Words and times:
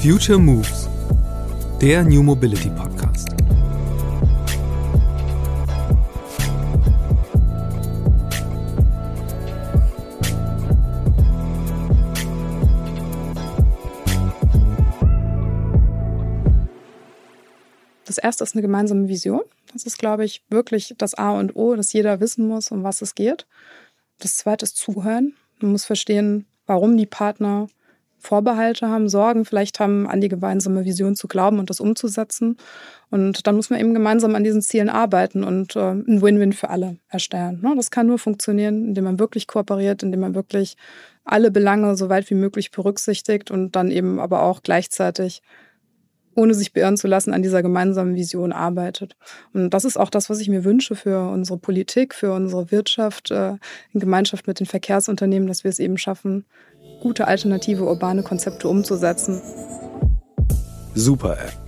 Future 0.00 0.38
Moves, 0.38 0.88
der 1.80 2.04
New 2.04 2.22
Mobility 2.22 2.70
Podcast. 2.70 3.30
Das 18.04 18.18
erste 18.18 18.44
ist 18.44 18.54
eine 18.54 18.62
gemeinsame 18.62 19.08
Vision. 19.08 19.40
Das 19.72 19.82
ist, 19.82 19.98
glaube 19.98 20.24
ich, 20.24 20.44
wirklich 20.48 20.94
das 20.96 21.14
A 21.14 21.32
und 21.32 21.56
O, 21.56 21.74
dass 21.74 21.92
jeder 21.92 22.20
wissen 22.20 22.46
muss, 22.46 22.70
um 22.70 22.84
was 22.84 23.02
es 23.02 23.16
geht. 23.16 23.48
Das 24.20 24.36
zweite 24.36 24.64
ist 24.64 24.76
Zuhören. 24.76 25.34
Man 25.58 25.72
muss 25.72 25.84
verstehen, 25.84 26.46
warum 26.66 26.96
die 26.96 27.06
Partner 27.06 27.66
Vorbehalte 28.28 28.88
haben, 28.88 29.08
Sorgen 29.08 29.46
vielleicht 29.46 29.80
haben, 29.80 30.06
an 30.06 30.20
die 30.20 30.28
gemeinsame 30.28 30.84
Vision 30.84 31.16
zu 31.16 31.28
glauben 31.28 31.58
und 31.58 31.70
das 31.70 31.80
umzusetzen. 31.80 32.58
Und 33.10 33.46
dann 33.46 33.56
muss 33.56 33.70
man 33.70 33.80
eben 33.80 33.94
gemeinsam 33.94 34.34
an 34.34 34.44
diesen 34.44 34.60
Zielen 34.60 34.90
arbeiten 34.90 35.44
und 35.44 35.76
äh, 35.76 35.92
ein 35.92 36.20
Win-Win 36.20 36.52
für 36.52 36.68
alle 36.68 36.98
erstellen. 37.08 37.60
Ne? 37.62 37.72
Das 37.74 37.90
kann 37.90 38.06
nur 38.06 38.18
funktionieren, 38.18 38.84
indem 38.84 39.04
man 39.04 39.18
wirklich 39.18 39.46
kooperiert, 39.46 40.02
indem 40.02 40.20
man 40.20 40.34
wirklich 40.34 40.76
alle 41.24 41.50
Belange 41.50 41.96
so 41.96 42.10
weit 42.10 42.28
wie 42.28 42.34
möglich 42.34 42.70
berücksichtigt 42.70 43.50
und 43.50 43.76
dann 43.76 43.90
eben 43.90 44.20
aber 44.20 44.42
auch 44.42 44.62
gleichzeitig 44.62 45.40
ohne 46.34 46.54
sich 46.54 46.72
beirren 46.72 46.96
zu 46.96 47.08
lassen, 47.08 47.32
an 47.32 47.42
dieser 47.42 47.62
gemeinsamen 47.62 48.14
Vision 48.14 48.52
arbeitet. 48.52 49.16
Und 49.54 49.70
das 49.70 49.84
ist 49.84 49.96
auch 49.96 50.10
das, 50.10 50.30
was 50.30 50.38
ich 50.38 50.48
mir 50.48 50.64
wünsche 50.64 50.94
für 50.94 51.28
unsere 51.30 51.58
Politik, 51.58 52.14
für 52.14 52.32
unsere 52.32 52.70
Wirtschaft, 52.70 53.30
äh, 53.30 53.54
in 53.92 54.00
Gemeinschaft 54.00 54.46
mit 54.46 54.60
den 54.60 54.66
Verkehrsunternehmen, 54.66 55.48
dass 55.48 55.64
wir 55.64 55.70
es 55.70 55.80
eben 55.80 55.98
schaffen, 55.98 56.44
gute 57.00 57.26
alternative 57.28 57.84
urbane 57.84 58.22
Konzepte 58.22 58.68
umzusetzen. 58.68 59.40
Super 60.94 61.38
App. 61.38 61.58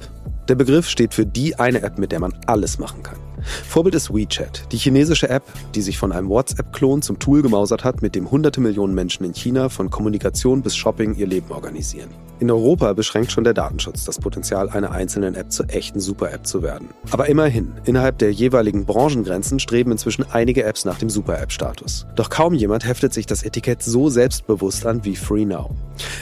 Der 0.49 0.57
Begriff 0.57 0.89
steht 0.89 1.15
für 1.15 1.25
die 1.25 1.57
eine 1.59 1.83
App, 1.83 1.99
mit 1.99 2.11
der 2.11 2.19
man 2.19 2.35
alles 2.47 2.79
machen 2.79 3.03
kann. 3.03 3.19
Vorbild 3.43 3.95
ist 3.95 4.13
WeChat, 4.13 4.65
die 4.73 4.77
chinesische 4.77 5.29
App, 5.29 5.45
die 5.75 5.83
sich 5.83 5.97
von 5.97 6.13
einem 6.13 6.29
WhatsApp-Klon 6.29 7.03
zum 7.03 7.19
Tool 7.19 7.43
gemausert 7.43 7.85
hat, 7.85 8.03
mit 8.03 8.15
dem 8.15 8.31
hunderte 8.31 8.61
Millionen 8.61 8.95
Menschen 8.95 9.25
in 9.25 9.33
China 9.33 9.69
von 9.69 9.91
Kommunikation 9.91 10.63
bis 10.63 10.77
Shopping 10.77 11.15
ihr 11.15 11.27
Leben 11.27 11.51
organisieren. 11.53 12.11
In 12.41 12.51
Europa 12.51 12.95
beschränkt 12.95 13.33
schon 13.33 13.45
der 13.45 13.53
Datenschutz 13.53 14.07
das 14.07 14.19
Potenzial 14.19 14.71
einer 14.71 14.93
einzelnen 14.93 15.35
App 15.35 15.53
zur 15.53 15.69
echten 15.69 16.01
Super-App 16.01 16.47
zu 16.47 16.63
werden. 16.63 16.89
Aber 17.11 17.29
immerhin, 17.29 17.73
innerhalb 17.85 18.17
der 18.17 18.33
jeweiligen 18.33 18.87
Branchengrenzen 18.87 19.61
streben 19.61 19.93
inzwischen 19.93 20.25
einige 20.33 20.65
Apps 20.65 20.87
nach 20.87 20.97
dem 20.97 21.11
Super-App-Status. 21.11 22.07
Doch 22.15 22.31
kaum 22.31 22.55
jemand 22.55 22.87
heftet 22.87 23.13
sich 23.13 23.27
das 23.27 23.43
Etikett 23.43 23.83
so 23.83 24.09
selbstbewusst 24.09 24.87
an 24.87 25.05
wie 25.05 25.17
FreeNow. 25.17 25.71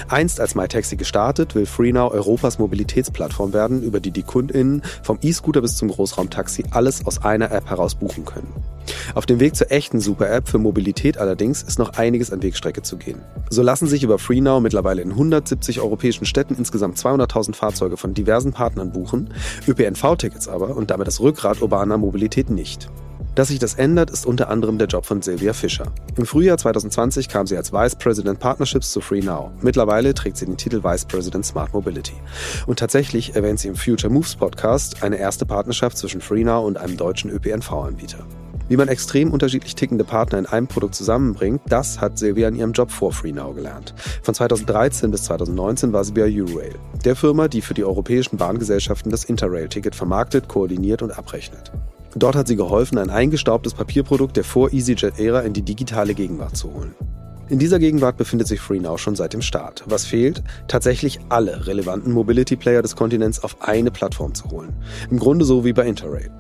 Einst 0.09 0.41
als 0.41 0.57
MyTaxi 0.57 0.97
gestartet, 0.97 1.55
will 1.55 1.67
FreeNow 1.67 2.13
Europas 2.13 2.59
Mobilitätsplattform 2.59 3.53
werden, 3.53 3.81
über 3.85 4.01
die 4.01 4.11
die 4.11 4.25
KundInnen 4.25 4.83
vom 5.05 5.21
E-Scooter 5.23 5.61
bis 5.61 5.77
zum 5.77 5.89
Großraumtaxi 5.89 6.65
alles 6.73 7.07
aus 7.07 7.23
einer 7.23 7.53
App 7.53 7.71
heraus 7.71 7.95
buchen 7.95 8.25
können. 8.25 8.53
Auf 9.15 9.27
dem 9.27 9.39
Weg 9.39 9.55
zur 9.55 9.71
echten 9.71 10.01
Super-App 10.01 10.49
für 10.49 10.59
Mobilität 10.59 11.19
allerdings 11.19 11.63
ist 11.63 11.79
noch 11.79 11.95
einiges 11.95 12.33
an 12.33 12.43
Wegstrecke 12.43 12.83
zu 12.83 12.97
gehen. 12.97 13.21
So 13.51 13.63
lassen 13.63 13.87
sich 13.87 14.03
über 14.03 14.19
FreeNow 14.19 14.61
mittlerweile 14.61 15.03
in 15.03 15.11
170 15.11 15.81
europäischen 15.81 16.08
Städten 16.13 16.55
insgesamt 16.57 16.97
200.000 16.97 17.55
Fahrzeuge 17.55 17.97
von 17.97 18.15
diversen 18.15 18.53
Partnern 18.53 18.93
buchen, 18.93 19.33
ÖPNV-Tickets 19.67 20.49
aber 20.49 20.77
und 20.77 20.91
damit 20.91 21.07
das 21.07 21.21
Rückgrat 21.21 21.63
urbaner 21.63 21.99
Mobilität 21.99 22.51
nicht. 22.51 22.89
Dass 23.39 23.49
sich 23.49 23.61
das 23.61 23.75
ändert, 23.75 24.11
ist 24.11 24.27
unter 24.27 24.51
anderem 24.51 24.79
der 24.79 24.89
Job 24.89 25.07
von 25.07 25.23
Sylvia 25.23 25.53
Fischer. 25.53 25.93
Im 26.17 26.27
Frühjahr 26.27 26.59
2020 26.59 27.29
kam 27.29 27.47
sie 27.47 27.57
als 27.57 27.73
Vice 27.73 27.95
President 27.95 28.41
Partnerships 28.41 28.91
zu 28.91 29.01
FreeNow. 29.01 29.51
Mittlerweile 29.61 30.13
trägt 30.13 30.39
sie 30.39 30.47
den 30.47 30.57
Titel 30.57 30.83
Vice 30.83 31.05
President 31.05 31.47
Smart 31.47 31.73
Mobility. 31.73 32.15
Und 32.67 32.81
tatsächlich 32.81 33.37
erwähnt 33.37 33.61
sie 33.61 33.69
im 33.69 33.77
Future 33.77 34.13
Moves 34.13 34.35
Podcast 34.35 35.05
eine 35.05 35.19
erste 35.19 35.47
Partnerschaft 35.47 35.99
zwischen 35.99 36.21
FreeNow 36.21 36.67
und 36.67 36.79
einem 36.79 36.97
deutschen 36.97 37.31
ÖPNV-Anbieter. 37.31 38.27
Wie 38.69 38.77
man 38.77 38.89
extrem 38.89 39.33
unterschiedlich 39.33 39.75
tickende 39.75 40.05
Partner 40.05 40.39
in 40.39 40.47
einem 40.47 40.67
Produkt 40.67 40.95
zusammenbringt, 40.95 41.63
das 41.69 42.01
hat 42.01 42.19
Silvia 42.19 42.49
in 42.49 42.55
ihrem 42.55 42.73
Job 42.73 42.91
vor 42.91 43.13
FreeNow 43.13 43.55
gelernt. 43.55 43.95
Von 44.23 44.35
2013 44.35 45.11
bis 45.11 45.25
2019 45.25 45.93
war 45.95 46.05
sie 46.05 46.13
bei 46.13 46.23
Eurail, 46.25 46.75
der 47.05 47.17
Firma, 47.17 47.49
die 47.49 47.63
für 47.63 47.73
die 47.73 47.85
europäischen 47.85 48.37
Bahngesellschaften 48.37 49.11
das 49.11 49.25
Interrail-Ticket 49.25 49.95
vermarktet, 49.95 50.49
koordiniert 50.49 51.01
und 51.01 51.17
abrechnet. 51.17 51.73
Dort 52.15 52.37
hat 52.37 52.49
sie 52.49 52.57
geholfen, 52.57 52.99
ein 52.99 53.11
eingestaubtes 53.11 53.73
Papierprodukt 53.73 54.37
der 54.37 54.45
vor 54.45 54.73
EasyJet-Ära 54.73 55.41
in 55.41 55.55
die 55.55 55.63
digitale 55.63 56.15
Gegenwart 56.15 56.57
zu 56.57 56.73
holen. 56.73 56.95
In 57.49 57.59
dieser 57.59 57.79
Gegenwart 57.79 58.19
befindet 58.19 58.49
sich 58.49 58.61
FreeNow 58.61 58.99
schon 58.99 59.17
seit 59.17 59.33
dem 59.33 59.41
Start. 59.41 59.83
Was 59.87 60.05
fehlt? 60.05 60.43
Tatsächlich 60.67 61.21
alle 61.31 61.67
relevanten 61.67 62.13
Mobility-Player 62.13 62.83
des 62.83 62.95
Kontinents 62.97 63.43
auf 63.43 63.63
eine 63.63 63.91
Plattform 63.91 64.35
zu 64.35 64.51
holen. 64.51 64.77
Im 65.11 65.19
Grunde 65.19 65.47
so 65.47 65.65
wie 65.65 65.73
bei 65.73 65.87
Interrail. 65.87 66.31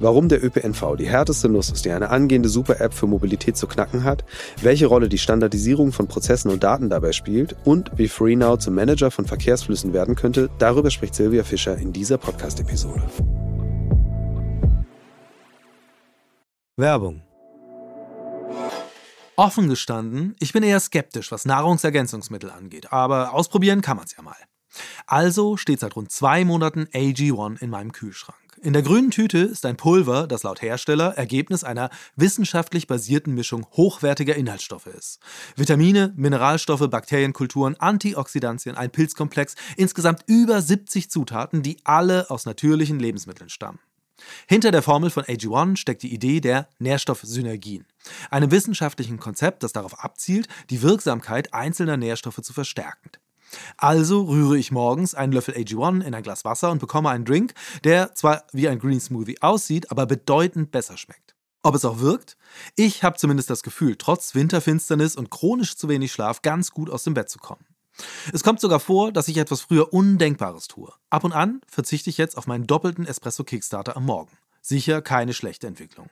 Warum 0.00 0.28
der 0.28 0.44
ÖPNV 0.44 0.96
die 0.98 1.08
härteste 1.08 1.48
Nuss 1.48 1.70
ist, 1.70 1.84
die 1.84 1.92
eine 1.92 2.10
angehende 2.10 2.48
Super-App 2.48 2.92
für 2.92 3.06
Mobilität 3.06 3.56
zu 3.56 3.68
knacken 3.68 4.02
hat, 4.02 4.24
welche 4.60 4.86
Rolle 4.86 5.08
die 5.08 5.18
Standardisierung 5.18 5.92
von 5.92 6.08
Prozessen 6.08 6.50
und 6.50 6.64
Daten 6.64 6.90
dabei 6.90 7.12
spielt 7.12 7.54
und 7.64 7.92
wie 7.96 8.08
FreeNow 8.08 8.58
zum 8.58 8.74
Manager 8.74 9.10
von 9.10 9.24
Verkehrsflüssen 9.24 9.92
werden 9.92 10.16
könnte, 10.16 10.50
darüber 10.58 10.90
spricht 10.90 11.14
Silvia 11.14 11.44
Fischer 11.44 11.78
in 11.78 11.92
dieser 11.92 12.18
Podcast-Episode. 12.18 13.02
Werbung. 16.76 17.22
Offen 19.36 19.68
gestanden, 19.68 20.34
ich 20.40 20.52
bin 20.52 20.62
eher 20.64 20.80
skeptisch, 20.80 21.30
was 21.30 21.44
Nahrungsergänzungsmittel 21.44 22.50
angeht, 22.50 22.92
aber 22.92 23.32
ausprobieren 23.32 23.80
kann 23.80 23.96
man 23.96 24.06
es 24.06 24.16
ja 24.16 24.22
mal. 24.22 24.36
Also 25.06 25.56
steht 25.56 25.80
seit 25.80 25.94
rund 25.94 26.10
zwei 26.10 26.44
Monaten 26.44 26.86
AG1 26.92 27.60
in 27.60 27.70
meinem 27.70 27.92
Kühlschrank. 27.92 28.43
In 28.64 28.72
der 28.72 28.80
grünen 28.80 29.10
Tüte 29.10 29.40
ist 29.40 29.66
ein 29.66 29.76
Pulver, 29.76 30.26
das 30.26 30.42
laut 30.42 30.62
Hersteller 30.62 31.18
Ergebnis 31.18 31.64
einer 31.64 31.90
wissenschaftlich 32.16 32.86
basierten 32.86 33.34
Mischung 33.34 33.66
hochwertiger 33.72 34.36
Inhaltsstoffe 34.36 34.86
ist. 34.86 35.20
Vitamine, 35.54 36.14
Mineralstoffe, 36.16 36.88
Bakterienkulturen, 36.88 37.78
Antioxidantien, 37.78 38.74
ein 38.74 38.88
Pilzkomplex, 38.88 39.54
insgesamt 39.76 40.22
über 40.28 40.62
70 40.62 41.10
Zutaten, 41.10 41.62
die 41.62 41.76
alle 41.84 42.30
aus 42.30 42.46
natürlichen 42.46 42.98
Lebensmitteln 42.98 43.50
stammen. 43.50 43.80
Hinter 44.48 44.70
der 44.70 44.80
Formel 44.80 45.10
von 45.10 45.24
AG1 45.24 45.76
steckt 45.76 46.02
die 46.02 46.14
Idee 46.14 46.40
der 46.40 46.70
Nährstoffsynergien, 46.78 47.84
einem 48.30 48.50
wissenschaftlichen 48.50 49.18
Konzept, 49.18 49.62
das 49.62 49.74
darauf 49.74 50.02
abzielt, 50.02 50.48
die 50.70 50.80
Wirksamkeit 50.80 51.52
einzelner 51.52 51.98
Nährstoffe 51.98 52.40
zu 52.40 52.54
verstärken. 52.54 53.10
Also 53.76 54.22
rühre 54.22 54.58
ich 54.58 54.72
morgens 54.72 55.14
einen 55.14 55.32
Löffel 55.32 55.54
AG1 55.54 56.02
in 56.02 56.14
ein 56.14 56.22
Glas 56.22 56.44
Wasser 56.44 56.70
und 56.70 56.78
bekomme 56.78 57.10
einen 57.10 57.24
Drink, 57.24 57.54
der 57.84 58.14
zwar 58.14 58.44
wie 58.52 58.68
ein 58.68 58.78
Green 58.78 59.00
Smoothie 59.00 59.42
aussieht, 59.42 59.90
aber 59.90 60.06
bedeutend 60.06 60.70
besser 60.70 60.96
schmeckt. 60.96 61.34
Ob 61.62 61.74
es 61.74 61.84
auch 61.84 62.00
wirkt? 62.00 62.36
Ich 62.76 63.04
habe 63.04 63.16
zumindest 63.16 63.48
das 63.48 63.62
Gefühl, 63.62 63.96
trotz 63.96 64.34
Winterfinsternis 64.34 65.16
und 65.16 65.30
chronisch 65.30 65.76
zu 65.76 65.88
wenig 65.88 66.12
Schlaf 66.12 66.42
ganz 66.42 66.72
gut 66.72 66.90
aus 66.90 67.04
dem 67.04 67.14
Bett 67.14 67.30
zu 67.30 67.38
kommen. 67.38 67.64
Es 68.32 68.42
kommt 68.42 68.60
sogar 68.60 68.80
vor, 68.80 69.12
dass 69.12 69.28
ich 69.28 69.36
etwas 69.36 69.62
früher 69.62 69.92
Undenkbares 69.92 70.68
tue. 70.68 70.92
Ab 71.10 71.24
und 71.24 71.32
an 71.32 71.60
verzichte 71.66 72.10
ich 72.10 72.18
jetzt 72.18 72.36
auf 72.36 72.46
meinen 72.46 72.66
doppelten 72.66 73.06
Espresso 73.06 73.44
Kickstarter 73.44 73.96
am 73.96 74.04
Morgen. 74.04 74.32
Sicher 74.60 75.00
keine 75.00 75.32
schlechte 75.32 75.66
Entwicklung. 75.66 76.10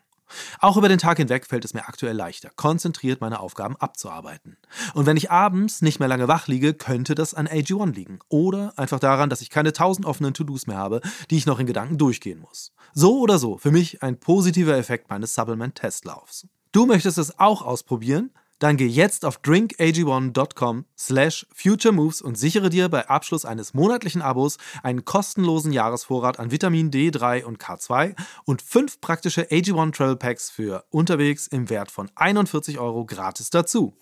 Auch 0.59 0.77
über 0.77 0.89
den 0.89 0.99
Tag 0.99 1.19
hinweg 1.19 1.47
fällt 1.47 1.65
es 1.65 1.75
mir 1.75 1.89
aktuell 1.89 2.17
leichter, 2.17 2.51
konzentriert 2.57 3.21
meine 3.21 3.41
Aufgaben 3.41 3.77
abzuarbeiten. 3.77 4.57
Und 4.95 5.07
wenn 5.07 5.17
ich 5.17 5.31
abends 5.31 5.83
nicht 5.83 5.99
mehr 5.99 6.09
lange 6.09 6.29
wach 6.29 6.47
liege, 6.47 6.75
könnte 6.75 7.15
das 7.15 7.35
an 7.35 7.49
AG1 7.49 7.93
liegen. 7.95 8.19
Oder 8.29 8.73
einfach 8.77 9.01
daran, 9.01 9.31
dass 9.31 9.41
ich 9.41 9.51
keine 9.51 9.73
tausend 9.73 10.07
offenen 10.07 10.35
To-Dos 10.35 10.67
mehr 10.67 10.77
habe, 10.77 11.01
die 11.31 11.37
ich 11.37 11.47
noch 11.47 11.59
in 11.59 11.67
Gedanken 11.67 11.99
durchgehen 11.99 12.41
muss. 12.41 12.73
So 12.95 13.21
oder 13.21 13.39
so, 13.39 13.59
für 13.59 13.71
mich 13.71 14.03
ein 14.03 14.19
positiver 14.19 14.77
Effekt 14.77 15.11
meines 15.11 15.35
Supplement-Testlaufs. 15.35 16.47
Du 16.73 16.87
möchtest 16.87 17.19
es 17.19 17.39
auch 17.39 17.63
ausprobieren? 17.63 18.31
Dann 18.63 18.77
geh 18.77 18.87
jetzt 18.87 19.25
auf 19.25 19.41
drinkag1.com 19.41 20.85
slash 20.97 21.49
futuremoves 21.53 22.23
und 22.23 22.39
sichere 22.39 22.71
dir 22.71 22.89
bei 22.89 23.09
Abschluss 23.09 23.45
eines 23.45 23.75
monatlichen 23.75 24.23
Abos 24.23 24.57
einen 24.85 25.05
kostenlosen 25.05 25.73
Jahresvorrat 25.73 26.39
an 26.39 26.53
Vitamin 26.53 26.93
D3 26.93 27.43
und 27.43 27.59
K2 27.59 28.15
und 28.45 28.63
fünf 28.63 29.01
praktische 29.01 29.51
AG1 29.51 29.97
Travel 29.97 30.15
Packs 30.15 30.49
für 30.49 30.85
unterwegs 30.91 31.49
im 31.49 31.71
Wert 31.71 31.91
von 31.91 32.09
41 32.15 32.79
Euro 32.79 33.05
gratis 33.05 33.51
dazu. 33.51 33.97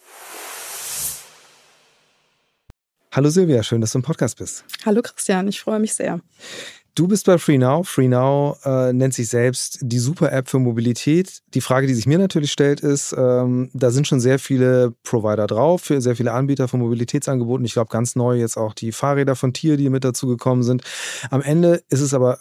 Hallo 3.12 3.30
Silvia, 3.30 3.62
schön, 3.62 3.80
dass 3.80 3.92
du 3.92 3.98
im 3.98 4.02
Podcast 4.02 4.36
bist. 4.36 4.66
Hallo 4.84 5.00
Christian, 5.00 5.48
ich 5.48 5.58
freue 5.58 5.80
mich 5.80 5.94
sehr. 5.94 6.20
Du 6.94 7.06
bist 7.06 7.26
bei 7.26 7.38
FreeNow. 7.38 7.88
FreeNow 7.88 8.58
äh, 8.64 8.92
nennt 8.92 9.14
sich 9.14 9.28
selbst 9.28 9.78
die 9.80 9.98
Super-App 9.98 10.48
für 10.48 10.58
Mobilität. 10.58 11.40
Die 11.54 11.60
Frage, 11.60 11.86
die 11.86 11.94
sich 11.94 12.06
mir 12.06 12.18
natürlich 12.18 12.50
stellt, 12.50 12.80
ist, 12.80 13.14
ähm, 13.16 13.70
da 13.72 13.90
sind 13.90 14.08
schon 14.08 14.20
sehr 14.20 14.38
viele 14.38 14.92
Provider 15.04 15.46
drauf, 15.46 15.84
sehr 15.86 16.16
viele 16.16 16.32
Anbieter 16.32 16.68
von 16.68 16.80
Mobilitätsangeboten. 16.80 17.64
Ich 17.64 17.74
glaube, 17.74 17.90
ganz 17.90 18.16
neu 18.16 18.36
jetzt 18.38 18.56
auch 18.56 18.74
die 18.74 18.92
Fahrräder 18.92 19.36
von 19.36 19.52
Tier, 19.52 19.76
die 19.76 19.88
mit 19.88 20.04
dazu 20.04 20.26
gekommen 20.26 20.62
sind. 20.62 20.82
Am 21.30 21.42
Ende 21.42 21.82
ist 21.90 22.00
es 22.00 22.12
aber 22.12 22.38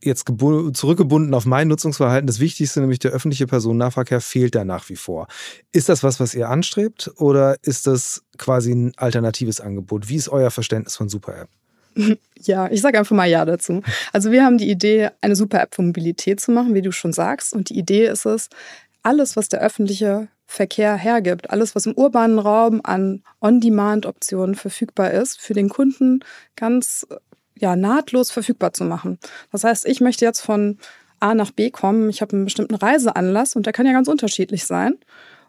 jetzt 0.00 0.26
zurückgebunden 0.26 1.34
auf 1.34 1.46
mein 1.46 1.68
Nutzungsverhalten. 1.68 2.26
Das 2.26 2.40
Wichtigste, 2.40 2.80
nämlich 2.80 2.98
der 2.98 3.12
öffentliche 3.12 3.46
Personennahverkehr, 3.46 4.20
fehlt 4.20 4.54
da 4.54 4.64
nach 4.64 4.88
wie 4.88 4.96
vor. 4.96 5.26
Ist 5.72 5.88
das 5.88 6.02
was, 6.02 6.20
was 6.20 6.34
ihr 6.34 6.48
anstrebt 6.48 7.10
oder 7.16 7.56
ist 7.62 7.86
das 7.86 8.22
quasi 8.38 8.72
ein 8.72 8.92
alternatives 8.96 9.60
Angebot? 9.60 10.08
Wie 10.08 10.16
ist 10.16 10.28
euer 10.28 10.50
Verständnis 10.50 10.96
von 10.96 11.08
Super-App? 11.08 11.48
Ja, 12.44 12.68
ich 12.72 12.80
sage 12.80 12.98
einfach 12.98 13.14
mal 13.14 13.28
Ja 13.28 13.44
dazu. 13.44 13.82
Also 14.12 14.32
wir 14.32 14.44
haben 14.44 14.58
die 14.58 14.68
Idee, 14.68 15.10
eine 15.20 15.36
super 15.36 15.62
App 15.62 15.76
für 15.76 15.82
Mobilität 15.82 16.40
zu 16.40 16.50
machen, 16.50 16.74
wie 16.74 16.82
du 16.82 16.90
schon 16.90 17.12
sagst. 17.12 17.52
Und 17.52 17.70
die 17.70 17.78
Idee 17.78 18.06
ist 18.06 18.26
es, 18.26 18.48
alles, 19.04 19.36
was 19.36 19.48
der 19.48 19.60
öffentliche 19.60 20.26
Verkehr 20.46 20.96
hergibt, 20.96 21.50
alles, 21.50 21.74
was 21.74 21.86
im 21.86 21.94
urbanen 21.94 22.38
Raum 22.38 22.80
an 22.82 23.22
On-Demand-Optionen 23.40 24.54
verfügbar 24.54 25.12
ist, 25.12 25.40
für 25.40 25.54
den 25.54 25.68
Kunden 25.68 26.24
ganz 26.56 27.06
ja, 27.56 27.76
nahtlos 27.76 28.30
verfügbar 28.30 28.72
zu 28.72 28.84
machen. 28.84 29.18
Das 29.50 29.64
heißt, 29.64 29.86
ich 29.86 30.00
möchte 30.00 30.24
jetzt 30.24 30.40
von 30.40 30.78
A 31.20 31.34
nach 31.34 31.52
B 31.52 31.70
kommen, 31.70 32.10
ich 32.10 32.20
habe 32.20 32.34
einen 32.34 32.44
bestimmten 32.44 32.74
Reiseanlass 32.74 33.54
und 33.54 33.66
der 33.66 33.72
kann 33.72 33.86
ja 33.86 33.92
ganz 33.92 34.08
unterschiedlich 34.08 34.66
sein. 34.66 34.98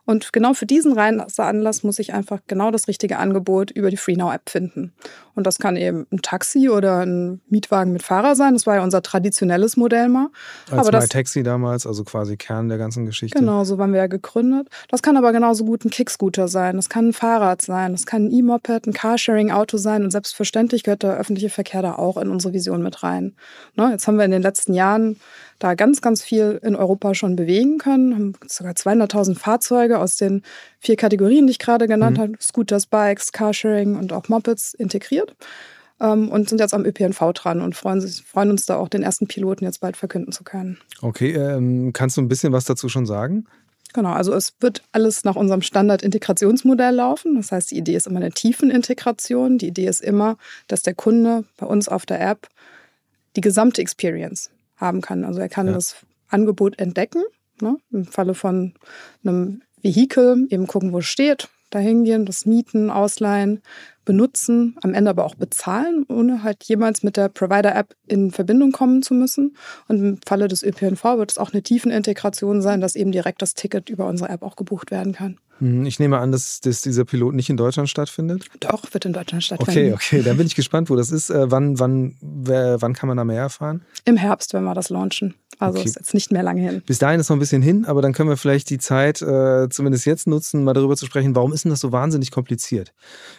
Und 0.05 0.33
genau 0.33 0.53
für 0.53 0.65
diesen 0.65 0.93
Reiseanlass 0.93 1.83
muss 1.83 1.99
ich 1.99 2.13
einfach 2.13 2.39
genau 2.47 2.71
das 2.71 2.87
richtige 2.87 3.17
Angebot 3.19 3.71
über 3.71 3.89
die 3.89 3.97
FreeNow-App 3.97 4.49
finden. 4.49 4.93
Und 5.35 5.47
das 5.47 5.59
kann 5.59 5.77
eben 5.77 6.05
ein 6.11 6.21
Taxi 6.21 6.69
oder 6.69 7.05
ein 7.05 7.41
Mietwagen 7.47 7.93
mit 7.93 8.03
Fahrer 8.03 8.35
sein. 8.35 8.53
Das 8.53 8.67
war 8.67 8.75
ja 8.75 8.83
unser 8.83 9.01
traditionelles 9.01 9.77
Modell 9.77 10.09
mal. 10.09 10.27
Als 10.69 10.87
aber 10.87 11.07
Taxi 11.07 11.41
damals, 11.41 11.87
also 11.87 12.03
quasi 12.03 12.35
Kern 12.37 12.69
der 12.69 12.77
ganzen 12.77 13.05
Geschichte. 13.05 13.39
Genau, 13.39 13.63
so 13.63 13.77
waren 13.77 13.93
wir 13.93 13.99
ja 13.99 14.07
gegründet. 14.07 14.67
Das 14.89 15.01
kann 15.01 15.15
aber 15.15 15.31
genauso 15.31 15.63
gut 15.63 15.85
ein 15.85 15.89
Kickscooter 15.89 16.47
sein. 16.47 16.75
Das 16.75 16.89
kann 16.89 17.09
ein 17.09 17.13
Fahrrad 17.13 17.61
sein. 17.61 17.93
Das 17.93 18.05
kann 18.05 18.25
ein 18.25 18.31
E-Moped, 18.31 18.87
ein 18.87 18.93
Carsharing-Auto 18.93 19.77
sein. 19.77 20.03
Und 20.03 20.11
selbstverständlich 20.11 20.83
gehört 20.83 21.03
der 21.03 21.17
öffentliche 21.17 21.49
Verkehr 21.49 21.81
da 21.81 21.95
auch 21.95 22.17
in 22.17 22.29
unsere 22.29 22.53
Vision 22.53 22.83
mit 22.83 23.03
rein. 23.03 23.35
Ne, 23.75 23.89
jetzt 23.91 24.05
haben 24.07 24.17
wir 24.17 24.25
in 24.25 24.31
den 24.31 24.41
letzten 24.41 24.73
Jahren 24.73 25.17
da 25.59 25.75
ganz, 25.75 26.01
ganz 26.01 26.21
viel 26.21 26.59
in 26.61 26.75
Europa 26.75 27.13
schon 27.13 27.35
bewegen 27.35 27.77
können. 27.77 28.13
Haben 28.13 28.33
sogar 28.47 28.73
200.000 28.73 29.35
Fahrzeuge 29.35 29.92
aus 29.99 30.17
den 30.17 30.43
vier 30.79 30.95
Kategorien, 30.95 31.47
die 31.47 31.51
ich 31.51 31.59
gerade 31.59 31.87
genannt 31.87 32.17
mhm. 32.17 32.21
habe, 32.21 32.33
Scooters, 32.41 32.85
Bikes, 32.85 33.31
Carsharing 33.31 33.95
und 33.95 34.13
auch 34.13 34.29
Mopeds 34.29 34.73
integriert. 34.73 35.35
Ähm, 35.99 36.29
und 36.29 36.49
sind 36.49 36.59
jetzt 36.59 36.73
am 36.73 36.85
ÖPNV 36.85 37.33
dran 37.33 37.61
und 37.61 37.75
freuen, 37.75 38.01
sich, 38.01 38.23
freuen 38.23 38.49
uns 38.51 38.65
da 38.65 38.77
auch, 38.77 38.89
den 38.89 39.03
ersten 39.03 39.27
Piloten 39.27 39.65
jetzt 39.65 39.79
bald 39.79 39.95
verkünden 39.95 40.31
zu 40.31 40.43
können. 40.43 40.79
Okay, 41.01 41.31
ähm, 41.31 41.93
kannst 41.93 42.17
du 42.17 42.21
ein 42.21 42.27
bisschen 42.27 42.51
was 42.51 42.65
dazu 42.65 42.89
schon 42.89 43.05
sagen? 43.05 43.45
Genau, 43.93 44.11
also 44.11 44.33
es 44.33 44.55
wird 44.59 44.83
alles 44.91 45.23
nach 45.23 45.35
unserem 45.35 45.61
Standard-Integrationsmodell 45.61 46.95
laufen. 46.95 47.35
Das 47.35 47.51
heißt, 47.51 47.69
die 47.69 47.77
Idee 47.77 47.95
ist 47.95 48.07
immer 48.07 48.19
eine 48.19 48.31
Tiefenintegration. 48.31 49.59
Die 49.59 49.67
Idee 49.67 49.87
ist 49.87 50.01
immer, 50.01 50.37
dass 50.67 50.81
der 50.81 50.95
Kunde 50.95 51.45
bei 51.57 51.67
uns 51.67 51.87
auf 51.87 52.07
der 52.07 52.19
App 52.19 52.47
die 53.35 53.41
gesamte 53.41 53.81
Experience 53.81 54.49
haben 54.77 55.01
kann. 55.01 55.23
Also 55.23 55.39
er 55.39 55.49
kann 55.49 55.67
ja. 55.67 55.73
das 55.73 55.95
Angebot 56.27 56.79
entdecken, 56.79 57.23
ne? 57.61 57.77
im 57.91 58.05
Falle 58.05 58.33
von 58.33 58.73
einem 59.23 59.61
Vehikel, 59.83 60.47
eben 60.49 60.65
gucken, 60.65 60.93
wo 60.93 60.99
es 60.99 61.05
steht, 61.05 61.49
da 61.69 61.79
hingehen, 61.79 62.25
das 62.25 62.45
mieten, 62.45 62.89
ausleihen, 62.89 63.61
benutzen, 64.05 64.75
am 64.81 64.93
Ende 64.93 65.09
aber 65.09 65.25
auch 65.25 65.35
bezahlen, 65.35 66.05
ohne 66.09 66.43
halt 66.43 66.63
jemals 66.63 67.03
mit 67.03 67.17
der 67.17 67.29
Provider-App 67.29 67.95
in 68.07 68.31
Verbindung 68.31 68.71
kommen 68.71 69.01
zu 69.01 69.13
müssen. 69.13 69.55
Und 69.87 69.99
im 69.99 70.19
Falle 70.25 70.47
des 70.47 70.63
ÖPNV 70.63 71.03
wird 71.17 71.31
es 71.31 71.37
auch 71.37 71.53
eine 71.53 71.63
Tiefenintegration 71.63 72.61
sein, 72.61 72.81
dass 72.81 72.95
eben 72.95 73.11
direkt 73.11 73.41
das 73.41 73.53
Ticket 73.53 73.89
über 73.89 74.07
unsere 74.07 74.29
App 74.29 74.43
auch 74.43 74.55
gebucht 74.55 74.91
werden 74.91 75.13
kann. 75.13 75.37
Hm, 75.59 75.85
ich 75.85 75.99
nehme 75.99 76.17
an, 76.17 76.31
dass, 76.31 76.61
dass 76.61 76.81
dieser 76.81 77.05
Pilot 77.05 77.35
nicht 77.35 77.49
in 77.49 77.57
Deutschland 77.57 77.89
stattfindet. 77.89 78.47
Doch, 78.59 78.93
wird 78.93 79.05
in 79.05 79.13
Deutschland 79.13 79.43
stattfinden. 79.43 79.93
Okay, 79.93 79.93
okay, 79.93 80.21
dann 80.23 80.37
bin 80.37 80.47
ich 80.47 80.55
gespannt, 80.55 80.89
wo 80.89 80.95
das 80.95 81.11
ist. 81.11 81.29
Äh, 81.29 81.51
wann, 81.51 81.79
wann, 81.79 82.15
wann 82.21 82.93
kann 82.93 83.07
man 83.07 83.17
da 83.17 83.23
mehr 83.23 83.41
erfahren? 83.41 83.83
Im 84.05 84.17
Herbst, 84.17 84.53
wenn 84.53 84.63
wir 84.63 84.73
das 84.73 84.89
launchen. 84.89 85.35
Also 85.59 85.79
okay. 85.79 85.87
ist 85.87 85.95
jetzt 85.95 86.13
nicht 86.13 86.31
mehr 86.31 86.43
lange 86.43 86.61
hin. 86.61 86.81
Bis 86.85 86.99
dahin 86.99 87.19
ist 87.19 87.29
noch 87.29 87.37
ein 87.37 87.39
bisschen 87.39 87.61
hin, 87.61 87.85
aber 87.85 88.01
dann 88.01 88.13
können 88.13 88.29
wir 88.29 88.37
vielleicht 88.37 88.69
die 88.69 88.79
Zeit 88.79 89.21
äh, 89.21 89.69
zumindest 89.69 90.05
jetzt 90.05 90.27
nutzen, 90.27 90.63
mal 90.63 90.73
darüber 90.73 90.97
zu 90.97 91.05
sprechen, 91.05 91.35
warum 91.35 91.53
ist 91.53 91.63
denn 91.63 91.69
das 91.69 91.79
so 91.79 91.91
wahnsinnig 91.91 92.31
kompliziert? 92.31 92.93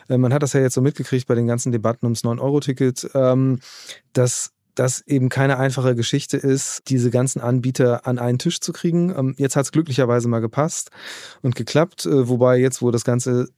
Äh, 0.08 0.16
man 0.16 0.32
hat 0.32 0.42
das 0.42 0.53
ja 0.54 0.60
jetzt 0.60 0.74
so 0.74 0.80
mitgekriegt 0.80 1.26
bei 1.26 1.34
den 1.34 1.46
ganzen 1.46 1.72
Debatten 1.72 2.06
ums 2.06 2.24
9-Euro-Ticket, 2.24 3.10
ähm, 3.14 3.60
dass 4.12 4.50
das 4.74 5.02
eben 5.06 5.28
keine 5.28 5.58
einfache 5.58 5.94
Geschichte 5.94 6.36
ist, 6.36 6.82
diese 6.88 7.10
ganzen 7.10 7.40
Anbieter 7.40 8.06
an 8.06 8.18
einen 8.18 8.38
Tisch 8.38 8.60
zu 8.60 8.72
kriegen. 8.72 9.14
Ähm, 9.16 9.34
jetzt 9.38 9.56
hat 9.56 9.66
es 9.66 9.72
glücklicherweise 9.72 10.28
mal 10.28 10.40
gepasst 10.40 10.90
und 11.42 11.54
geklappt, 11.54 12.06
äh, 12.06 12.28
wobei 12.28 12.58
jetzt, 12.58 12.82
wo 12.82 12.90
das 12.90 13.04
Ganze 13.04 13.48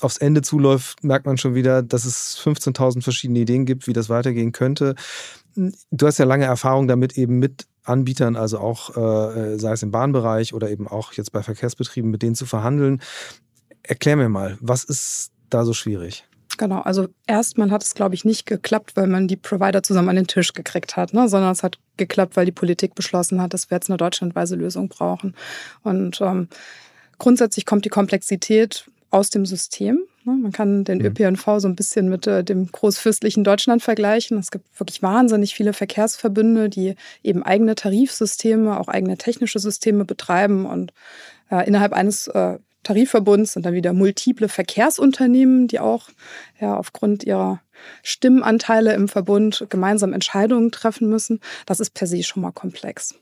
aufs 0.00 0.16
Ende 0.16 0.42
zuläuft, 0.42 1.04
merkt 1.04 1.26
man 1.26 1.38
schon 1.38 1.54
wieder, 1.54 1.82
dass 1.82 2.04
es 2.04 2.38
15.000 2.42 3.02
verschiedene 3.02 3.38
Ideen 3.38 3.64
gibt, 3.64 3.86
wie 3.86 3.92
das 3.92 4.08
weitergehen 4.08 4.50
könnte. 4.50 4.96
Du 5.54 6.06
hast 6.06 6.18
ja 6.18 6.24
lange 6.24 6.46
Erfahrung 6.46 6.88
damit, 6.88 7.16
eben 7.16 7.38
mit 7.38 7.66
Anbietern, 7.84 8.34
also 8.34 8.58
auch 8.58 8.96
äh, 8.96 9.58
sei 9.58 9.72
es 9.72 9.82
im 9.82 9.92
Bahnbereich 9.92 10.52
oder 10.52 10.70
eben 10.70 10.88
auch 10.88 11.12
jetzt 11.12 11.30
bei 11.32 11.42
Verkehrsbetrieben, 11.42 12.10
mit 12.10 12.22
denen 12.22 12.34
zu 12.34 12.46
verhandeln. 12.46 13.00
Erklär 13.82 14.16
mir 14.16 14.28
mal, 14.28 14.58
was 14.60 14.82
ist 14.84 15.30
da 15.50 15.64
so 15.64 15.74
schwierig? 15.74 16.24
Genau, 16.56 16.80
also 16.80 17.08
erstmal 17.26 17.70
hat 17.70 17.82
es, 17.82 17.94
glaube 17.94 18.14
ich, 18.14 18.24
nicht 18.24 18.46
geklappt, 18.46 18.92
weil 18.96 19.06
man 19.06 19.28
die 19.28 19.36
Provider 19.36 19.82
zusammen 19.82 20.08
an 20.10 20.16
den 20.16 20.26
Tisch 20.26 20.52
gekriegt 20.52 20.96
hat, 20.96 21.12
ne? 21.12 21.28
sondern 21.28 21.52
es 21.52 21.62
hat 21.62 21.78
geklappt, 21.96 22.36
weil 22.36 22.46
die 22.46 22.52
Politik 22.52 22.94
beschlossen 22.94 23.40
hat, 23.40 23.54
dass 23.54 23.70
wir 23.70 23.76
jetzt 23.76 23.90
eine 23.90 23.96
deutschlandweise 23.96 24.56
Lösung 24.56 24.88
brauchen. 24.88 25.34
Und 25.82 26.20
ähm, 26.20 26.48
grundsätzlich 27.18 27.66
kommt 27.66 27.84
die 27.84 27.90
Komplexität 27.90 28.88
aus 29.10 29.30
dem 29.30 29.46
System. 29.46 30.00
Ne? 30.24 30.32
Man 30.32 30.52
kann 30.52 30.84
den 30.84 30.98
mhm. 30.98 31.06
ÖPNV 31.06 31.44
so 31.58 31.68
ein 31.68 31.76
bisschen 31.76 32.08
mit 32.08 32.26
äh, 32.26 32.42
dem 32.44 32.70
großfürstlichen 32.70 33.44
Deutschland 33.44 33.82
vergleichen. 33.82 34.38
Es 34.38 34.50
gibt 34.50 34.66
wirklich 34.78 35.02
wahnsinnig 35.02 35.54
viele 35.54 35.72
Verkehrsverbünde, 35.72 36.68
die 36.68 36.94
eben 37.22 37.42
eigene 37.42 37.74
Tarifsysteme, 37.74 38.78
auch 38.78 38.88
eigene 38.88 39.16
technische 39.16 39.58
Systeme 39.58 40.04
betreiben 40.04 40.66
und 40.66 40.92
äh, 41.50 41.66
innerhalb 41.66 41.92
eines 41.92 42.28
äh, 42.84 42.86
Tarifverbund 42.86 43.48
sind 43.48 43.66
dann 43.66 43.74
wieder 43.74 43.92
multiple 43.92 44.48
Verkehrsunternehmen, 44.48 45.68
die 45.68 45.80
auch 45.80 46.08
ja, 46.60 46.76
aufgrund 46.76 47.24
ihrer 47.24 47.60
Stimmenanteile 48.02 48.94
im 48.94 49.08
Verbund 49.08 49.66
gemeinsam 49.68 50.12
Entscheidungen 50.12 50.70
treffen 50.70 51.08
müssen. 51.08 51.40
Das 51.66 51.80
ist 51.80 51.90
per 51.90 52.06
se 52.06 52.22
schon 52.22 52.42
mal 52.42 52.52
komplex. 52.52 53.14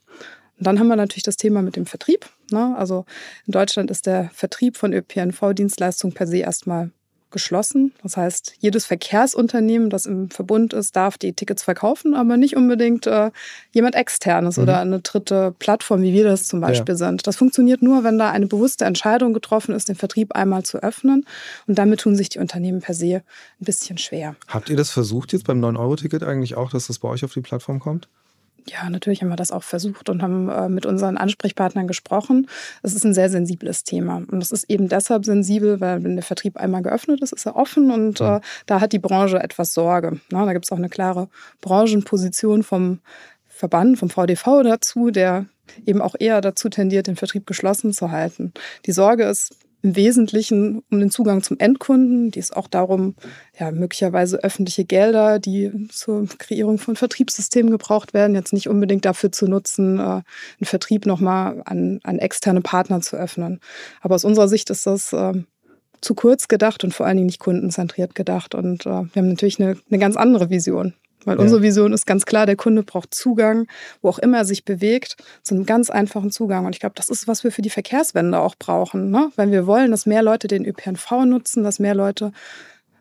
Und 0.59 0.67
dann 0.67 0.79
haben 0.79 0.89
wir 0.89 0.97
natürlich 0.97 1.25
das 1.25 1.37
Thema 1.37 1.63
mit 1.63 1.77
dem 1.77 1.87
Vertrieb. 1.87 2.29
Ne? 2.51 2.77
Also 2.77 3.05
in 3.47 3.53
Deutschland 3.53 3.91
ist 3.91 4.07
der 4.07 4.31
Vertrieb 4.33 4.77
von 4.77 4.93
ÖPNV-Dienstleistungen 4.93 6.15
per 6.15 6.27
se 6.27 6.39
erstmal 6.39 6.91
geschlossen. 7.33 7.93
Das 8.03 8.17
heißt, 8.17 8.55
jedes 8.61 8.85
Verkehrsunternehmen, 8.85 9.91
das 9.91 10.07
im 10.07 10.31
Verbund 10.31 10.73
ist, 10.73 10.95
darf 10.95 11.19
die 11.19 11.33
Tickets 11.33 11.63
verkaufen, 11.63 12.15
aber 12.15 12.37
nicht 12.37 12.57
unbedingt 12.57 13.07
äh, 13.07 13.31
jemand 13.73 13.95
externes 13.95 14.57
mhm. 14.57 14.63
oder 14.63 14.81
eine 14.81 15.01
dritte 15.01 15.55
Plattform, 15.59 16.03
wie 16.03 16.13
wir 16.13 16.25
das 16.25 16.47
zum 16.47 16.61
Beispiel 16.61 16.95
ja. 16.95 16.99
sind. 16.99 17.27
Das 17.27 17.37
funktioniert 17.37 17.83
nur, 17.83 18.05
wenn 18.05 18.19
da 18.19 18.31
eine 18.31 18.47
bewusste 18.47 18.85
Entscheidung 18.85 19.33
getroffen 19.33 19.75
ist, 19.75 19.89
den 19.89 19.97
Vertrieb 19.97 20.33
einmal 20.35 20.63
zu 20.63 20.83
öffnen. 20.83 21.27
Und 21.67 21.79
damit 21.79 22.01
tun 22.01 22.15
sich 22.15 22.29
die 22.29 22.39
Unternehmen 22.39 22.81
per 22.81 22.95
se 22.95 23.17
ein 23.17 23.65
bisschen 23.65 23.99
schwer. 23.99 24.37
Habt 24.49 24.71
ihr 24.71 24.77
das 24.77 24.91
versucht 24.91 25.33
jetzt 25.33 25.47
beim 25.47 25.63
9-Euro-Ticket 25.65 26.23
eigentlich 26.23 26.57
auch, 26.57 26.71
dass 26.71 26.87
das 26.87 26.99
bei 26.99 27.09
euch 27.09 27.25
auf 27.25 27.33
die 27.33 27.41
Plattform 27.41 27.81
kommt? 27.81 28.09
Ja, 28.69 28.89
natürlich 28.89 29.23
haben 29.23 29.29
wir 29.29 29.37
das 29.37 29.51
auch 29.51 29.65
versucht 29.65 30.09
und 30.09 30.23
haben 30.23 30.49
äh, 30.49 30.69
mit 30.69 30.87
unseren 30.87 31.17
Ansprechpartnern 31.17 31.89
gesprochen. 31.89 32.49
Es 32.83 32.95
ist 32.95 33.05
ein 33.05 33.15
sehr 33.15 33.29
sensibles 33.29 33.83
Thema. 33.83 34.23
Und 34.31 34.43
es 34.43 34.53
ist 34.53 34.71
eben 34.71 34.89
deshalb 34.89 35.25
sensibel, 35.25 35.81
weil 35.81 36.05
wenn 36.05 36.15
der 36.15 36.23
Vertrieb 36.23 36.57
einmal 36.57 36.83
geöffnet 36.83 37.21
ist, 37.23 37.33
ist 37.33 37.47
er 37.47 37.57
offen 37.57 37.91
und 37.91 38.21
äh, 38.21 38.41
da 38.67 38.81
hat 38.81 38.93
die 38.93 39.01
Branche 39.01 39.43
etwas 39.43 39.75
Sorge. 39.75 40.21
Na, 40.31 40.45
da 40.45 40.53
gibt 40.53 40.65
es 40.65 40.73
auch 40.73 40.77
eine 40.77 40.89
klare 40.89 41.29
Branchenposition 41.61 42.63
vom 42.63 43.01
Verband, 43.49 43.99
vom 43.99 44.11
VDV 44.11 44.63
dazu, 44.63 45.11
der 45.11 45.47
eben 45.85 46.01
auch 46.01 46.15
eher 46.19 46.41
dazu 46.41 46.69
tendiert, 46.69 47.07
den 47.07 47.17
Vertrieb 47.17 47.47
geschlossen 47.47 47.93
zu 47.93 48.11
halten. 48.11 48.53
Die 48.87 48.93
Sorge 48.93 49.25
ist 49.25 49.57
im 49.83 49.97
Wesentlichen 49.97 50.83
um 50.91 51.01
den 51.01 51.11
Zugang 51.11 51.43
zum 51.43 51.59
Endkunden. 51.59 52.31
Die 52.31 52.39
ist 52.39 52.57
auch 52.57 52.69
darum, 52.69 53.17
ja, 53.59 53.71
möglicherweise 53.71 54.43
öffentliche 54.43 54.85
Gelder, 54.85 55.39
die 55.39 55.89
zur 55.89 56.27
Kreierung 56.39 56.79
von 56.79 56.97
Vertriebssystemen 56.97 57.71
gebraucht 57.71 58.15
werden, 58.15 58.35
jetzt 58.35 58.53
nicht 58.53 58.69
unbedingt 58.69 59.05
dafür 59.05 59.33
zu 59.33 59.47
nutzen, 59.47 59.99
äh, 59.99 60.03
einen 60.03 60.25
Vertrieb 60.63 61.07
nochmal 61.07 61.63
an, 61.65 62.01
an 62.05 62.19
externe 62.19 62.61
Partner 62.61 63.01
zu 63.01 63.17
öffnen. 63.17 63.61
Aber 64.01 64.15
aus 64.15 64.25
unserer 64.25 64.49
Sicht 64.49 64.71
ist 64.71 64.87
das 64.87 65.13
äh, 65.13 65.33
zu 66.01 66.15
kurz 66.15 66.49
gedacht 66.49 66.85
und 66.85 66.95
vor 66.95 67.07
allen 67.07 67.17
Dingen 67.17 67.27
nicht 67.27 67.41
kundenzentriert 67.41 68.15
gedacht. 68.15 68.55
Und 68.55 68.87
äh, 68.87 68.91
wir 68.91 69.11
haben 69.17 69.29
natürlich 69.29 69.61
eine, 69.61 69.77
eine 69.91 69.99
ganz 69.99 70.17
andere 70.17 70.51
Vision. 70.51 70.95
Weil 71.25 71.37
ja. 71.37 71.43
unsere 71.43 71.63
Vision 71.63 71.93
ist 71.93 72.07
ganz 72.07 72.27
klar, 72.27 72.47
der 72.47 72.57
Kunde 72.57 72.83
braucht 72.83 73.15
Zugang, 73.15 73.67
wo 74.01 74.09
auch 74.09 74.19
immer 74.19 74.39
er 74.39 74.45
sich 74.45 74.65
bewegt, 74.65 75.17
zu 75.43 75.55
einem 75.55 75.67
ganz 75.67 75.91
einfachen 75.91 76.31
Zugang. 76.31 76.67
Und 76.67 76.75
ich 76.75 76.81
glaube, 76.81 76.95
das 76.97 77.09
ist, 77.09 77.29
was 77.29 77.45
wir 77.45 77.53
für 77.53 77.63
die 77.63 77.71
Verkehrswende 77.71 78.39
auch 78.39 78.55
brauchen. 78.57 79.11
Ne? 79.11 79.31
Wenn 79.37 79.53
wir 79.53 79.67
wollen, 79.67 79.91
dass 79.91 80.07
mehr 80.07 80.23
Leute 80.23 80.49
den 80.49 80.65
ÖPNV 80.65 81.25
nutzen, 81.27 81.65
dass 81.65 81.79
mehr 81.79 81.95
Leute 81.95 82.33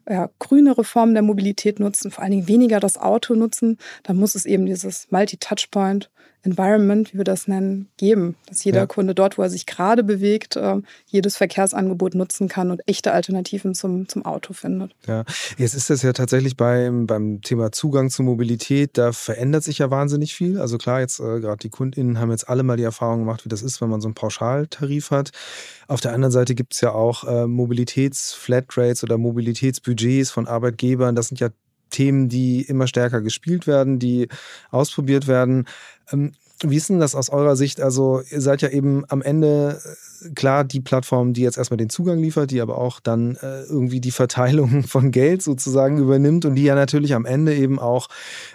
ja, 0.09 0.29
grünere 0.39 0.83
Formen 0.83 1.13
der 1.13 1.23
Mobilität 1.23 1.79
nutzen, 1.79 2.11
vor 2.11 2.23
allen 2.23 2.31
Dingen 2.31 2.47
weniger 2.47 2.79
das 2.79 2.97
Auto 2.97 3.35
nutzen, 3.35 3.77
dann 4.03 4.17
muss 4.17 4.35
es 4.35 4.45
eben 4.45 4.65
dieses 4.65 5.07
Multi-Touchpoint 5.11 6.09
Environment, 6.43 7.13
wie 7.13 7.17
wir 7.17 7.23
das 7.23 7.47
nennen, 7.47 7.89
geben. 7.97 8.35
Dass 8.47 8.63
jeder 8.63 8.79
ja. 8.79 8.85
Kunde 8.87 9.13
dort, 9.13 9.37
wo 9.37 9.43
er 9.43 9.49
sich 9.49 9.65
gerade 9.65 10.03
bewegt, 10.03 10.55
äh, 10.55 10.77
jedes 11.05 11.37
Verkehrsangebot 11.37 12.15
nutzen 12.15 12.47
kann 12.47 12.71
und 12.71 12.81
echte 12.87 13.11
Alternativen 13.11 13.75
zum, 13.75 14.07
zum 14.07 14.25
Auto 14.25 14.53
findet. 14.53 14.95
Ja, 15.07 15.23
jetzt 15.57 15.75
ist 15.75 15.89
das 15.89 16.01
ja 16.01 16.13
tatsächlich 16.13 16.57
beim, 16.57 17.05
beim 17.05 17.41
Thema 17.41 17.71
Zugang 17.71 18.09
zur 18.09 18.25
Mobilität, 18.25 18.97
da 18.97 19.11
verändert 19.11 19.63
sich 19.63 19.77
ja 19.77 19.91
wahnsinnig 19.91 20.33
viel. 20.33 20.59
Also 20.59 20.77
klar, 20.77 20.99
jetzt 20.99 21.19
äh, 21.19 21.39
gerade 21.39 21.57
die 21.57 21.69
KundInnen 21.69 22.19
haben 22.19 22.31
jetzt 22.31 22.49
alle 22.49 22.63
mal 22.63 22.77
die 22.77 22.83
Erfahrung 22.83 23.19
gemacht, 23.19 23.45
wie 23.45 23.49
das 23.49 23.61
ist, 23.61 23.81
wenn 23.81 23.89
man 23.89 24.01
so 24.01 24.07
einen 24.07 24.15
Pauschaltarif 24.15 25.11
hat. 25.11 25.31
Auf 25.87 26.01
der 26.01 26.13
anderen 26.13 26.31
Seite 26.31 26.55
gibt 26.55 26.73
es 26.73 26.81
ja 26.81 26.91
auch 26.91 27.23
äh, 27.27 27.45
Mobilitätsflatrates 27.45 29.03
oder 29.03 29.17
Mobilitätsbudgets 29.17 30.31
von 30.31 30.47
Arbeitgebern. 30.47 31.15
Das 31.15 31.27
sind 31.27 31.39
ja 31.39 31.49
Themen, 31.91 32.29
die 32.29 32.61
immer 32.61 32.87
stärker 32.87 33.21
gespielt 33.21 33.67
werden, 33.67 33.99
die 33.99 34.27
ausprobiert 34.71 35.27
werden. 35.27 35.67
Ähm, 36.11 36.31
wie 36.63 36.77
ist 36.77 36.89
denn 36.89 36.99
das 36.99 37.15
aus 37.15 37.29
eurer 37.29 37.55
Sicht? 37.55 37.81
Also, 37.81 38.21
ihr 38.29 38.41
seid 38.41 38.61
ja 38.61 38.69
eben 38.69 39.03
am 39.07 39.21
Ende 39.21 39.81
äh, 40.23 40.29
klar 40.35 40.63
die 40.63 40.79
Plattform, 40.79 41.33
die 41.33 41.41
jetzt 41.41 41.57
erstmal 41.57 41.77
den 41.77 41.89
Zugang 41.89 42.19
liefert, 42.19 42.51
die 42.51 42.61
aber 42.61 42.77
auch 42.77 42.99
dann 42.99 43.35
äh, 43.37 43.63
irgendwie 43.63 43.99
die 43.99 44.11
Verteilung 44.11 44.83
von 44.87 45.11
Geld 45.11 45.41
sozusagen 45.41 45.97
übernimmt 45.97 46.45
und 46.45 46.55
die 46.55 46.63
ja 46.63 46.75
natürlich 46.75 47.15
am 47.15 47.25
Ende 47.25 47.55
eben 47.55 47.79
auch 47.79 48.07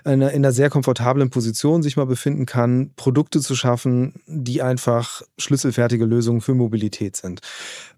in 0.05 0.13
einer, 0.13 0.31
in 0.31 0.45
einer 0.45 0.53
sehr 0.53 0.71
komfortablen 0.71 1.31
Position 1.31 1.83
sich 1.83 1.97
mal 1.97 2.07
befinden 2.07 2.47
kann, 2.47 2.93
Produkte 2.97 3.41
zu 3.41 3.57
schaffen, 3.57 4.15
die 4.27 4.63
einfach 4.63 5.23
schlüsselfertige 5.39 6.05
Lösungen 6.05 6.41
für 6.41 6.55
Mobilität 6.55 7.17
sind. 7.17 7.41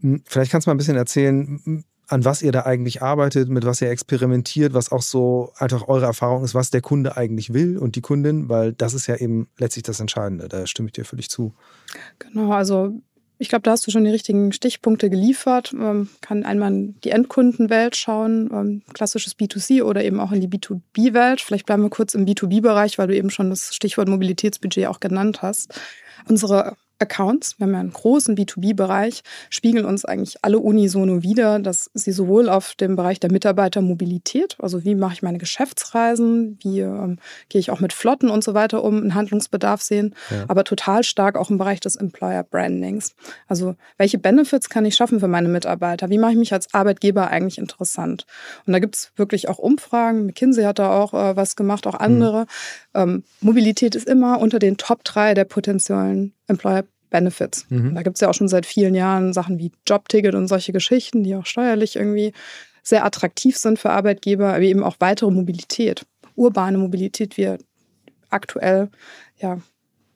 Hm, 0.01 0.23
vielleicht 0.25 0.51
kannst 0.51 0.67
du 0.67 0.71
mal 0.71 0.75
ein 0.75 0.79
bisschen 0.79 0.97
erzählen, 0.97 1.85
an 2.09 2.25
was 2.25 2.43
ihr 2.43 2.53
da 2.53 2.63
eigentlich 2.63 3.03
arbeitet, 3.03 3.51
mit 3.51 3.65
was 3.65 3.83
ihr 3.83 3.91
experimentiert, 3.91 4.73
was 4.73 4.91
auch 4.91 5.03
so 5.03 5.53
einfach 5.57 5.89
eure 5.89 6.07
Erfahrung 6.07 6.43
ist, 6.43 6.55
was 6.55 6.71
der 6.71 6.81
Kunde 6.81 7.17
eigentlich 7.17 7.53
will 7.53 7.77
und 7.77 7.97
die 7.97 8.01
Kundin, 8.01 8.49
weil 8.49 8.73
das 8.73 8.95
ist 8.95 9.07
ja 9.07 9.17
eben 9.17 9.49
letztlich 9.59 9.83
das 9.83 10.01
Entscheidende. 10.01 10.49
Da 10.49 10.67
stimme 10.67 10.89
ich 10.89 10.95
dir 10.95 11.05
völlig 11.05 11.29
zu. 11.29 11.53
Genau, 12.19 12.53
also 12.53 12.99
ich 13.39 13.49
glaube, 13.49 13.63
da 13.63 13.71
hast 13.71 13.87
du 13.87 13.91
schon 13.91 14.05
die 14.05 14.11
richtigen 14.11 14.53
Stichpunkte 14.53 15.11
geliefert. 15.11 15.73
Man 15.73 15.97
ähm, 15.97 16.09
kann 16.23 16.45
einmal 16.45 16.73
in 16.73 17.01
die 17.03 17.11
Endkundenwelt 17.11 17.95
schauen, 17.95 18.51
ähm, 18.53 18.83
klassisches 18.95 19.39
B2C 19.39 19.83
oder 19.83 20.03
eben 20.03 20.19
auch 20.19 20.33
in 20.33 20.41
die 20.41 20.49
B2B-Welt. 20.49 21.41
Vielleicht 21.41 21.67
bleiben 21.67 21.83
wir 21.83 21.91
kurz 21.91 22.15
im 22.15 22.27
B2B-Bereich, 22.27 22.99
weil 22.99 23.07
du 23.07 23.17
eben 23.17 23.31
schon 23.31 23.51
das 23.51 23.75
Stichwort 23.75 24.09
Mobilitätsbudget 24.09 24.87
auch 24.87 24.99
genannt 24.99 25.43
hast. 25.43 25.79
Unsere 26.29 26.77
Accounts, 26.99 27.59
wir 27.59 27.67
haben 27.67 27.73
ja 27.73 27.81
einen 27.81 27.93
großen 27.93 28.37
B2B-Bereich, 28.37 29.23
spiegeln 29.51 29.85
uns 29.85 30.05
eigentlich 30.05 30.37
alle 30.43 30.59
unisono 30.59 31.23
wieder, 31.23 31.59
dass 31.61 31.91
sie 31.95 32.13
sowohl 32.13 32.49
auf 32.49 32.75
dem 32.75 32.97
Bereich 32.97 33.21
der 33.21 33.31
Mitarbeitermobilität, 33.31 34.57
also 34.59 34.85
wie 34.85 34.95
mache 34.95 35.15
ich 35.15 35.23
meine 35.23 35.39
Geschäftsreisen, 35.39 36.59
wie 36.63 36.81
ähm, 36.81 37.19
gehe 37.49 37.61
ich 37.61 37.71
auch 37.71 37.81
mit 37.81 37.93
Flotten 37.93 38.31
und 38.31 38.43
so 38.43 38.55
weiter 38.55 38.83
um, 38.83 38.97
einen 38.97 39.15
Handlungsbedarf 39.15 39.81
sehen, 39.81 40.15
ja. 40.31 40.45
aber 40.49 40.65
total 40.65 41.05
stark 41.05 41.37
auch 41.37 41.51
im 41.51 41.59
Bereich 41.59 41.81
des 41.81 41.97
Employer 41.97 42.43
Brandings. 42.43 43.15
Also 43.47 43.77
welche 43.97 44.19
Benefits 44.19 44.69
kann 44.69 44.85
ich 44.85 44.97
schaffen 44.97 45.21
für 45.21 45.29
meine 45.29 45.49
Mitarbeiter? 45.49 46.11
Wie 46.11 46.19
mache 46.19 46.33
ich 46.33 46.39
mich 46.39 46.53
als 46.53 46.75
Arbeitgeber 46.75 47.29
eigentlich 47.29 47.59
interessant? 47.59 48.27
Und 48.67 48.73
da 48.73 48.81
gibt 48.81 48.97
es 48.97 49.13
wirklich 49.17 49.49
auch 49.49 49.59
Umfragen. 49.59 50.27
McKinsey 50.27 50.65
hat 50.65 50.79
da 50.79 50.99
auch 50.99 51.15
äh, 51.15 51.37
was 51.37 51.55
gemacht, 51.55 51.87
auch 51.87 51.95
andere. 51.95 52.43
Mhm. 52.43 53.01
Ähm, 53.01 53.25
Mobilität 53.41 53.95
ist 53.95 54.09
immer 54.09 54.41
unter 54.41 54.59
den 54.59 54.77
Top 54.77 55.05
3 55.05 55.35
der 55.35 55.45
potenziellen 55.45 56.35
Employer 56.49 56.85
Benefits. 57.11 57.67
Mhm. 57.71 57.95
Da 57.95 58.03
gibt 58.03 58.17
es 58.17 58.21
ja 58.21 58.29
auch 58.29 58.35
schon 58.35 58.49
seit 58.49 58.67
vielen 58.67 58.95
Jahren 58.95 59.33
Sachen 59.33 59.59
wie 59.59 59.73
Jobticket 59.87 60.35
und 60.35 60.49
solche 60.49 60.73
Geschichten, 60.73 61.23
die 61.23 61.35
auch 61.37 61.47
steuerlich 61.47 61.97
irgendwie 61.97 62.33
sehr 62.83 63.05
attraktiv 63.05 63.57
sind 63.57 63.79
für 63.79 63.91
Arbeitgeber, 63.91 64.49
aber 64.49 64.61
eben 64.61 64.83
auch 64.83 64.97
weitere 64.99 65.31
Mobilität, 65.31 66.07
urbane 66.35 66.79
Mobilität, 66.79 67.37
wir 67.37 67.59
aktuell 68.31 68.91
ja 69.39 69.59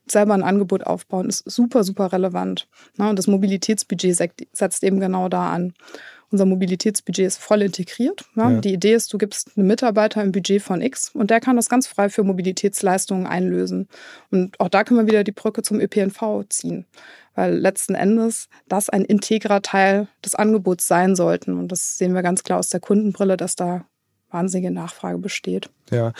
selber 0.06 0.34
ein 0.34 0.42
Angebot 0.42 0.84
aufbauen, 0.84 1.28
ist 1.28 1.50
super, 1.50 1.84
super 1.84 2.12
relevant. 2.12 2.68
Ne? 2.96 3.08
Und 3.08 3.18
das 3.18 3.26
Mobilitätsbudget 3.26 4.48
setzt 4.52 4.84
eben 4.84 5.00
genau 5.00 5.28
da 5.28 5.50
an. 5.50 5.74
Unser 6.32 6.46
Mobilitätsbudget 6.46 7.26
ist 7.26 7.38
voll 7.38 7.62
integriert. 7.62 8.24
Ja? 8.34 8.50
Ja. 8.50 8.60
Die 8.60 8.72
Idee 8.72 8.94
ist, 8.94 9.12
du 9.12 9.18
gibst 9.18 9.50
einem 9.56 9.66
Mitarbeiter 9.66 10.20
ein 10.20 10.32
Budget 10.32 10.62
von 10.62 10.80
X 10.80 11.10
und 11.14 11.30
der 11.30 11.40
kann 11.40 11.56
das 11.56 11.68
ganz 11.68 11.86
frei 11.86 12.08
für 12.08 12.24
Mobilitätsleistungen 12.24 13.26
einlösen. 13.26 13.88
Und 14.30 14.58
auch 14.58 14.68
da 14.68 14.82
können 14.82 15.00
wir 15.00 15.06
wieder 15.06 15.24
die 15.24 15.32
Brücke 15.32 15.62
zum 15.62 15.78
ÖPNV 15.78 16.44
ziehen, 16.48 16.86
weil 17.34 17.54
letzten 17.54 17.94
Endes 17.94 18.48
das 18.66 18.88
ein 18.88 19.04
integrer 19.04 19.62
Teil 19.62 20.08
des 20.24 20.34
Angebots 20.34 20.88
sein 20.88 21.14
sollten. 21.14 21.58
Und 21.58 21.68
das 21.68 21.98
sehen 21.98 22.14
wir 22.14 22.22
ganz 22.22 22.42
klar 22.42 22.58
aus 22.58 22.70
der 22.70 22.80
Kundenbrille, 22.80 23.36
dass 23.36 23.54
da 23.54 23.84
wahnsinnige 24.30 24.70
Nachfrage 24.70 25.18
besteht. 25.18 25.68
Ja. 25.92 26.12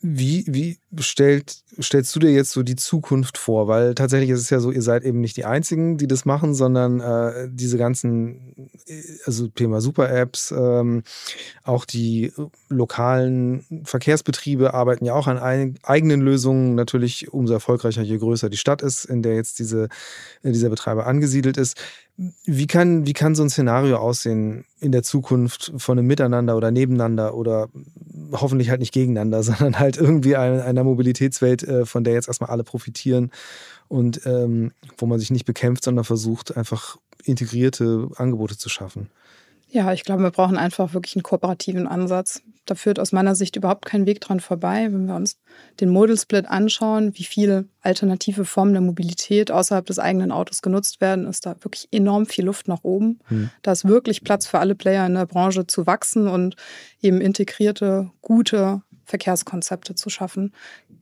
Wie, 0.00 0.44
wie 0.46 0.78
stellt, 1.00 1.56
stellst 1.80 2.14
du 2.14 2.20
dir 2.20 2.30
jetzt 2.30 2.52
so 2.52 2.62
die 2.62 2.76
Zukunft 2.76 3.38
vor? 3.38 3.66
Weil 3.66 3.96
tatsächlich 3.96 4.30
ist 4.30 4.40
es 4.40 4.50
ja 4.50 4.60
so, 4.60 4.70
ihr 4.70 4.82
seid 4.82 5.02
eben 5.02 5.20
nicht 5.20 5.36
die 5.36 5.44
Einzigen, 5.44 5.98
die 5.98 6.06
das 6.06 6.24
machen, 6.24 6.54
sondern 6.54 7.00
äh, 7.00 7.48
diese 7.50 7.76
ganzen, 7.76 8.70
also 9.24 9.48
Thema 9.48 9.80
Super-Apps, 9.80 10.54
ähm, 10.56 11.02
auch 11.64 11.84
die 11.84 12.32
lokalen 12.68 13.64
Verkehrsbetriebe 13.82 14.74
arbeiten 14.74 15.04
ja 15.04 15.14
auch 15.14 15.26
an 15.26 15.38
ein, 15.38 15.74
eigenen 15.82 16.20
Lösungen. 16.20 16.76
Natürlich 16.76 17.32
umso 17.32 17.52
erfolgreicher, 17.54 18.02
je 18.02 18.18
größer 18.18 18.48
die 18.48 18.56
Stadt 18.56 18.80
ist, 18.80 19.06
in 19.06 19.22
der 19.22 19.34
jetzt 19.34 19.58
diese, 19.58 19.88
dieser 20.44 20.70
Betreiber 20.70 21.06
angesiedelt 21.06 21.56
ist. 21.56 21.76
Wie 22.44 22.66
kann, 22.66 23.06
wie 23.06 23.14
kann 23.14 23.34
so 23.34 23.42
ein 23.42 23.48
Szenario 23.48 23.96
aussehen 23.96 24.66
in 24.78 24.92
der 24.92 25.02
Zukunft 25.02 25.72
von 25.78 25.98
einem 25.98 26.06
Miteinander 26.06 26.54
oder 26.54 26.70
Nebeneinander 26.70 27.34
oder 27.34 27.70
hoffentlich 28.32 28.68
halt 28.70 28.80
nicht 28.80 28.92
gegeneinander, 29.00 29.42
sondern 29.42 29.78
halt 29.78 29.96
irgendwie 29.96 30.36
einer, 30.36 30.84
Mobilitätswelt, 30.84 31.62
äh, 31.62 31.86
von 31.86 32.04
der 32.04 32.14
jetzt 32.14 32.28
erstmal 32.28 32.50
alle 32.50 32.64
profitieren 32.64 33.30
und 33.88 34.24
ähm, 34.26 34.72
wo 34.98 35.06
man 35.06 35.18
sich 35.18 35.30
nicht 35.30 35.44
bekämpft, 35.44 35.84
sondern 35.84 36.04
versucht, 36.04 36.56
einfach 36.56 36.96
integrierte 37.24 38.08
Angebote 38.16 38.56
zu 38.56 38.68
schaffen? 38.68 39.10
Ja, 39.72 39.92
ich 39.92 40.02
glaube, 40.02 40.24
wir 40.24 40.30
brauchen 40.30 40.56
einfach 40.56 40.94
wirklich 40.94 41.14
einen 41.14 41.22
kooperativen 41.22 41.86
Ansatz. 41.86 42.42
Da 42.66 42.74
führt 42.74 42.98
aus 42.98 43.12
meiner 43.12 43.36
Sicht 43.36 43.54
überhaupt 43.56 43.84
kein 43.84 44.04
Weg 44.04 44.20
dran 44.20 44.40
vorbei, 44.40 44.88
wenn 44.90 45.06
wir 45.06 45.14
uns 45.14 45.38
den 45.80 45.90
Modal 45.90 46.16
Split 46.16 46.46
anschauen, 46.46 47.12
wie 47.16 47.24
viele 47.24 47.66
alternative 47.80 48.44
Formen 48.44 48.72
der 48.72 48.82
Mobilität 48.82 49.50
außerhalb 49.50 49.86
des 49.86 49.98
eigenen 49.98 50.32
Autos 50.32 50.60
genutzt 50.60 51.00
werden, 51.00 51.26
ist 51.26 51.46
da 51.46 51.56
wirklich 51.62 51.88
enorm 51.92 52.26
viel 52.26 52.44
Luft 52.44 52.68
nach 52.68 52.82
oben. 52.82 53.20
Hm. 53.28 53.50
Da 53.62 53.72
ist 53.72 53.86
wirklich 53.86 54.22
Platz 54.24 54.46
für 54.46 54.58
alle 54.58 54.74
Player 54.74 55.06
in 55.06 55.14
der 55.14 55.26
Branche 55.26 55.66
zu 55.66 55.86
wachsen 55.86 56.26
und 56.26 56.56
eben 57.00 57.20
integrierte, 57.20 58.10
gute 58.22 58.82
Verkehrskonzepte 59.10 59.94
zu 59.94 60.08
schaffen. 60.08 60.54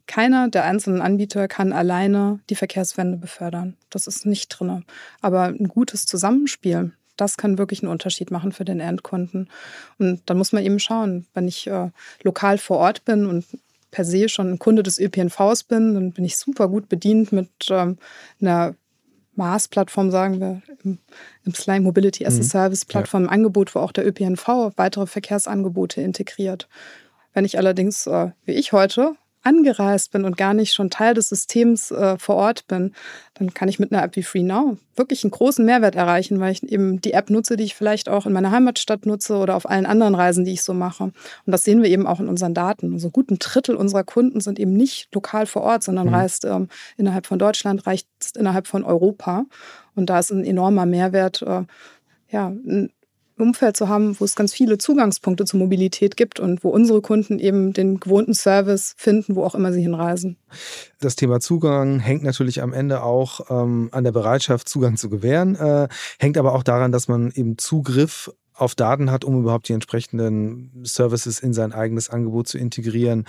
Keiner 0.06 0.48
der 0.48 0.64
einzelnen 0.64 1.00
Anbieter 1.00 1.46
kann 1.46 1.72
alleine 1.72 2.40
die 2.50 2.56
Verkehrswende 2.56 3.16
befördern. 3.16 3.76
Das 3.90 4.06
ist 4.06 4.26
nicht 4.26 4.48
drin. 4.48 4.84
Aber 5.20 5.44
ein 5.44 5.68
gutes 5.68 6.06
Zusammenspiel 6.06 6.92
das 7.18 7.36
kann 7.36 7.58
wirklich 7.58 7.82
einen 7.82 7.90
Unterschied 7.90 8.30
machen 8.30 8.52
für 8.52 8.64
den 8.64 8.80
Endkunden. 8.80 9.50
Und 9.98 10.22
dann 10.26 10.38
muss 10.38 10.52
man 10.52 10.64
eben 10.64 10.78
schauen, 10.78 11.26
wenn 11.34 11.48
ich 11.48 11.66
äh, 11.66 11.90
lokal 12.22 12.58
vor 12.58 12.78
Ort 12.78 13.04
bin 13.04 13.26
und 13.26 13.44
per 13.90 14.04
se 14.04 14.28
schon 14.28 14.50
ein 14.50 14.58
Kunde 14.58 14.82
des 14.82 14.98
ÖPNVs 14.98 15.64
bin, 15.64 15.94
dann 15.94 16.12
bin 16.12 16.24
ich 16.24 16.36
super 16.36 16.68
gut 16.68 16.88
bedient 16.88 17.32
mit 17.32 17.50
ähm, 17.70 17.98
einer 18.40 18.74
Mars-Plattform, 19.34 20.10
sagen 20.10 20.40
wir, 20.40 20.62
im, 20.84 20.98
im 21.44 21.54
Slang 21.54 21.82
Mobility 21.84 22.26
as 22.26 22.34
a 22.34 22.38
mhm. 22.38 22.42
Service-Plattform, 22.42 23.24
ja. 23.24 23.30
Angebot, 23.30 23.74
wo 23.74 23.80
auch 23.80 23.92
der 23.92 24.06
ÖPNV 24.06 24.72
weitere 24.76 25.06
Verkehrsangebote 25.06 26.00
integriert. 26.00 26.68
Wenn 27.38 27.44
ich 27.44 27.56
allerdings, 27.56 28.08
äh, 28.08 28.32
wie 28.46 28.54
ich 28.54 28.72
heute, 28.72 29.14
angereist 29.44 30.10
bin 30.10 30.24
und 30.24 30.36
gar 30.36 30.54
nicht 30.54 30.74
schon 30.74 30.90
Teil 30.90 31.14
des 31.14 31.28
Systems 31.28 31.92
äh, 31.92 32.18
vor 32.18 32.34
Ort 32.34 32.66
bin, 32.66 32.94
dann 33.34 33.54
kann 33.54 33.68
ich 33.68 33.78
mit 33.78 33.92
einer 33.92 34.02
App 34.02 34.16
wie 34.16 34.24
FreeNow 34.24 34.76
wirklich 34.96 35.22
einen 35.22 35.30
großen 35.30 35.64
Mehrwert 35.64 35.94
erreichen, 35.94 36.40
weil 36.40 36.50
ich 36.50 36.64
eben 36.64 37.00
die 37.00 37.12
App 37.12 37.30
nutze, 37.30 37.56
die 37.56 37.62
ich 37.62 37.76
vielleicht 37.76 38.08
auch 38.08 38.26
in 38.26 38.32
meiner 38.32 38.50
Heimatstadt 38.50 39.06
nutze 39.06 39.36
oder 39.36 39.54
auf 39.54 39.70
allen 39.70 39.86
anderen 39.86 40.16
Reisen, 40.16 40.44
die 40.44 40.50
ich 40.50 40.64
so 40.64 40.74
mache. 40.74 41.04
Und 41.04 41.12
das 41.46 41.62
sehen 41.62 41.80
wir 41.80 41.88
eben 41.88 42.08
auch 42.08 42.18
in 42.18 42.26
unseren 42.26 42.54
Daten. 42.54 42.92
Also 42.92 43.08
gut 43.08 43.30
ein 43.30 43.38
Drittel 43.38 43.76
unserer 43.76 44.02
Kunden 44.02 44.40
sind 44.40 44.58
eben 44.58 44.72
nicht 44.72 45.14
lokal 45.14 45.46
vor 45.46 45.62
Ort, 45.62 45.84
sondern 45.84 46.08
mhm. 46.08 46.14
reist 46.14 46.44
ähm, 46.44 46.66
innerhalb 46.96 47.26
von 47.26 47.38
Deutschland, 47.38 47.86
reist 47.86 48.08
innerhalb 48.36 48.66
von 48.66 48.82
Europa. 48.82 49.44
Und 49.94 50.10
da 50.10 50.18
ist 50.18 50.32
ein 50.32 50.44
enormer 50.44 50.86
Mehrwert, 50.86 51.42
äh, 51.42 51.62
ja, 52.30 52.48
ein 52.48 52.90
Umfeld 53.40 53.76
zu 53.76 53.88
haben, 53.88 54.18
wo 54.18 54.24
es 54.24 54.34
ganz 54.34 54.52
viele 54.52 54.78
Zugangspunkte 54.78 55.44
zur 55.44 55.60
Mobilität 55.60 56.16
gibt 56.16 56.40
und 56.40 56.64
wo 56.64 56.70
unsere 56.70 57.00
Kunden 57.00 57.38
eben 57.38 57.72
den 57.72 58.00
gewohnten 58.00 58.34
Service 58.34 58.94
finden, 58.96 59.36
wo 59.36 59.44
auch 59.44 59.54
immer 59.54 59.72
sie 59.72 59.82
hinreisen. 59.82 60.36
Das 61.00 61.16
Thema 61.16 61.40
Zugang 61.40 62.00
hängt 62.00 62.22
natürlich 62.22 62.62
am 62.62 62.72
Ende 62.72 63.02
auch 63.02 63.50
ähm, 63.50 63.88
an 63.92 64.04
der 64.04 64.12
Bereitschaft, 64.12 64.68
Zugang 64.68 64.96
zu 64.96 65.08
gewähren, 65.08 65.56
äh, 65.56 65.88
hängt 66.18 66.38
aber 66.38 66.54
auch 66.54 66.62
daran, 66.62 66.92
dass 66.92 67.08
man 67.08 67.30
eben 67.32 67.58
Zugriff 67.58 68.30
auf 68.58 68.74
Daten 68.74 69.10
hat, 69.10 69.24
um 69.24 69.40
überhaupt 69.40 69.68
die 69.68 69.72
entsprechenden 69.72 70.72
Services 70.82 71.38
in 71.38 71.52
sein 71.52 71.72
eigenes 71.72 72.10
Angebot 72.10 72.48
zu 72.48 72.58
integrieren. 72.58 73.24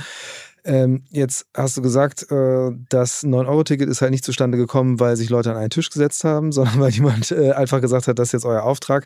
Ähm, 0.65 1.03
jetzt 1.09 1.45
hast 1.55 1.77
du 1.77 1.81
gesagt, 1.81 2.31
äh, 2.31 2.71
das 2.89 3.23
9-Euro-Ticket 3.23 3.89
ist 3.89 4.01
halt 4.01 4.11
nicht 4.11 4.25
zustande 4.25 4.57
gekommen, 4.57 4.99
weil 4.99 5.15
sich 5.15 5.29
Leute 5.29 5.51
an 5.51 5.57
einen 5.57 5.69
Tisch 5.69 5.89
gesetzt 5.89 6.23
haben, 6.23 6.51
sondern 6.51 6.79
weil 6.79 6.91
jemand 6.91 7.31
äh, 7.31 7.51
einfach 7.51 7.81
gesagt 7.81 8.07
hat, 8.07 8.19
das 8.19 8.29
ist 8.29 8.33
jetzt 8.33 8.45
euer 8.45 8.63
Auftrag. 8.63 9.05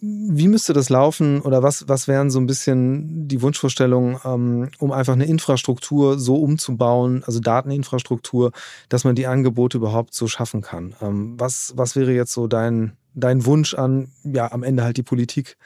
Wie 0.00 0.48
müsste 0.48 0.74
das 0.74 0.90
laufen 0.90 1.40
oder 1.40 1.62
was, 1.62 1.88
was 1.88 2.06
wären 2.06 2.30
so 2.30 2.38
ein 2.38 2.46
bisschen 2.46 3.28
die 3.28 3.40
Wunschvorstellungen, 3.40 4.18
ähm, 4.24 4.68
um 4.78 4.92
einfach 4.92 5.14
eine 5.14 5.24
Infrastruktur 5.24 6.18
so 6.18 6.36
umzubauen, 6.36 7.24
also 7.24 7.40
Dateninfrastruktur, 7.40 8.52
dass 8.88 9.04
man 9.04 9.14
die 9.14 9.26
Angebote 9.26 9.78
überhaupt 9.78 10.12
so 10.12 10.28
schaffen 10.28 10.60
kann? 10.60 10.94
Ähm, 11.00 11.40
was, 11.40 11.72
was 11.76 11.96
wäre 11.96 12.12
jetzt 12.12 12.32
so 12.32 12.46
dein, 12.46 12.96
dein 13.14 13.46
Wunsch 13.46 13.74
an, 13.74 14.08
ja, 14.24 14.52
am 14.52 14.62
Ende 14.62 14.84
halt 14.84 14.98
die 14.98 15.02
Politik, 15.02 15.56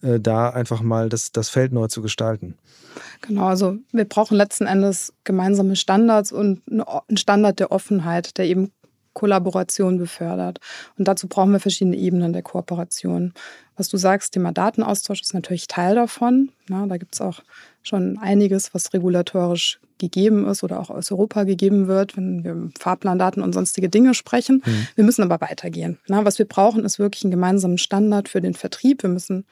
äh, 0.00 0.20
da 0.20 0.48
einfach 0.50 0.80
mal 0.80 1.08
das, 1.08 1.32
das 1.32 1.50
Feld 1.50 1.72
neu 1.72 1.88
zu 1.88 2.00
gestalten? 2.00 2.56
Genau, 3.20 3.46
also 3.46 3.76
wir 3.92 4.06
brauchen 4.06 4.36
letzten 4.36 4.66
Endes 4.66 5.12
gemeinsame 5.24 5.76
Standards 5.76 6.32
und 6.32 6.62
einen 6.66 7.16
Standard 7.16 7.60
der 7.60 7.72
Offenheit, 7.72 8.38
der 8.38 8.46
eben 8.46 8.72
Kollaboration 9.16 9.96
befördert. 9.96 10.60
Und 10.98 11.08
dazu 11.08 11.26
brauchen 11.26 11.50
wir 11.52 11.58
verschiedene 11.58 11.96
Ebenen 11.96 12.34
der 12.34 12.42
Kooperation. 12.42 13.32
Was 13.76 13.88
du 13.88 13.96
sagst, 13.96 14.34
Thema 14.34 14.52
Datenaustausch 14.52 15.22
ist 15.22 15.32
natürlich 15.32 15.66
Teil 15.66 15.94
davon. 15.94 16.50
Ja, 16.68 16.86
da 16.86 16.98
gibt 16.98 17.14
es 17.14 17.20
auch 17.22 17.40
schon 17.82 18.18
einiges, 18.18 18.74
was 18.74 18.92
regulatorisch 18.92 19.80
gegeben 19.98 20.46
ist 20.46 20.62
oder 20.62 20.78
auch 20.78 20.90
aus 20.90 21.10
Europa 21.10 21.44
gegeben 21.44 21.86
wird, 21.88 22.16
wenn 22.18 22.44
wir 22.44 22.52
über 22.52 22.68
Fahrplandaten 22.78 23.42
und 23.42 23.54
sonstige 23.54 23.88
Dinge 23.88 24.12
sprechen. 24.12 24.62
Mhm. 24.64 24.88
Wir 24.94 25.04
müssen 25.04 25.22
aber 25.22 25.40
weitergehen. 25.40 25.98
Na, 26.08 26.24
was 26.26 26.38
wir 26.38 26.46
brauchen, 26.46 26.84
ist 26.84 26.98
wirklich 26.98 27.24
einen 27.24 27.30
gemeinsamen 27.30 27.78
Standard 27.78 28.28
für 28.28 28.42
den 28.42 28.52
Vertrieb. 28.52 29.02
Wir 29.02 29.10
müssen 29.10 29.46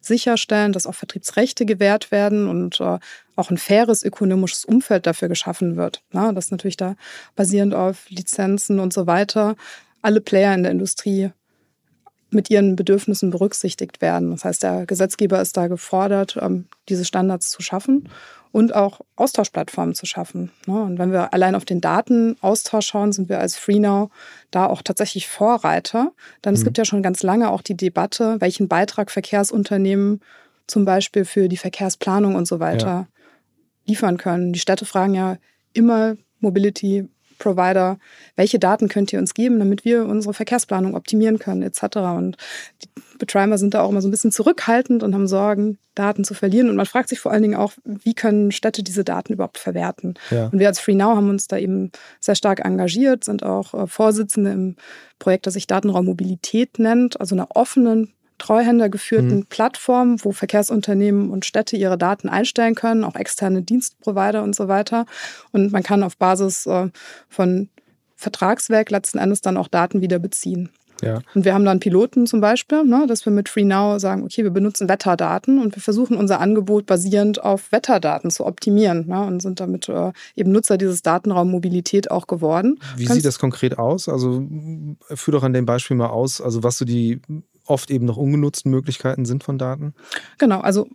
sicherstellen, 0.00 0.72
dass 0.72 0.86
auch 0.86 0.94
Vertriebsrechte 0.94 1.66
gewährt 1.66 2.10
werden 2.10 2.48
und 2.48 2.80
äh, 2.80 2.98
auch 3.36 3.50
ein 3.50 3.58
faires 3.58 4.02
ökonomisches 4.02 4.64
Umfeld 4.64 5.06
dafür 5.06 5.28
geschaffen 5.28 5.76
wird. 5.76 6.02
Na, 6.12 6.32
das 6.32 6.50
natürlich 6.50 6.76
da 6.76 6.96
basierend 7.36 7.74
auf 7.74 8.08
Lizenzen 8.08 8.80
und 8.80 8.92
so 8.92 9.06
weiter 9.06 9.56
alle 10.02 10.20
Player 10.20 10.54
in 10.54 10.62
der 10.62 10.72
Industrie 10.72 11.30
mit 12.30 12.50
ihren 12.50 12.76
Bedürfnissen 12.76 13.30
berücksichtigt 13.30 14.00
werden. 14.00 14.30
Das 14.30 14.44
heißt, 14.44 14.62
der 14.62 14.86
Gesetzgeber 14.86 15.40
ist 15.40 15.56
da 15.56 15.68
gefordert, 15.68 16.38
ähm, 16.40 16.66
diese 16.88 17.04
Standards 17.04 17.50
zu 17.50 17.62
schaffen 17.62 18.08
und 18.52 18.74
auch 18.74 19.00
Austauschplattformen 19.16 19.94
zu 19.94 20.06
schaffen. 20.06 20.50
Ne? 20.66 20.80
Und 20.80 20.98
wenn 20.98 21.12
wir 21.12 21.32
allein 21.32 21.54
auf 21.54 21.64
den 21.64 21.80
Datenaustausch 21.80 22.86
schauen, 22.86 23.12
sind 23.12 23.28
wir 23.28 23.38
als 23.40 23.56
FreeNow 23.56 24.10
da 24.50 24.66
auch 24.66 24.82
tatsächlich 24.82 25.28
Vorreiter. 25.28 26.12
Denn 26.44 26.54
es 26.54 26.60
mhm. 26.60 26.64
gibt 26.64 26.78
ja 26.78 26.84
schon 26.84 27.02
ganz 27.02 27.22
lange 27.22 27.50
auch 27.50 27.62
die 27.62 27.76
Debatte, 27.76 28.40
welchen 28.40 28.68
Beitrag 28.68 29.10
Verkehrsunternehmen 29.10 30.20
zum 30.66 30.84
Beispiel 30.84 31.24
für 31.24 31.48
die 31.48 31.56
Verkehrsplanung 31.56 32.34
und 32.34 32.46
so 32.46 32.60
weiter 32.60 32.86
ja. 32.86 33.06
liefern 33.86 34.16
können. 34.16 34.52
Die 34.52 34.60
Städte 34.60 34.84
fragen 34.84 35.14
ja 35.14 35.36
immer 35.72 36.16
Mobility 36.40 37.08
Provider, 37.40 37.98
welche 38.36 38.60
Daten 38.60 38.88
könnt 38.88 39.12
ihr 39.12 39.18
uns 39.18 39.34
geben, 39.34 39.58
damit 39.58 39.84
wir 39.84 40.04
unsere 40.04 40.32
Verkehrsplanung 40.32 40.94
optimieren 40.94 41.40
können, 41.40 41.62
etc. 41.62 41.96
Und 41.96 42.36
die 42.82 42.88
Betreiber 43.18 43.58
sind 43.58 43.74
da 43.74 43.82
auch 43.82 43.90
immer 43.90 44.00
so 44.00 44.08
ein 44.08 44.12
bisschen 44.12 44.30
zurückhaltend 44.30 45.02
und 45.02 45.14
haben 45.14 45.26
Sorgen, 45.26 45.78
Daten 45.96 46.22
zu 46.22 46.34
verlieren. 46.34 46.70
Und 46.70 46.76
man 46.76 46.86
fragt 46.86 47.08
sich 47.08 47.18
vor 47.18 47.32
allen 47.32 47.42
Dingen 47.42 47.56
auch, 47.56 47.72
wie 47.84 48.14
können 48.14 48.52
Städte 48.52 48.82
diese 48.82 49.02
Daten 49.02 49.32
überhaupt 49.32 49.58
verwerten? 49.58 50.14
Ja. 50.30 50.46
Und 50.46 50.60
wir 50.60 50.68
als 50.68 50.78
FreeNow 50.78 51.16
haben 51.16 51.28
uns 51.28 51.48
da 51.48 51.58
eben 51.58 51.90
sehr 52.20 52.36
stark 52.36 52.64
engagiert, 52.64 53.24
sind 53.24 53.42
auch 53.42 53.74
äh, 53.74 53.86
Vorsitzende 53.86 54.52
im 54.52 54.76
Projekt, 55.18 55.46
das 55.46 55.54
sich 55.54 55.66
Datenraummobilität 55.66 56.78
nennt, 56.78 57.20
also 57.20 57.34
einer 57.34 57.48
offenen 57.54 58.12
treuhändergeführten 58.40 59.36
mhm. 59.36 59.46
Plattform, 59.46 60.24
wo 60.24 60.32
Verkehrsunternehmen 60.32 61.30
und 61.30 61.44
Städte 61.44 61.76
ihre 61.76 61.98
Daten 61.98 62.28
einstellen 62.28 62.74
können, 62.74 63.04
auch 63.04 63.14
externe 63.14 63.62
Dienstprovider 63.62 64.42
und 64.42 64.56
so 64.56 64.66
weiter. 64.66 65.06
Und 65.52 65.70
man 65.70 65.82
kann 65.82 66.02
auf 66.02 66.16
Basis 66.16 66.66
äh, 66.66 66.88
von 67.28 67.68
Vertragswerk 68.16 68.90
letzten 68.90 69.18
Endes 69.18 69.40
dann 69.40 69.56
auch 69.56 69.68
Daten 69.68 70.00
wieder 70.00 70.18
beziehen. 70.18 70.70
Ja. 71.02 71.20
Und 71.34 71.44
wir 71.44 71.54
haben 71.54 71.64
dann 71.64 71.80
Piloten 71.80 72.26
zum 72.26 72.40
Beispiel, 72.40 72.84
ne, 72.84 73.06
dass 73.06 73.24
wir 73.24 73.32
mit 73.32 73.48
FreeNow 73.48 73.98
sagen, 73.98 74.22
okay, 74.22 74.44
wir 74.44 74.50
benutzen 74.50 74.88
Wetterdaten 74.88 75.58
und 75.58 75.74
wir 75.74 75.82
versuchen 75.82 76.16
unser 76.16 76.40
Angebot 76.40 76.86
basierend 76.86 77.42
auf 77.42 77.72
Wetterdaten 77.72 78.30
zu 78.30 78.44
optimieren 78.44 79.06
ne, 79.08 79.24
und 79.24 79.40
sind 79.40 79.60
damit 79.60 79.88
äh, 79.88 80.12
eben 80.36 80.52
Nutzer 80.52 80.76
dieses 80.76 81.02
Datenraum 81.02 81.50
Mobilität 81.50 82.10
auch 82.10 82.26
geworden. 82.26 82.78
Wie 82.96 83.04
Kannst 83.04 83.22
sieht 83.22 83.24
das 83.24 83.38
konkret 83.38 83.78
aus? 83.78 84.08
Also 84.08 84.46
führ 85.14 85.32
doch 85.32 85.42
an 85.42 85.52
dem 85.52 85.66
Beispiel 85.66 85.96
mal 85.96 86.08
aus, 86.08 86.40
also 86.40 86.62
was 86.62 86.78
so 86.78 86.84
die 86.84 87.20
oft 87.70 87.90
eben 87.90 88.04
noch 88.04 88.16
ungenutzten 88.16 88.70
Möglichkeiten 88.70 89.24
sind 89.24 89.44
von 89.44 89.58
Daten? 89.58 89.94
Genau, 90.38 90.60
also 90.60 90.88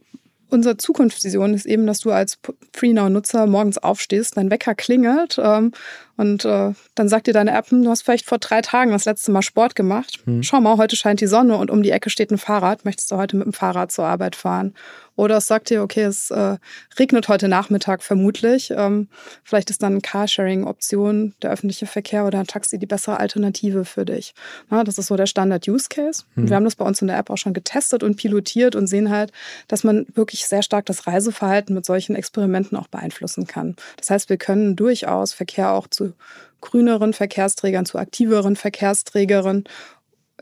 unsere 0.49 0.77
Zukunftsvision 0.77 1.53
ist 1.53 1.65
eben, 1.65 1.87
dass 1.87 1.99
du 1.99 2.11
als 2.11 2.37
FreeNow-Nutzer 2.73 3.47
morgens 3.47 3.77
aufstehst, 3.77 4.37
dein 4.37 4.51
Wecker 4.51 4.75
klingelt 4.75 5.39
ähm, 5.41 5.71
und 6.17 6.45
äh, 6.45 6.73
dann 6.95 7.09
sagt 7.09 7.27
dir 7.27 7.33
deine 7.33 7.51
App, 7.51 7.71
hm, 7.71 7.83
du 7.83 7.89
hast 7.89 8.03
vielleicht 8.03 8.25
vor 8.25 8.37
drei 8.37 8.61
Tagen 8.61 8.91
das 8.91 9.05
letzte 9.05 9.31
Mal 9.31 9.41
Sport 9.41 9.75
gemacht. 9.75 10.19
Hm. 10.25 10.43
Schau 10.43 10.61
mal, 10.61 10.77
heute 10.77 10.95
scheint 10.95 11.21
die 11.21 11.27
Sonne 11.27 11.57
und 11.57 11.71
um 11.71 11.83
die 11.83 11.91
Ecke 11.91 12.09
steht 12.09 12.31
ein 12.31 12.37
Fahrrad. 12.37 12.85
Möchtest 12.85 13.11
du 13.11 13.17
heute 13.17 13.35
mit 13.35 13.45
dem 13.45 13.53
Fahrrad 13.53 13.91
zur 13.91 14.05
Arbeit 14.05 14.35
fahren? 14.35 14.73
Oder 15.15 15.37
es 15.37 15.47
sagt 15.47 15.69
dir, 15.69 15.81
okay, 15.81 16.03
es 16.03 16.29
äh, 16.31 16.57
regnet 16.99 17.27
heute 17.27 17.47
Nachmittag 17.47 18.03
vermutlich. 18.03 18.71
Ähm, 18.75 19.07
vielleicht 19.43 19.69
ist 19.69 19.81
dann 19.81 20.01
Carsharing-Option, 20.01 21.35
der 21.41 21.51
öffentliche 21.51 21.87
Verkehr 21.87 22.25
oder 22.25 22.39
ein 22.39 22.47
Taxi 22.47 22.77
die 22.77 22.85
bessere 22.85 23.19
Alternative 23.19 23.85
für 23.85 24.05
dich. 24.05 24.33
Na, 24.69 24.83
das 24.83 24.97
ist 24.97 25.07
so 25.07 25.15
der 25.15 25.25
Standard-Use-Case. 25.25 26.23
Hm. 26.35 26.49
Wir 26.49 26.55
haben 26.55 26.65
das 26.65 26.75
bei 26.75 26.85
uns 26.85 27.01
in 27.01 27.07
der 27.07 27.17
App 27.17 27.29
auch 27.29 27.37
schon 27.37 27.53
getestet 27.53 28.03
und 28.03 28.17
pilotiert 28.17 28.75
und 28.75 28.87
sehen 28.87 29.09
halt, 29.09 29.31
dass 29.67 29.83
man 29.83 30.05
wirklich 30.15 30.45
sehr 30.47 30.61
stark 30.61 30.85
das 30.85 31.07
Reiseverhalten 31.07 31.73
mit 31.73 31.85
solchen 31.85 32.15
Experimenten 32.15 32.77
auch 32.77 32.87
beeinflussen 32.87 33.47
kann. 33.47 33.75
Das 33.97 34.09
heißt, 34.09 34.29
wir 34.29 34.37
können 34.37 34.75
durchaus 34.75 35.33
Verkehr 35.33 35.71
auch 35.71 35.87
zu 35.87 36.13
grüneren 36.61 37.13
Verkehrsträgern, 37.13 37.85
zu 37.85 37.97
aktiveren 37.97 38.55
Verkehrsträgern 38.55 39.65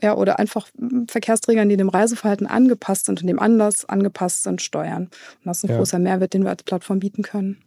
ja, 0.02 0.16
oder 0.16 0.38
einfach 0.38 0.68
Verkehrsträgern, 1.08 1.68
die 1.68 1.76
dem 1.76 1.88
Reiseverhalten 1.88 2.46
angepasst 2.46 3.06
sind 3.06 3.20
und 3.20 3.28
dem 3.28 3.38
Anlass 3.38 3.84
angepasst 3.84 4.42
sind, 4.42 4.60
steuern. 4.60 5.04
Und 5.04 5.44
das 5.44 5.58
ist 5.58 5.64
ein 5.64 5.70
ja. 5.70 5.76
großer 5.76 5.98
Mehrwert, 5.98 6.34
den 6.34 6.42
wir 6.42 6.50
als 6.50 6.62
Plattform 6.62 6.98
bieten 6.98 7.22
können. 7.22 7.58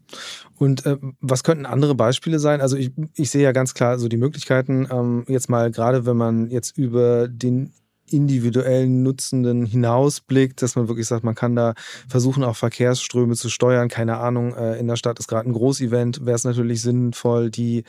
Und 0.58 0.86
äh, 0.86 0.98
was 1.22 1.44
könnten 1.44 1.66
andere 1.66 1.96
Beispiele 1.96 2.40
sein? 2.40 2.62
Also 2.62 2.76
ich, 2.76 2.92
ich 3.16 3.30
sehe 3.30 3.44
ja 3.44 3.52
ganz 3.52 3.74
klar 3.74 3.98
so 3.98 4.08
die 4.08 4.18
Möglichkeiten, 4.18 4.88
ähm, 4.92 5.26
jetzt 5.28 5.50
mal 5.50 5.72
gerade 5.72 6.06
wenn 6.06 6.18
man 6.18 6.50
jetzt 6.50 6.78
über 6.78 7.28
den 7.28 7.72
individuellen 8.10 9.04
Nutzenden 9.04 9.66
hinausblickt, 9.66 10.62
dass 10.62 10.76
man 10.76 10.88
wirklich 10.88 11.08
sagt, 11.08 11.24
man 11.24 11.36
kann 11.36 11.56
da 11.56 11.74
versuchen, 12.08 12.44
auch 12.44 12.56
Verkehrsströme 12.56 13.36
zu 13.36 13.50
steuern. 13.50 13.90
Keine 13.90 14.18
Ahnung, 14.18 14.56
äh, 14.56 14.80
in 14.80 14.88
der 14.88 14.96
Stadt 14.96 15.20
ist 15.20 15.28
gerade 15.28 15.50
ein 15.50 15.54
Großevent, 15.54 16.26
wäre 16.26 16.36
es 16.36 16.44
natürlich 16.44 16.82
sinnvoll, 16.82 17.50
die, 17.50 17.84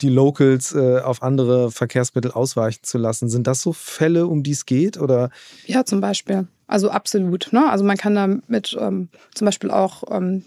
die 0.00 0.08
Locals 0.08 0.74
äh, 0.74 1.00
auf 1.00 1.22
andere 1.22 1.70
Verkehrsmittel 1.70 2.30
ausweichen 2.32 2.82
zu 2.82 2.98
lassen. 2.98 3.28
Sind 3.28 3.46
das 3.46 3.62
so 3.62 3.72
Fälle, 3.72 4.26
um 4.26 4.42
die 4.42 4.52
es 4.52 4.66
geht? 4.66 4.98
Oder? 4.98 5.30
Ja, 5.66 5.84
zum 5.84 6.00
Beispiel. 6.00 6.46
Also 6.66 6.90
absolut. 6.90 7.48
Ne? 7.52 7.68
Also 7.68 7.84
man 7.84 7.96
kann 7.96 8.14
damit 8.14 8.76
ähm, 8.78 9.08
zum 9.34 9.44
Beispiel 9.44 9.70
auch 9.70 10.04
ähm, 10.10 10.44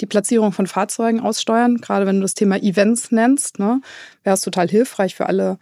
die 0.00 0.06
Platzierung 0.06 0.52
von 0.52 0.66
Fahrzeugen 0.66 1.20
aussteuern. 1.20 1.78
Gerade 1.78 2.06
wenn 2.06 2.16
du 2.16 2.22
das 2.22 2.34
Thema 2.34 2.56
Events 2.56 3.10
nennst, 3.10 3.58
ne, 3.58 3.80
wäre 4.22 4.34
es 4.34 4.40
total 4.40 4.68
hilfreich 4.68 5.14
für 5.14 5.26
alle 5.26 5.58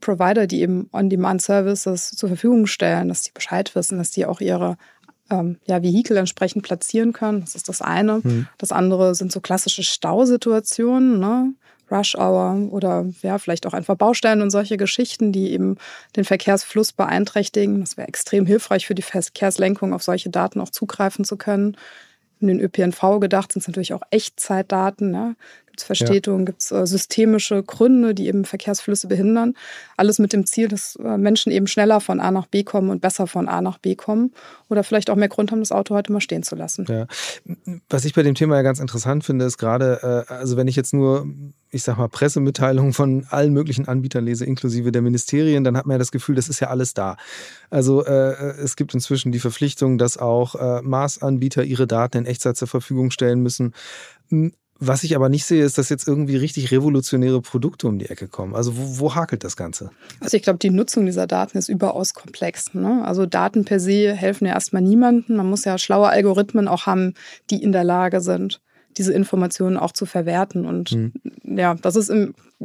Provider, 0.00 0.46
die 0.46 0.60
eben 0.60 0.88
On-Demand-Services 0.92 2.10
zur 2.12 2.28
Verfügung 2.28 2.66
stellen, 2.66 3.08
dass 3.08 3.22
die 3.22 3.32
Bescheid 3.32 3.74
wissen, 3.74 3.98
dass 3.98 4.10
die 4.10 4.26
auch 4.26 4.40
ihre 4.40 4.76
ähm, 5.30 5.58
ja, 5.66 5.82
Vehikel 5.82 6.16
entsprechend 6.16 6.62
platzieren 6.62 7.12
können. 7.12 7.40
Das 7.40 7.54
ist 7.54 7.68
das 7.68 7.82
eine. 7.82 8.20
Mhm. 8.22 8.46
Das 8.58 8.72
andere 8.72 9.14
sind 9.14 9.32
so 9.32 9.40
klassische 9.40 9.82
Stausituationen, 9.82 11.18
ne? 11.18 11.52
Rush 11.90 12.16
Hour 12.16 12.68
oder 12.70 13.06
ja, 13.22 13.38
vielleicht 13.38 13.66
auch 13.66 13.72
einfach 13.72 13.96
Baustellen 13.96 14.42
und 14.42 14.50
solche 14.50 14.76
Geschichten, 14.76 15.32
die 15.32 15.52
eben 15.52 15.76
den 16.16 16.24
Verkehrsfluss 16.24 16.92
beeinträchtigen. 16.92 17.80
Das 17.80 17.96
wäre 17.96 18.08
extrem 18.08 18.44
hilfreich 18.44 18.86
für 18.86 18.94
die 18.94 19.00
Verkehrslenkung, 19.00 19.94
auf 19.94 20.02
solche 20.02 20.28
Daten 20.28 20.60
auch 20.60 20.68
zugreifen 20.68 21.24
zu 21.24 21.38
können. 21.38 21.78
In 22.40 22.48
den 22.48 22.60
ÖPNV 22.60 23.20
gedacht 23.20 23.52
sind 23.52 23.60
es 23.60 23.68
natürlich 23.68 23.94
auch 23.94 24.02
Echtzeitdaten. 24.10 25.10
Ne? 25.10 25.34
Gibt 25.78 25.82
es 25.82 25.98
Verstädtungen, 25.98 26.40
ja. 26.40 26.46
gibt 26.46 26.62
es 26.62 26.72
äh, 26.72 26.86
systemische 26.86 27.62
Gründe, 27.62 28.12
die 28.12 28.26
eben 28.26 28.44
Verkehrsflüsse 28.44 29.06
behindern. 29.06 29.54
Alles 29.96 30.18
mit 30.18 30.32
dem 30.32 30.44
Ziel, 30.44 30.66
dass 30.66 30.96
äh, 30.96 31.16
Menschen 31.16 31.52
eben 31.52 31.68
schneller 31.68 32.00
von 32.00 32.18
A 32.18 32.32
nach 32.32 32.46
B 32.46 32.64
kommen 32.64 32.90
und 32.90 33.00
besser 33.00 33.28
von 33.28 33.48
A 33.48 33.62
nach 33.62 33.78
B 33.78 33.94
kommen. 33.94 34.32
Oder 34.68 34.82
vielleicht 34.82 35.08
auch 35.08 35.14
mehr 35.14 35.28
Grund 35.28 35.52
haben, 35.52 35.60
das 35.60 35.70
Auto 35.70 35.94
heute 35.94 36.12
mal 36.12 36.20
stehen 36.20 36.42
zu 36.42 36.56
lassen. 36.56 36.84
Ja. 36.88 37.06
Was 37.88 38.04
ich 38.04 38.14
bei 38.14 38.24
dem 38.24 38.34
Thema 38.34 38.56
ja 38.56 38.62
ganz 38.62 38.80
interessant 38.80 39.22
finde, 39.22 39.44
ist 39.44 39.56
gerade, 39.56 40.26
äh, 40.28 40.32
also 40.32 40.56
wenn 40.56 40.66
ich 40.66 40.74
jetzt 40.74 40.92
nur 40.92 41.26
ich 41.70 41.82
sag 41.82 41.98
mal, 41.98 42.08
Pressemitteilungen 42.08 42.94
von 42.94 43.26
allen 43.28 43.52
möglichen 43.52 43.86
Anbietern 43.88 44.24
lese, 44.24 44.46
inklusive 44.46 44.90
der 44.90 45.02
Ministerien, 45.02 45.64
dann 45.64 45.76
hat 45.76 45.84
man 45.84 45.96
ja 45.96 45.98
das 45.98 46.12
Gefühl, 46.12 46.34
das 46.34 46.48
ist 46.48 46.60
ja 46.60 46.68
alles 46.68 46.94
da. 46.94 47.18
Also 47.68 48.02
es 48.06 48.74
gibt 48.74 48.94
inzwischen 48.94 49.32
die 49.32 49.38
Verpflichtung, 49.38 49.98
dass 49.98 50.16
auch 50.16 50.54
Maßanbieter 50.82 51.64
ihre 51.64 51.86
Daten 51.86 52.16
in 52.16 52.24
Echtzeit 52.24 52.56
zur 52.56 52.68
Verfügung 52.68 53.10
stellen 53.10 53.42
müssen. 53.42 53.74
Was 54.80 55.02
ich 55.02 55.16
aber 55.16 55.28
nicht 55.28 55.44
sehe, 55.44 55.64
ist, 55.64 55.76
dass 55.76 55.88
jetzt 55.88 56.06
irgendwie 56.06 56.36
richtig 56.36 56.70
revolutionäre 56.70 57.40
Produkte 57.40 57.88
um 57.88 57.98
die 57.98 58.08
Ecke 58.08 58.28
kommen. 58.28 58.54
Also 58.54 58.76
wo, 58.76 59.00
wo 59.00 59.14
hakelt 59.14 59.42
das 59.42 59.56
Ganze? 59.56 59.90
Also 60.20 60.36
ich 60.36 60.42
glaube, 60.44 60.60
die 60.60 60.70
Nutzung 60.70 61.04
dieser 61.04 61.26
Daten 61.26 61.58
ist 61.58 61.68
überaus 61.68 62.14
komplex. 62.14 62.74
Ne? 62.74 63.04
Also 63.04 63.26
Daten 63.26 63.64
per 63.64 63.80
se 63.80 64.12
helfen 64.12 64.46
ja 64.46 64.54
erstmal 64.54 64.82
niemandem. 64.82 65.36
Man 65.36 65.50
muss 65.50 65.64
ja 65.64 65.78
schlaue 65.78 66.08
Algorithmen 66.08 66.68
auch 66.68 66.86
haben, 66.86 67.14
die 67.50 67.60
in 67.60 67.72
der 67.72 67.82
Lage 67.82 68.20
sind, 68.20 68.60
diese 68.96 69.12
Informationen 69.12 69.76
auch 69.76 69.92
zu 69.92 70.06
verwerten. 70.06 70.64
Und 70.64 70.92
mhm. 70.92 71.12
ja, 71.42 71.74
das 71.74 71.96
ist 71.96 72.12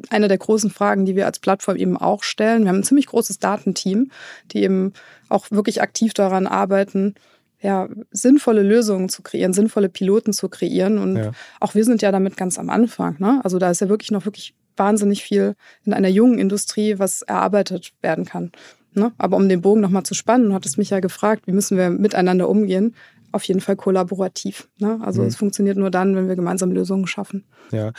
eine 0.10 0.28
der 0.28 0.38
großen 0.38 0.70
Fragen, 0.70 1.06
die 1.06 1.16
wir 1.16 1.26
als 1.26 1.40
Plattform 1.40 1.78
eben 1.78 1.98
auch 1.98 2.22
stellen. 2.22 2.64
Wir 2.64 2.70
haben 2.70 2.80
ein 2.80 2.84
ziemlich 2.84 3.08
großes 3.08 3.40
Datenteam, 3.40 4.12
die 4.52 4.62
eben 4.62 4.94
auch 5.30 5.50
wirklich 5.50 5.82
aktiv 5.82 6.14
daran 6.14 6.46
arbeiten, 6.46 7.16
ja, 7.64 7.88
sinnvolle 8.12 8.62
Lösungen 8.62 9.10
zu 9.10 9.24
kreieren, 9.24 9.54
sinnvolle 9.54 9.90
Piloten 9.90 10.34
zu 10.34 10.50
kreieren. 10.50 10.98
Und 10.98 11.16
ja. 11.16 11.32
auch 11.62 11.76
wir 11.76 11.86
sind 11.86 12.02
ja 12.02 12.12
damit 12.12 12.36
ganz 12.36 12.60
am 12.60 12.70
Anfang. 12.70 13.16
Ne? 13.20 13.40
Also 13.44 13.58
da 13.58 13.72
ist 13.72 13.80
ja 13.82 13.90
wirklich 13.90 14.12
noch 14.12 14.26
wirklich 14.26 14.54
wahnsinnig 14.76 15.24
viel 15.24 15.56
in 15.86 15.94
einer 15.94 16.10
jungen 16.10 16.38
Industrie, 16.38 17.00
was 17.00 17.22
erarbeitet 17.22 17.94
werden 18.02 18.26
kann. 18.26 18.52
Ne? 18.94 19.14
Aber 19.18 19.38
um 19.38 19.48
den 19.48 19.62
Bogen 19.62 19.80
nochmal 19.80 20.04
zu 20.04 20.14
spannen, 20.14 20.54
hat 20.54 20.66
es 20.66 20.78
mich 20.78 20.90
ja 20.90 21.00
gefragt, 21.00 21.48
wie 21.48 21.54
müssen 21.54 21.78
wir 21.78 21.90
miteinander 21.90 22.50
umgehen? 22.50 22.96
Auf 23.34 23.44
jeden 23.44 23.62
Fall 23.62 23.76
kollaborativ. 23.76 24.70
Ne? 24.78 25.00
Also 25.02 25.22
mhm. 25.22 25.28
es 25.28 25.36
funktioniert 25.36 25.78
nur 25.78 25.90
dann, 25.90 26.16
wenn 26.16 26.28
wir 26.28 26.36
gemeinsam 26.36 26.72
Lösungen 26.72 27.08
schaffen. 27.08 27.46
Ja, 27.72 27.92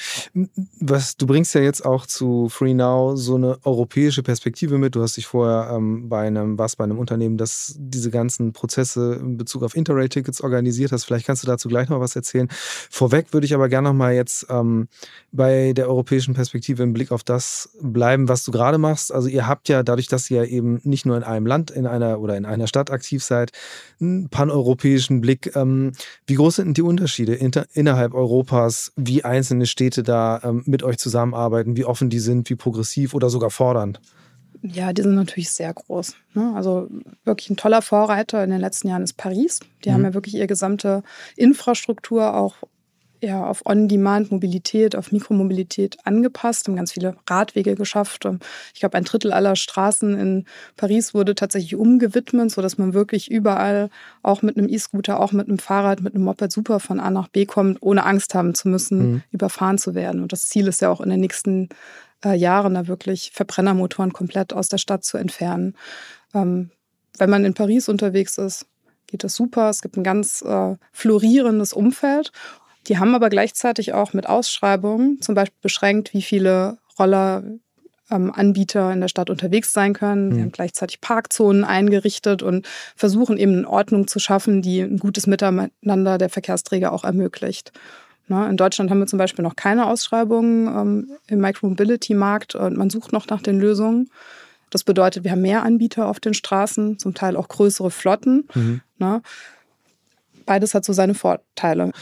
was 0.81 1.17
du 1.17 1.27
bringst 1.27 1.55
ja 1.55 1.61
jetzt 1.61 1.85
auch 1.85 2.07
zu 2.07 2.49
Free 2.49 2.75
Now 2.75 3.17
so 3.17 3.35
eine 3.35 3.59
europäische 3.65 4.23
Perspektive 4.23 4.79
mit. 4.79 4.95
Du 4.95 5.03
hast 5.03 5.17
dich 5.17 5.27
vorher 5.27 5.75
ähm, 5.75 6.09
bei 6.09 6.27
einem 6.27 6.57
was 6.57 6.77
bei 6.77 6.85
einem 6.85 6.99
Unternehmen, 6.99 7.37
das 7.37 7.75
diese 7.79 8.11
ganzen 8.11 8.53
Prozesse 8.53 9.19
in 9.21 9.37
Bezug 9.37 9.65
auf 9.65 9.75
Interrail-Tickets 9.75 10.41
organisiert 10.41 10.93
hast. 10.93 11.05
Vielleicht 11.05 11.27
kannst 11.27 11.43
du 11.43 11.49
dazu 11.49 11.69
gleich 11.69 11.89
noch 11.89 11.99
was 11.99 12.15
erzählen. 12.15 12.49
Vorweg 12.51 13.33
würde 13.33 13.47
ich 13.47 13.55
aber 13.55 13.69
gerne 13.69 13.89
noch 13.89 13.95
mal 13.95 14.15
jetzt 14.15 14.47
ähm, 14.51 14.89
bei 15.33 15.73
der 15.73 15.89
europäischen 15.89 16.35
Perspektive 16.35 16.85
im 16.85 16.93
Blick 16.93 17.11
auf 17.11 17.25
das 17.25 17.71
bleiben, 17.83 18.29
was 18.29 18.45
du 18.45 18.53
gerade 18.53 18.79
machst. 18.79 19.13
Also 19.13 19.29
ihr 19.29 19.49
habt 19.49 19.69
ja 19.69 19.83
dadurch, 19.83 20.07
dass 20.07 20.31
ihr 20.31 20.47
eben 20.47 20.81
nicht 20.85 21.07
nur 21.07 21.17
in 21.17 21.25
einem 21.25 21.47
Land, 21.47 21.73
in 21.73 21.87
einer 21.87 22.21
oder 22.21 22.37
in 22.37 22.45
einer 22.45 22.69
Stadt 22.69 22.91
aktiv 22.91 23.25
seid, 23.25 23.51
einen 24.01 24.29
paneuropäischen 24.29 25.24
Blick. 25.25 25.57
Ähm, 25.57 25.93
wie 26.27 26.35
groß 26.35 26.57
sind 26.57 26.77
die 26.77 26.83
Unterschiede 26.83 27.35
inter, 27.35 27.65
innerhalb 27.73 28.13
Europas, 28.13 28.93
wie 28.95 29.25
einzelne 29.25 29.65
Städte 29.65 30.03
da 30.03 30.41
ähm, 30.45 30.63
mit 30.67 30.83
euch 30.83 30.99
zusammenarbeiten, 30.99 31.77
wie 31.77 31.87
offen 31.87 32.11
die 32.11 32.19
sind, 32.19 32.51
wie 32.51 32.57
progressiv 32.57 33.15
oder 33.15 33.31
sogar 33.31 33.51
fordernd? 33.51 34.01
Ja, 34.61 34.93
die 34.93 35.03
sind 35.03 35.15
natürlich 35.15 35.51
sehr 35.51 35.73
groß. 35.73 36.15
Ne? 36.35 36.53
Also 36.55 36.89
wirklich 37.25 37.49
ein 37.51 37.57
toller 37.57 37.83
Vorreiter 37.83 38.45
in 38.45 38.51
den 38.51 38.61
letzten 38.61 38.89
Jahren 38.89 39.03
ist 39.03 39.15
Paris. 39.15 39.61
Die 39.85 39.89
mhm. 39.89 39.95
haben 39.95 40.05
ja 40.05 40.15
wirklich 40.15 40.35
ihre 40.35 40.47
gesamte 40.47 41.03
Infrastruktur 41.37 42.35
auch 42.35 42.57
ja, 43.25 43.47
auf 43.47 43.65
On-Demand-Mobilität, 43.65 44.97
auf 44.97 45.13
Mikromobilität 45.13 45.97
angepasst, 46.05 46.69
haben 46.69 46.77
ganz 46.77 46.93
viele 46.93 47.17
Radwege 47.29 47.75
geschafft. 47.75 48.29
Ich 48.75 48.81
glaube, 48.81 48.97
ein 48.97 49.05
Drittel 49.05 49.33
aller 49.33 49.57
Straßen 49.57 50.19
in 50.19 50.45
Paris 50.77 51.15
wurde 51.15 51.35
tatsächlich 51.35 51.75
umgewidmet, 51.75 52.51
sodass 52.51 52.79
man 52.79 52.93
wirklich 52.93 53.31
überall 53.31 53.91
auch 54.23 54.43
mit 54.43 54.57
einem 54.57 54.69
E-Scooter, 54.69 55.21
auch 55.21 55.33
mit 55.33 55.49
einem 55.49 55.59
Fahrrad, 55.59 56.03
mit 56.03 56.15
einem 56.15 56.25
Moped 56.25 56.53
super 56.53 56.81
von 56.81 57.01
A 57.01 57.11
nach 57.11 57.29
B 57.29 57.47
kommt, 57.47 57.79
ohne 57.81 58.05
Angst 58.05 58.35
haben 58.35 58.55
zu 58.55 58.69
müssen, 58.69 58.99
mhm. 58.99 59.23
überfahren 59.31 59.79
zu 59.79 59.95
werden. 59.95 60.23
Und 60.23 60.33
das 60.33 60.49
Ziel 60.49 60.69
ist 60.69 60.81
ja 60.81 60.91
auch 60.91 61.01
in 61.01 61.11
den 61.11 61.21
nächsten 61.21 61.69
äh, 62.25 62.37
Jahren 62.37 62.75
da 62.75 62.87
wirklich 62.87 63.31
Verbrennermotoren 63.33 64.13
komplett 64.13 64.53
aus 64.53 64.69
der 64.69 64.79
Stadt 64.79 65.05
zu 65.05 65.17
entfernen. 65.17 65.75
Ähm, 66.35 66.71
wenn 67.17 67.31
man 67.31 67.45
in 67.45 67.55
Paris 67.55 67.89
unterwegs 67.89 68.39
ist, 68.39 68.67
geht 69.07 69.25
das 69.25 69.35
super. 69.35 69.71
Es 69.71 69.83
gibt 69.83 69.97
ein 69.97 70.05
ganz 70.05 70.43
äh, 70.43 70.77
florierendes 70.93 71.73
Umfeld. 71.73 72.33
Die 72.87 72.99
haben 72.99 73.15
aber 73.15 73.31
gleichzeitig 73.31 73.93
auch 73.93 74.13
mit 74.13 74.29
Ausschreibungen 74.29 75.21
zum 75.21 75.35
Beispiel 75.35 75.59
beschränkt, 75.63 76.13
wie 76.13 76.23
viele 76.23 76.79
Rolleranbieter 76.99 78.87
ähm, 78.87 78.93
in 78.93 79.01
der 79.01 79.09
Stadt 79.09 79.31
unterwegs 79.31 79.73
sein 79.73 79.95
können. 79.95 80.29
Mhm. 80.29 80.41
haben 80.41 80.53
gleichzeitig 80.53 81.01
Parkzonen 81.01 81.65
eingerichtet 81.65 82.43
und 82.43 82.67
versuchen 82.97 83.39
eben 83.39 83.59
eine 83.59 83.69
Ordnung 83.69 84.07
zu 84.07 84.19
schaffen, 84.19 84.63
die 84.63 84.81
ein 84.81 84.99
gutes 84.99 85.27
Miteinander 85.27 86.19
der 86.19 86.29
Verkehrsträger 86.29 86.93
auch 86.93 87.05
ermöglicht. 87.05 87.73
Na, 88.27 88.49
in 88.49 88.57
Deutschland 88.57 88.91
haben 88.91 89.01
wir 89.01 89.07
zum 89.07 89.19
Beispiel 89.19 89.43
noch 89.43 89.57
keine 89.57 89.87
Ausschreibungen 89.87 90.67
ähm, 90.67 91.11
im 91.27 91.41
Micromobility-Markt 91.41 92.55
und 92.55 92.77
man 92.77 92.89
sucht 92.89 93.13
noch 93.13 93.27
nach 93.27 93.43
den 93.43 93.61
Lösungen. 93.61 94.09
Das 94.71 94.83
bedeutet, 94.83 95.25
wir 95.25 95.31
haben 95.31 95.43
mehr 95.43 95.63
Anbieter 95.63 96.09
auf 96.09 96.21
den 96.21 96.35
Straßen, 96.35 96.99
zum 96.99 97.15
Teil 97.15 97.37
auch 97.37 97.49
größere 97.49 97.91
Flotten. 97.91 98.49
Mhm. 98.55 98.81
Na, 98.99 99.23
beides 100.47 100.75
hat 100.75 100.85
so 100.85 100.93
seine 100.93 101.15
Vorteile. 101.15 101.93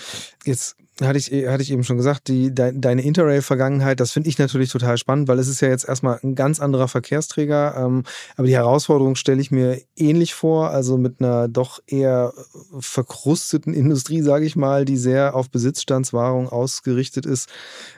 Jetzt 0.44 0.76
hatte 1.00 1.18
ich, 1.18 1.30
hatte 1.48 1.62
ich 1.62 1.72
eben 1.72 1.84
schon 1.84 1.96
gesagt, 1.96 2.28
die, 2.28 2.54
de, 2.54 2.72
deine 2.74 3.02
Interrail-Vergangenheit, 3.02 3.98
das 3.98 4.12
finde 4.12 4.28
ich 4.28 4.38
natürlich 4.38 4.70
total 4.70 4.98
spannend, 4.98 5.26
weil 5.28 5.38
es 5.38 5.48
ist 5.48 5.60
ja 5.60 5.68
jetzt 5.68 5.88
erstmal 5.88 6.18
ein 6.22 6.34
ganz 6.34 6.60
anderer 6.60 6.86
Verkehrsträger. 6.88 7.74
Ähm, 7.76 8.04
aber 8.36 8.46
die 8.46 8.54
Herausforderung 8.54 9.14
stelle 9.14 9.40
ich 9.40 9.50
mir 9.50 9.80
ähnlich 9.96 10.34
vor, 10.34 10.70
also 10.70 10.98
mit 10.98 11.20
einer 11.20 11.48
doch 11.48 11.80
eher 11.86 12.32
verkrusteten 12.78 13.72
Industrie, 13.72 14.22
sage 14.22 14.44
ich 14.44 14.54
mal, 14.54 14.84
die 14.84 14.98
sehr 14.98 15.34
auf 15.34 15.50
Besitzstandswahrung 15.50 16.48
ausgerichtet 16.48 17.24
ist, 17.24 17.48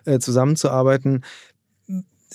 äh, 0.05 0.19
zusammenzuarbeiten. 0.19 1.25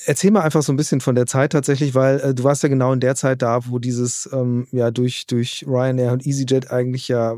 Erzähl 0.05 0.31
mal 0.31 0.41
einfach 0.41 0.61
so 0.61 0.71
ein 0.71 0.77
bisschen 0.77 1.01
von 1.01 1.15
der 1.15 1.25
Zeit 1.25 1.51
tatsächlich, 1.51 1.95
weil 1.95 2.19
äh, 2.19 2.33
du 2.33 2.43
warst 2.43 2.63
ja 2.63 2.69
genau 2.69 2.93
in 2.93 3.01
der 3.01 3.15
Zeit 3.15 3.41
da, 3.41 3.59
wo 3.67 3.79
dieses 3.79 4.29
ähm, 4.31 4.67
ja 4.71 4.91
durch, 4.91 5.25
durch 5.27 5.65
Ryanair 5.67 6.11
und 6.13 6.25
EasyJet 6.25 6.71
eigentlich 6.71 7.07
ja 7.07 7.35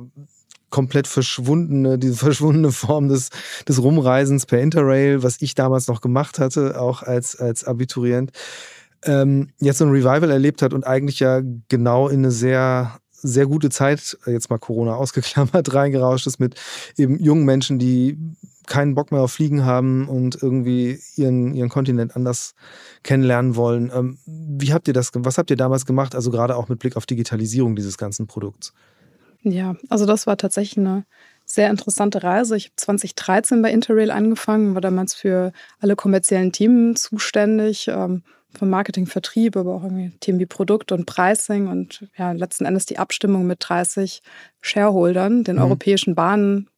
komplett 0.71 1.07
verschwundene, 1.07 1.99
diese 1.99 2.15
verschwundene 2.15 2.71
Form 2.71 3.09
des, 3.09 3.29
des 3.67 3.81
Rumreisens 3.81 4.47
per 4.47 4.59
Interrail, 4.59 5.21
was 5.21 5.41
ich 5.41 5.53
damals 5.53 5.87
noch 5.87 6.01
gemacht 6.01 6.39
hatte, 6.39 6.81
auch 6.81 7.03
als, 7.03 7.35
als 7.35 7.63
Abiturient, 7.63 8.31
ähm, 9.05 9.49
jetzt 9.59 9.77
so 9.77 9.85
ein 9.85 9.91
Revival 9.91 10.31
erlebt 10.31 10.61
hat 10.61 10.73
und 10.73 10.85
eigentlich 10.85 11.19
ja 11.19 11.41
genau 11.69 12.07
in 12.07 12.19
eine 12.19 12.31
sehr, 12.31 12.99
sehr 13.11 13.45
gute 13.45 13.69
Zeit, 13.69 14.17
jetzt 14.25 14.49
mal 14.49 14.57
Corona 14.57 14.95
ausgeklammert, 14.95 15.73
reingerauscht 15.73 16.25
ist 16.25 16.39
mit 16.39 16.55
eben 16.97 17.19
jungen 17.19 17.45
Menschen, 17.45 17.77
die 17.77 18.17
keinen 18.67 18.95
Bock 18.95 19.11
mehr 19.11 19.21
auf 19.21 19.33
Fliegen 19.33 19.65
haben 19.65 20.07
und 20.07 20.41
irgendwie 20.41 20.99
ihren, 21.17 21.53
ihren 21.53 21.69
Kontinent 21.69 22.15
anders 22.15 22.53
kennenlernen 23.03 23.55
wollen. 23.55 23.91
Ähm, 23.93 24.17
wie 24.25 24.71
habt 24.71 24.87
ihr 24.87 24.93
das, 24.93 25.11
was 25.13 25.37
habt 25.37 25.49
ihr 25.49 25.57
damals 25.57 25.85
gemacht? 25.85 26.15
Also 26.15 26.31
gerade 26.31 26.55
auch 26.55 26.69
mit 26.69 26.79
Blick 26.79 26.95
auf 26.95 27.05
Digitalisierung 27.05 27.75
dieses 27.75 27.97
ganzen 27.97 28.27
Produkts? 28.27 28.73
Ja, 29.43 29.75
also 29.89 30.05
das 30.05 30.27
war 30.27 30.37
tatsächlich 30.37 30.77
eine 30.77 31.05
sehr 31.45 31.69
interessante 31.69 32.23
Reise. 32.23 32.55
Ich 32.55 32.65
habe 32.65 32.75
2013 32.77 33.61
bei 33.61 33.71
Interrail 33.71 34.11
angefangen, 34.11 34.73
war 34.73 34.81
damals 34.81 35.13
für 35.13 35.51
alle 35.79 35.95
kommerziellen 35.95 36.51
Themen 36.51 36.95
zuständig, 36.95 37.87
ähm, 37.87 38.23
vom 38.57 38.69
Marketing, 38.69 39.05
Vertrieb, 39.05 39.55
aber 39.55 39.75
auch 39.75 39.83
irgendwie 39.83 40.11
Themen 40.19 40.39
wie 40.39 40.45
Produkt 40.45 40.91
und 40.91 41.05
Pricing 41.05 41.67
und 41.67 42.07
ja, 42.17 42.33
letzten 42.33 42.65
Endes 42.65 42.85
die 42.85 42.99
Abstimmung 42.99 43.47
mit 43.47 43.59
30 43.61 44.21
Shareholdern, 44.59 45.43
den 45.43 45.55
mhm. 45.55 45.61
europäischen 45.63 46.15
Bahnen, 46.15 46.69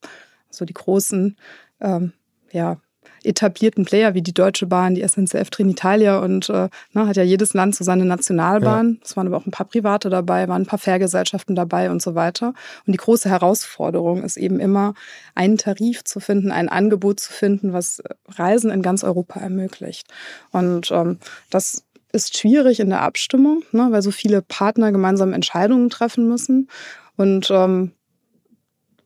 so 0.49 0.65
die 0.65 0.73
großen, 0.73 1.36
ähm, 1.82 2.13
ja, 2.52 2.78
etablierten 3.23 3.86
Player 3.86 4.13
wie 4.13 4.21
die 4.21 4.33
Deutsche 4.33 4.65
Bahn, 4.65 4.95
die 4.95 5.07
SNCF 5.07 5.49
Trinitalia 5.49 6.19
und 6.19 6.49
äh, 6.49 6.69
na, 6.91 7.03
ne, 7.03 7.07
hat 7.07 7.17
ja 7.17 7.23
jedes 7.23 7.53
Land 7.53 7.75
so 7.75 7.83
seine 7.83 8.05
Nationalbahn. 8.05 8.93
Ja. 8.93 8.99
Es 9.03 9.17
waren 9.17 9.27
aber 9.27 9.38
auch 9.38 9.45
ein 9.45 9.51
paar 9.51 9.67
Private 9.67 10.09
dabei, 10.09 10.47
waren 10.47 10.63
ein 10.63 10.67
paar 10.67 10.79
Fährgesellschaften 10.79 11.55
dabei 11.55 11.89
und 11.89 12.01
so 12.01 12.15
weiter. 12.15 12.53
Und 12.86 12.93
die 12.93 12.97
große 12.97 13.29
Herausforderung 13.29 14.23
ist 14.23 14.38
eben 14.38 14.59
immer, 14.59 14.93
einen 15.36 15.57
Tarif 15.57 16.03
zu 16.03 16.19
finden, 16.19 16.51
ein 16.51 16.69
Angebot 16.69 17.19
zu 17.19 17.31
finden, 17.31 17.73
was 17.73 18.01
Reisen 18.27 18.71
in 18.71 18.81
ganz 18.81 19.03
Europa 19.03 19.39
ermöglicht. 19.39 20.07
Und 20.51 20.91
ähm, 20.91 21.19
das 21.49 21.83
ist 22.12 22.38
schwierig 22.38 22.79
in 22.79 22.89
der 22.89 23.01
Abstimmung, 23.01 23.63
ne, 23.71 23.88
weil 23.89 24.01
so 24.01 24.12
viele 24.12 24.41
Partner 24.41 24.91
gemeinsam 24.91 25.33
Entscheidungen 25.33 25.89
treffen 25.89 26.27
müssen. 26.27 26.69
Und 27.17 27.49
ähm, 27.51 27.91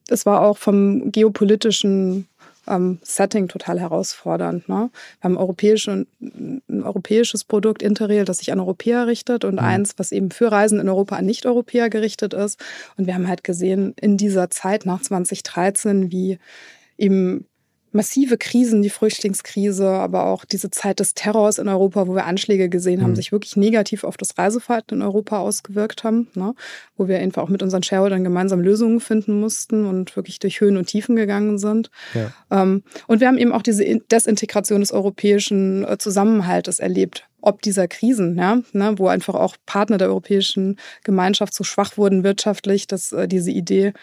es 0.10 0.26
war 0.26 0.42
auch 0.42 0.58
vom 0.58 1.12
geopolitischen 1.12 2.28
ähm, 2.68 3.00
Setting 3.04 3.48
total 3.48 3.80
herausfordernd. 3.80 4.68
Ne? 4.70 4.90
Wir 5.20 5.24
haben 5.24 5.38
europäische, 5.38 6.06
ein 6.22 6.84
europäisches 6.84 7.44
Produkt, 7.44 7.82
Interrail, 7.82 8.26
das 8.26 8.38
sich 8.38 8.52
an 8.52 8.60
Europäer 8.60 9.08
richtet 9.08 9.46
und 9.46 9.56
mhm. 9.56 9.60
eins, 9.60 9.94
was 9.98 10.12
eben 10.12 10.32
für 10.32 10.52
Reisen 10.52 10.80
in 10.80 10.90
Europa 10.90 11.16
an 11.16 11.26
Nicht-Europäer 11.26 11.90
gerichtet 11.90 12.34
ist. 12.34 12.60
Und 12.98 13.08
wir 13.08 13.16
haben 13.16 13.28
halt 13.28 13.44
gesehen, 13.44 13.94
in 14.00 14.18
dieser 14.18 14.50
Zeit 14.50 14.86
nach 14.86 15.02
2013, 15.02 16.12
wie 16.12 16.40
eben 16.98 17.46
massive 17.98 18.38
Krisen, 18.38 18.82
die 18.82 18.90
Flüchtlingskrise, 18.90 19.90
aber 19.90 20.26
auch 20.26 20.46
diese 20.46 20.70
Zeit 20.70 21.00
des 21.00 21.16
Terrors 21.16 21.58
in 21.58 21.68
Europa, 21.68 22.08
wo 22.08 22.16
wir 22.16 22.26
Anschläge 22.26 22.70
gesehen 22.70 23.02
haben, 23.02 23.12
mhm. 23.12 23.16
sich 23.16 23.32
wirklich 23.32 23.58
negativ 23.58 24.04
auf 24.04 24.16
das 24.18 24.38
Reiseverhalten 24.38 25.00
in 25.00 25.02
Europa 25.02 25.40
ausgewirkt 25.40 26.04
haben, 26.04 26.28
ne? 26.36 26.54
wo 26.96 27.08
wir 27.08 27.18
einfach 27.20 27.42
auch 27.42 27.50
mit 27.50 27.64
unseren 27.64 27.84
Shareholdern 27.84 28.24
gemeinsam 28.24 28.62
Lösungen 28.62 29.00
finden 29.00 29.40
mussten 29.40 29.86
und 29.86 30.16
wirklich 30.16 30.40
durch 30.40 30.62
Höhen 30.62 30.78
und 30.78 30.86
Tiefen 30.86 31.16
gegangen 31.16 31.58
sind. 31.58 31.90
Ja. 32.14 32.32
Ähm, 32.52 32.84
und 33.08 33.20
wir 33.20 33.28
haben 33.28 33.40
eben 33.40 33.52
auch 33.52 33.64
diese 33.64 33.84
Desintegration 33.84 34.80
des 34.80 34.92
europäischen 34.92 35.84
äh, 35.84 35.98
Zusammenhaltes 35.98 36.80
erlebt 36.80 37.28
ob 37.40 37.62
dieser 37.62 37.88
Krisen, 37.88 38.36
ja, 38.36 38.58
ne, 38.74 38.96
wo 38.98 39.08
einfach 39.08 39.36
auch 39.36 39.56
Partner 39.66 39.98
der 39.98 40.10
europäischen 40.10 40.76
Gemeinschaft 41.04 41.54
so 41.54 41.64
schwach 41.64 41.96
wurden 41.96 42.24
wirtschaftlich, 42.24 42.88
dass 42.88 43.14
äh, 43.14 43.28
diese 43.28 43.52
Idee 43.52 43.94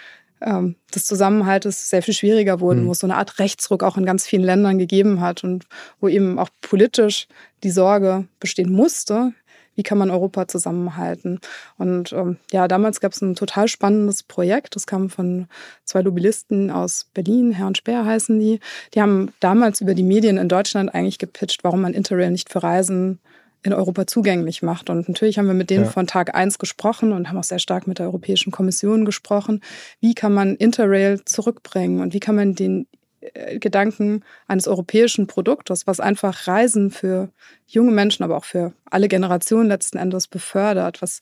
ähm, 0.45 0.77
des 0.95 1.07
Zusammenhaltes 1.07 1.91
sehr 1.91 2.03
viel 2.03 2.15
schwieriger 2.15 2.61
wurde, 2.61 2.81
mhm. 2.81 2.87
wo 2.87 2.93
es 2.93 3.01
so 3.01 3.07
eine 3.07 3.17
Art 3.17 3.39
Rechtsruck 3.39 3.83
auch 3.83 3.97
in 3.97 4.07
ganz 4.07 4.27
vielen 4.27 4.45
Ländern 4.45 4.79
gegeben 4.79 5.21
hat 5.21 5.45
und 5.45 5.67
wo 6.01 6.09
eben 6.09 6.39
auch 6.39 6.49
politisch 6.61 7.27
die 7.63 7.71
Sorge 7.71 8.27
bestehen 8.41 8.73
musste, 8.73 9.33
wie 9.75 9.83
kann 9.83 9.99
man 9.99 10.11
Europa 10.11 10.47
zusammenhalten. 10.47 11.41
Und 11.79 12.13
ähm, 12.13 12.37
ja, 12.53 12.69
damals 12.69 13.01
gab 13.01 13.13
es 13.13 13.23
ein 13.23 13.35
total 13.35 13.69
spannendes 13.69 14.23
Projekt, 14.23 14.77
das 14.77 14.87
kam 14.87 15.11
von 15.11 15.49
zwei 15.85 16.03
Lobbyisten 16.03 16.71
aus 16.71 17.09
Berlin, 17.15 17.53
Herr 17.53 17.67
und 17.67 17.79
Speer 17.79 18.05
heißen 18.05 18.39
die. 18.39 18.61
Die 18.95 19.01
haben 19.01 19.33
damals 19.41 19.81
über 19.81 19.95
die 19.95 20.03
Medien 20.03 20.37
in 20.37 20.49
Deutschland 20.49 20.95
eigentlich 20.95 21.19
gepitcht, 21.19 21.65
warum 21.65 21.81
man 21.81 21.95
Interrail 21.95 22.31
nicht 22.31 22.51
für 22.51 22.63
Reisen 22.63 23.19
in 23.65 23.73
Europa 23.73 24.07
zugänglich 24.07 24.63
macht. 24.63 24.91
Und 24.91 25.09
natürlich 25.09 25.39
haben 25.39 25.47
wir 25.47 25.55
mit 25.55 25.71
denen 25.71 25.85
ja. 25.85 25.91
von 25.91 26.07
Tag 26.07 26.35
eins 26.35 26.59
gesprochen 26.59 27.13
und 27.13 27.29
haben 27.29 27.39
auch 27.39 27.45
sehr 27.45 27.59
stark 27.59 27.87
mit 27.87 27.99
der 27.99 28.07
Europäischen 28.07 28.53
Kommission 28.53 29.05
gesprochen. 29.07 29.63
Wie 30.01 30.15
kann 30.15 30.35
man 30.35 30.55
Interrail 30.55 31.25
zurückbringen 31.25 32.01
und 32.01 32.13
wie 32.13 32.21
kann 32.21 32.37
man 32.37 32.55
den 32.55 32.87
äh, 33.21 33.59
Gedanken 33.59 34.23
eines 34.47 34.69
europäischen 34.69 35.27
Produktes, 35.27 35.87
was 35.87 35.99
einfach 35.99 36.47
Reisen 36.47 36.91
für 36.91 37.31
junge 37.67 37.93
Menschen, 37.93 38.23
aber 38.23 38.37
auch 38.37 38.45
für 38.45 38.75
alle 38.85 39.09
Generationen 39.09 39.69
letzten 39.69 39.97
Endes 39.97 40.29
befördert, 40.29 41.01
was 41.01 41.21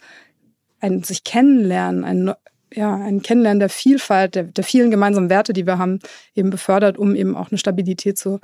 ein 0.81 1.05
sich 1.05 1.22
kennenlernen, 1.22 2.05
ein 2.05 2.35
ja, 2.74 2.94
ein 2.94 3.20
Kennenlernen 3.20 3.61
der 3.61 3.68
Vielfalt, 3.68 4.35
der, 4.35 4.44
der 4.44 4.64
vielen 4.64 4.90
gemeinsamen 4.90 5.28
Werte, 5.28 5.52
die 5.52 5.66
wir 5.66 5.76
haben, 5.76 5.98
eben 6.35 6.48
befördert, 6.48 6.96
um 6.96 7.14
eben 7.14 7.37
auch 7.37 7.50
eine 7.50 7.59
Stabilität 7.59 8.16
zu, 8.16 8.40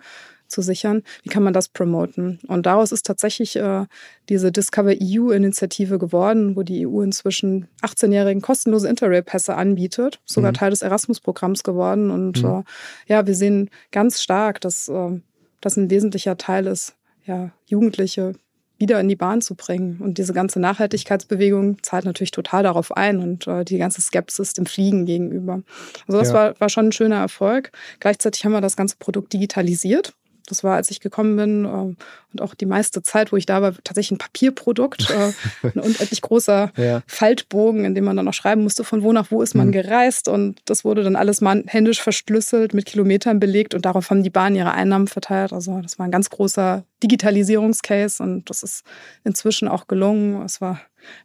zu 0.49 0.63
sichern. 0.63 1.03
Wie 1.23 1.29
kann 1.29 1.43
man 1.43 1.53
das 1.53 1.69
promoten? 1.69 2.41
Und 2.49 2.67
daraus 2.67 2.93
ist 2.93 3.07
tatsächlich 3.07 3.57
äh, 3.57 3.87
diese 4.29 4.51
Discover 4.53 4.95
EU-Initiative 5.01 5.99
geworden, 5.99 6.57
wo 6.57 6.63
die 6.63 6.87
EU 6.87 7.03
inzwischen 7.03 7.69
18-jährigen 7.83 8.43
kostenlose 8.43 8.89
Interrail-Pässe 8.89 9.55
anbietet, 9.55 10.21
sogar 10.25 10.53
mhm. 10.53 10.57
Teil 10.57 10.71
des 10.71 10.83
Erasmus-Programms 10.83 11.63
geworden. 11.63 12.11
Und 12.11 12.43
mhm. 12.43 12.49
äh, 12.49 12.63
ja, 13.07 13.27
wir 13.27 13.35
sehen 13.35 13.71
ganz 13.93 14.23
stark, 14.23 14.61
dass 14.61 14.89
äh, 14.89 15.21
das 15.61 15.77
ein 15.77 15.91
wesentlicher 15.91 16.37
Teil 16.37 16.67
ist, 16.67 16.95
ja, 17.25 17.51
Jugendliche 17.67 18.35
wieder 18.79 19.01
in 19.01 19.09
die 19.09 19.17
Bahn 19.17 19.43
zu 19.43 19.55
bringen. 19.55 19.99
Und 20.01 20.19
diese 20.19 20.33
ganze 20.33 20.61
Nachhaltigkeitsbewegung 20.61 21.83
zahlt 21.83 22.05
natürlich 22.05 22.31
total 22.31 22.63
darauf 22.63 22.97
ein 22.97 23.19
und 23.19 23.47
äh, 23.47 23.65
die 23.65 23.79
ganze 23.79 24.01
Skepsis 24.01 24.53
dem 24.53 24.67
Fliegen 24.67 25.05
gegenüber. 25.05 25.63
Also 26.07 26.19
das 26.19 26.29
ja. 26.29 26.35
war, 26.35 26.61
war 26.61 26.69
schon 26.69 26.87
ein 26.87 26.93
schöner 26.93 27.17
Erfolg. 27.17 27.73
Gleichzeitig 28.01 28.45
haben 28.45 28.53
wir 28.53 28.61
das 28.61 28.77
ganze 28.77 28.97
Produkt 28.97 29.33
digitalisiert. 29.33 30.15
Das 30.49 30.65
war, 30.65 30.77
als 30.77 30.91
ich 30.91 31.01
gekommen 31.01 31.37
bin 31.37 31.65
äh, 31.65 31.69
und 31.69 32.41
auch 32.41 32.55
die 32.55 32.67
meiste 32.67 33.03
Zeit, 33.03 33.33
wo 33.33 33.37
ich 33.37 33.47
da 33.47 33.63
war, 33.63 33.75
tatsächlich 33.85 34.13
ein 34.13 34.19
Papierprodukt. 34.19 35.11
Äh, 35.11 35.33
ein 35.67 35.81
unendlich 35.81 36.23
großer 36.23 36.73
ja. 36.77 37.03
Faltbogen, 37.07 37.85
in 37.85 37.95
dem 37.95 38.05
man 38.05 38.17
dann 38.17 38.29
auch 38.29 38.35
schreiben 38.35 38.63
musste, 38.63 38.85
von 38.85 39.03
wo 39.03 39.13
nach 39.13 39.31
wo 39.31 39.43
ist 39.43 39.55
man 39.55 39.69
mhm. 39.69 39.73
gereist. 39.73 40.29
Und 40.29 40.61
das 40.65 40.85
wurde 40.85 41.03
dann 41.03 41.17
alles 41.17 41.41
mal 41.41 41.63
händisch 41.67 42.03
verschlüsselt, 42.03 42.75
mit 42.75 42.87
Kilometern 42.87 43.41
belegt 43.41 43.75
und 43.75 43.85
darauf 43.85 44.11
haben 44.11 44.23
die 44.23 44.31
Bahnen 44.31 44.57
ihre 44.57 44.73
Einnahmen 44.73 45.07
verteilt. 45.09 45.53
Also 45.53 45.81
das 45.81 45.99
war 45.99 46.07
ein 46.07 46.13
ganz 46.13 46.31
großer 46.31 46.85
Digitalisierungscase 47.03 48.23
und 48.23 48.51
das 48.51 48.63
ist 48.63 48.85
inzwischen 49.25 49.69
auch 49.69 49.87
gelungen. 49.87 50.43
Es 50.43 50.61
war 50.61 50.81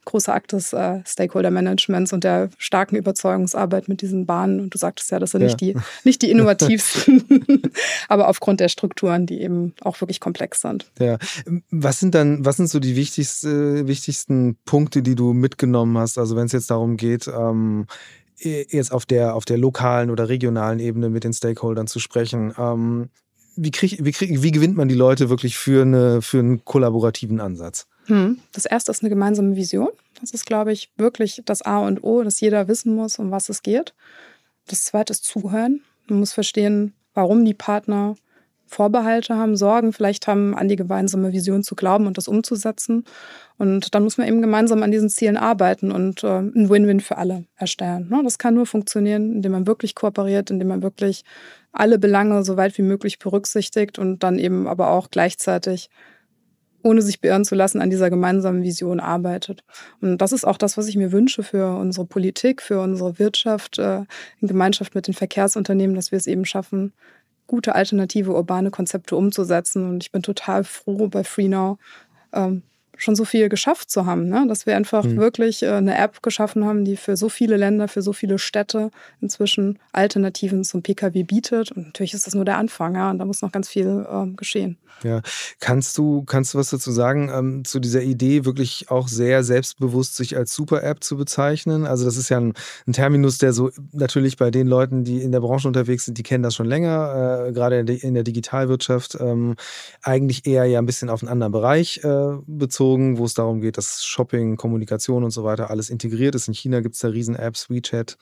großer 0.05 0.33
Akt 0.33 0.51
des 0.51 0.73
äh, 0.73 1.01
Stakeholder-Managements 1.05 2.13
und 2.13 2.23
der 2.23 2.49
starken 2.57 2.95
Überzeugungsarbeit 2.95 3.87
mit 3.87 4.01
diesen 4.01 4.25
Bahnen. 4.25 4.59
Und 4.59 4.73
du 4.73 4.77
sagtest 4.77 5.11
ja, 5.11 5.19
das 5.19 5.31
sind 5.31 5.41
ja. 5.41 5.47
nicht 5.47 5.61
die, 5.61 5.75
nicht 6.03 6.21
die 6.21 6.31
innovativsten, 6.31 7.23
aber 8.07 8.27
aufgrund 8.27 8.59
der 8.59 8.69
Strukturen, 8.69 9.25
die 9.25 9.41
eben 9.41 9.73
auch 9.81 9.99
wirklich 10.01 10.19
komplex 10.19 10.61
sind. 10.61 10.91
Ja. 10.99 11.17
Was 11.71 11.99
sind 11.99 12.15
dann, 12.15 12.45
was 12.45 12.57
sind 12.57 12.69
so 12.69 12.79
die 12.79 12.95
wichtigsten, 12.95 13.87
wichtigsten 13.87 14.57
Punkte, 14.65 15.01
die 15.01 15.15
du 15.15 15.33
mitgenommen 15.33 15.97
hast? 15.97 16.17
Also 16.17 16.35
wenn 16.35 16.45
es 16.45 16.51
jetzt 16.51 16.69
darum 16.69 16.97
geht, 16.97 17.27
ähm, 17.27 17.87
jetzt 18.37 18.91
auf 18.91 19.05
der, 19.05 19.35
auf 19.35 19.45
der 19.45 19.57
lokalen 19.57 20.09
oder 20.09 20.27
regionalen 20.29 20.79
Ebene 20.79 21.09
mit 21.09 21.23
den 21.23 21.33
Stakeholdern 21.33 21.87
zu 21.87 21.99
sprechen. 21.99 22.53
Ähm, 22.57 23.09
wie, 23.55 23.71
krieg, 23.71 23.97
wie, 24.03 24.11
krieg, 24.11 24.41
wie 24.41 24.51
gewinnt 24.51 24.75
man 24.75 24.87
die 24.87 24.95
Leute 24.95 25.29
wirklich 25.29 25.57
für, 25.57 25.81
eine, 25.81 26.21
für 26.21 26.39
einen 26.39 26.65
kollaborativen 26.65 27.39
Ansatz? 27.39 27.87
Hm. 28.05 28.39
Das 28.51 28.65
erste 28.65 28.91
ist 28.91 29.01
eine 29.01 29.09
gemeinsame 29.09 29.55
Vision. 29.55 29.89
Das 30.19 30.31
ist, 30.31 30.45
glaube 30.45 30.71
ich, 30.71 30.91
wirklich 30.97 31.41
das 31.45 31.61
A 31.61 31.79
und 31.79 32.03
O, 32.03 32.23
dass 32.23 32.39
jeder 32.41 32.67
wissen 32.67 32.95
muss, 32.95 33.19
um 33.19 33.31
was 33.31 33.49
es 33.49 33.61
geht. 33.61 33.93
Das 34.67 34.83
zweite 34.83 35.13
ist 35.13 35.25
Zuhören. 35.25 35.81
Man 36.07 36.19
muss 36.19 36.33
verstehen, 36.33 36.93
warum 37.13 37.45
die 37.45 37.53
Partner 37.53 38.15
Vorbehalte 38.73 39.35
haben, 39.35 39.55
Sorgen 39.55 39.93
vielleicht 39.93 40.27
haben, 40.27 40.55
an 40.55 40.67
die 40.67 40.75
gemeinsame 40.75 41.31
Vision 41.31 41.63
zu 41.63 41.75
glauben 41.75 42.07
und 42.07 42.17
das 42.17 42.27
umzusetzen. 42.27 43.05
Und 43.57 43.93
dann 43.93 44.03
muss 44.03 44.17
man 44.17 44.27
eben 44.27 44.41
gemeinsam 44.41 44.83
an 44.83 44.91
diesen 44.91 45.09
Zielen 45.09 45.37
arbeiten 45.37 45.91
und 45.91 46.23
äh, 46.23 46.39
ein 46.39 46.69
Win-Win 46.69 46.99
für 46.99 47.17
alle 47.17 47.45
erstellen. 47.55 48.09
Ne? 48.09 48.21
Das 48.23 48.37
kann 48.37 48.55
nur 48.55 48.65
funktionieren, 48.65 49.31
indem 49.31 49.51
man 49.51 49.67
wirklich 49.67 49.95
kooperiert, 49.95 50.49
indem 50.49 50.69
man 50.69 50.81
wirklich 50.81 51.23
alle 51.71 51.99
Belange 51.99 52.43
so 52.43 52.57
weit 52.57 52.77
wie 52.77 52.83
möglich 52.83 53.19
berücksichtigt 53.19 53.99
und 53.99 54.23
dann 54.23 54.39
eben 54.39 54.67
aber 54.67 54.89
auch 54.89 55.09
gleichzeitig 55.09 55.89
ohne 56.83 57.01
sich 57.01 57.21
beirren 57.21 57.45
zu 57.45 57.55
lassen, 57.55 57.81
an 57.81 57.89
dieser 57.89 58.09
gemeinsamen 58.09 58.61
Vision 58.61 58.99
arbeitet. 58.99 59.63
Und 60.01 60.17
das 60.17 60.33
ist 60.33 60.45
auch 60.45 60.57
das, 60.57 60.77
was 60.77 60.87
ich 60.87 60.97
mir 60.97 61.11
wünsche 61.11 61.41
für 61.41 61.77
unsere 61.77 62.05
Politik, 62.05 62.61
für 62.61 62.81
unsere 62.81 63.17
Wirtschaft, 63.19 63.79
äh, 63.79 64.01
in 64.41 64.47
Gemeinschaft 64.49 64.93
mit 64.93 65.07
den 65.07 65.13
Verkehrsunternehmen, 65.13 65.95
dass 65.95 66.11
wir 66.11 66.17
es 66.17 66.27
eben 66.27 66.43
schaffen, 66.45 66.93
gute 67.53 67.75
alternative 67.75 68.31
urbane 68.33 68.71
Konzepte 68.71 69.15
umzusetzen. 69.15 69.87
Und 69.87 70.03
ich 70.03 70.11
bin 70.11 70.23
total 70.23 70.63
froh 70.63 71.07
bei 71.07 71.23
FreeNow, 71.23 71.77
ähm, 72.33 72.63
schon 72.97 73.15
so 73.15 73.25
viel 73.25 73.49
geschafft 73.49 73.89
zu 73.89 74.05
haben, 74.05 74.27
ne? 74.27 74.45
dass 74.47 74.65
wir 74.65 74.75
einfach 74.75 75.03
mhm. 75.03 75.17
wirklich 75.17 75.63
äh, 75.63 75.71
eine 75.71 75.97
App 75.97 76.21
geschaffen 76.21 76.65
haben, 76.65 76.85
die 76.85 76.95
für 76.95 77.17
so 77.17 77.29
viele 77.29 77.57
Länder, 77.57 77.87
für 77.87 78.01
so 78.01 78.13
viele 78.13 78.37
Städte 78.37 78.91
inzwischen 79.19 79.79
Alternativen 79.91 80.63
zum 80.63 80.83
Pkw 80.83 81.23
bietet. 81.23 81.71
Und 81.71 81.87
natürlich 81.87 82.13
ist 82.13 82.27
das 82.27 82.35
nur 82.35 82.45
der 82.45 82.57
Anfang, 82.57 82.95
ja, 82.95 83.09
und 83.09 83.19
da 83.19 83.25
muss 83.25 83.41
noch 83.41 83.51
ganz 83.51 83.69
viel 83.69 84.05
ähm, 84.09 84.35
geschehen. 84.35 84.77
Ja, 85.03 85.21
kannst 85.59 85.97
du 85.97 86.23
kannst 86.23 86.53
du 86.53 86.59
was 86.59 86.69
dazu 86.69 86.91
sagen 86.91 87.29
ähm, 87.33 87.65
zu 87.65 87.79
dieser 87.79 88.03
Idee, 88.03 88.45
wirklich 88.45 88.89
auch 88.89 89.07
sehr 89.07 89.43
selbstbewusst 89.43 90.15
sich 90.15 90.37
als 90.37 90.53
Super-App 90.53 91.03
zu 91.03 91.17
bezeichnen? 91.17 91.85
Also 91.85 92.05
das 92.05 92.15
ist 92.15 92.29
ja 92.29 92.39
ein, 92.39 92.53
ein, 92.87 92.93
Terminus, 92.93 93.39
der 93.39 93.53
so 93.53 93.71
natürlich 93.91 94.37
bei 94.37 94.51
den 94.51 94.67
Leuten, 94.67 95.03
die 95.03 95.21
in 95.21 95.31
der 95.31 95.41
Branche 95.41 95.67
unterwegs 95.67 96.05
sind, 96.05 96.19
die 96.19 96.23
kennen 96.23 96.43
das 96.43 96.53
schon 96.53 96.67
länger, 96.67 97.47
äh, 97.47 97.51
gerade 97.51 97.79
in 97.79 98.13
der 98.13 98.23
Digitalwirtschaft 98.23 99.17
ähm, 99.19 99.55
eigentlich 100.03 100.45
eher 100.45 100.65
ja 100.65 100.79
ein 100.79 100.85
bisschen 100.85 101.09
auf 101.09 101.23
einen 101.23 101.29
anderen 101.29 101.51
Bereich 101.51 102.01
äh, 102.03 102.37
bezogen 102.45 102.82
bezogen, 102.83 103.17
wo 103.17 103.25
es 103.25 103.33
darum 103.33 103.61
geht, 103.61 103.77
dass 103.77 104.03
Shopping, 104.03 104.57
Kommunikation 104.57 105.23
und 105.23 105.31
so 105.31 105.43
weiter 105.43 105.69
alles 105.69 105.89
integriert 105.89 106.35
ist. 106.35 106.47
In 106.49 106.53
China 106.53 106.81
gibt 106.81 106.95
es 106.95 107.01
da 107.01 107.07
riesen 107.07 107.35
Apps, 107.35 107.69
WeChat, 107.69 108.17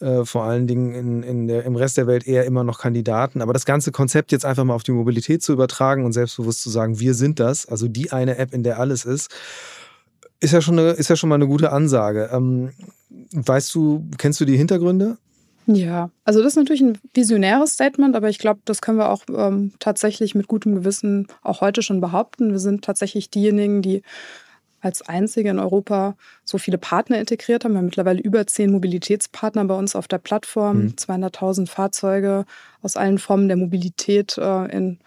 äh, 0.00 0.24
vor 0.24 0.42
allen 0.42 0.66
Dingen 0.66 0.94
in, 0.94 1.22
in 1.22 1.46
der, 1.46 1.64
im 1.64 1.76
Rest 1.76 1.96
der 1.96 2.08
Welt 2.08 2.26
eher 2.26 2.44
immer 2.44 2.64
noch 2.64 2.80
Kandidaten. 2.80 3.40
Aber 3.40 3.52
das 3.52 3.64
ganze 3.64 3.92
Konzept 3.92 4.32
jetzt 4.32 4.44
einfach 4.44 4.64
mal 4.64 4.74
auf 4.74 4.82
die 4.82 4.90
Mobilität 4.90 5.42
zu 5.42 5.52
übertragen 5.52 6.04
und 6.04 6.12
selbstbewusst 6.12 6.62
zu 6.62 6.70
sagen, 6.70 6.98
wir 6.98 7.14
sind 7.14 7.38
das, 7.38 7.66
also 7.66 7.86
die 7.86 8.10
eine 8.10 8.38
App, 8.38 8.52
in 8.52 8.64
der 8.64 8.80
alles 8.80 9.04
ist, 9.04 9.30
ist 10.40 10.52
ja 10.52 10.60
schon, 10.60 10.78
eine, 10.78 10.90
ist 10.90 11.08
ja 11.08 11.14
schon 11.14 11.28
mal 11.28 11.36
eine 11.36 11.46
gute 11.46 11.70
Ansage. 11.70 12.28
Ähm, 12.32 12.72
weißt 13.32 13.72
du, 13.74 14.04
kennst 14.18 14.40
du 14.40 14.44
die 14.44 14.56
Hintergründe? 14.56 15.18
Ja, 15.66 16.10
also 16.24 16.42
das 16.42 16.52
ist 16.52 16.56
natürlich 16.56 16.82
ein 16.82 16.98
visionäres 17.14 17.74
Statement, 17.74 18.16
aber 18.16 18.28
ich 18.28 18.38
glaube, 18.38 18.60
das 18.64 18.80
können 18.82 18.98
wir 18.98 19.10
auch 19.10 19.22
ähm, 19.28 19.72
tatsächlich 19.78 20.34
mit 20.34 20.48
gutem 20.48 20.74
Gewissen 20.74 21.28
auch 21.42 21.60
heute 21.60 21.82
schon 21.82 22.00
behaupten. 22.00 22.50
Wir 22.50 22.58
sind 22.58 22.84
tatsächlich 22.84 23.30
diejenigen, 23.30 23.80
die 23.80 24.02
als 24.80 25.02
einzige 25.02 25.50
in 25.50 25.60
Europa 25.60 26.16
so 26.44 26.58
viele 26.58 26.76
Partner 26.78 27.18
integriert 27.18 27.64
haben. 27.64 27.72
Wir 27.72 27.78
haben 27.78 27.86
mittlerweile 27.86 28.20
über 28.20 28.46
zehn 28.46 28.72
Mobilitätspartner 28.72 29.64
bei 29.64 29.74
uns 29.76 29.94
auf 29.94 30.08
der 30.08 30.18
Plattform, 30.18 30.78
mhm. 30.78 30.94
200.000 30.98 31.68
Fahrzeuge 31.68 32.44
aus 32.82 32.96
allen 32.96 33.18
Formen 33.18 33.46
der 33.46 33.56
Mobilität 33.56 34.36
äh, 34.38 34.76
in 34.76 34.98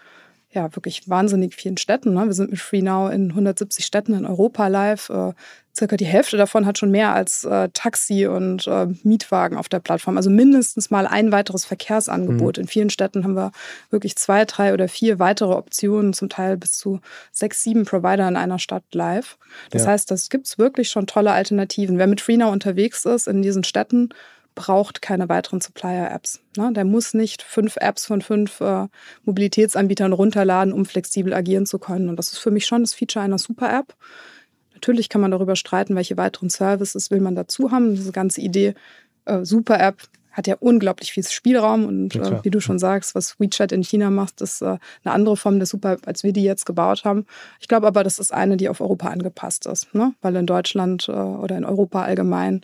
ja, 0.52 0.74
wirklich 0.74 1.10
wahnsinnig 1.10 1.54
vielen 1.54 1.76
Städten. 1.76 2.14
Ne? 2.14 2.26
Wir 2.26 2.34
sind 2.34 2.50
mit 2.50 2.62
FreeNow 2.62 3.12
in 3.12 3.32
170 3.32 3.86
Städten 3.86 4.14
in 4.14 4.26
Europa 4.26 4.68
live. 4.70 5.10
Äh, 5.10 5.34
circa 5.76 5.98
die 5.98 6.06
Hälfte 6.06 6.38
davon 6.38 6.66
hat 6.66 6.78
schon 6.78 6.92
mehr 6.92 7.14
als 7.14 7.44
äh, 7.44 7.70
Taxi 7.74 8.28
und 8.28 8.66
äh, 8.68 8.88
Mietwagen 9.04 9.58
auf 9.58 9.70
der 9.70 9.80
Plattform. 9.80 10.18
Also 10.18 10.30
mindestens 10.30 10.90
mal 10.90 11.06
ein 11.08 11.32
weiteres 11.32 11.66
Verkehrsangebot. 11.66 12.58
Mhm. 12.58 12.62
In 12.62 12.68
vielen 12.68 12.90
Städten 12.90 13.24
haben 13.24 13.36
wir 13.36 13.52
wirklich 13.90 14.16
zwei, 14.16 14.46
drei 14.46 14.74
oder 14.74 14.88
vier 14.88 15.20
weitere 15.20 15.54
Optionen, 15.54 16.14
zum 16.14 16.30
Teil 16.30 16.58
bis 16.58 16.78
zu 16.78 17.02
sechs, 17.32 17.64
sieben 17.64 17.86
Provider 17.86 18.28
in 18.28 18.38
einer 18.38 18.60
Stadt 18.60 18.84
live. 18.94 19.38
Das 19.72 19.84
ja. 19.84 19.92
heißt, 19.92 20.10
das 20.12 20.30
gibt 20.30 20.48
es 20.48 20.58
wirklich 20.58 20.90
schon 20.90 21.08
tolle 21.08 21.32
Alternativen. 21.32 21.98
Wer 21.98 22.08
mit 22.08 22.22
FreeNow 22.22 22.52
unterwegs 22.52 23.06
ist 23.06 23.28
in 23.28 23.42
diesen 23.42 23.64
Städten, 23.64 24.10
braucht 24.56 25.02
keine 25.02 25.28
weiteren 25.28 25.60
Supplier-Apps. 25.60 26.40
Ne? 26.56 26.72
Der 26.74 26.86
muss 26.86 27.14
nicht 27.14 27.44
fünf 27.44 27.76
Apps 27.76 28.06
von 28.06 28.22
fünf 28.22 28.62
äh, 28.62 28.88
Mobilitätsanbietern 29.26 30.14
runterladen, 30.14 30.74
um 30.74 30.86
flexibel 30.86 31.34
agieren 31.34 31.66
zu 31.66 31.78
können. 31.78 32.08
Und 32.08 32.16
das 32.16 32.32
ist 32.32 32.40
für 32.40 32.52
mich 32.52 32.66
schon 32.66 32.82
das 32.82 32.94
Feature 32.94 33.24
einer 33.24 33.38
Super-App. 33.38 33.94
Natürlich 34.86 35.10
kann 35.10 35.22
man 35.22 35.32
darüber 35.32 35.56
streiten, 35.56 35.96
welche 35.96 36.16
weiteren 36.16 36.50
Services 36.50 37.10
will 37.10 37.20
man 37.20 37.36
dazu 37.36 37.72
haben. 37.72 37.96
Diese 37.96 38.12
ganze 38.12 38.42
Idee 38.42 38.76
äh, 39.26 39.44
Super-App 39.44 39.98
hat 40.32 40.48
ja 40.48 40.58
unglaublich 40.60 41.14
viel 41.14 41.24
Spielraum 41.24 41.86
und 41.86 42.16
äh, 42.16 42.44
wie 42.44 42.52
du 42.52 42.60
schon 42.60 42.78
sagst, 42.78 43.16
was 43.16 43.40
WeChat 43.40 43.72
in 43.72 43.84
China 43.84 44.12
macht, 44.12 44.42
ist 44.42 44.62
äh, 44.62 44.78
eine 45.04 45.14
andere 45.14 45.38
Form 45.38 45.58
der 45.58 45.66
Super-App, 45.66 46.08
als 46.08 46.24
wir 46.24 46.34
die 46.34 46.44
jetzt 46.44 46.66
gebaut 46.66 47.06
haben. 47.06 47.26
Ich 47.60 47.68
glaube 47.68 47.88
aber, 47.88 48.04
das 48.04 48.20
ist 48.20 48.34
eine, 48.34 48.58
die 48.58 48.70
auf 48.70 48.82
Europa 48.82 49.08
angepasst 49.08 49.66
ist, 49.66 49.96
ne? 49.96 50.14
weil 50.22 50.36
in 50.36 50.46
Deutschland 50.46 51.08
äh, 51.08 51.14
oder 51.14 51.58
in 51.58 51.66
Europa 51.66 52.04
allgemein 52.04 52.62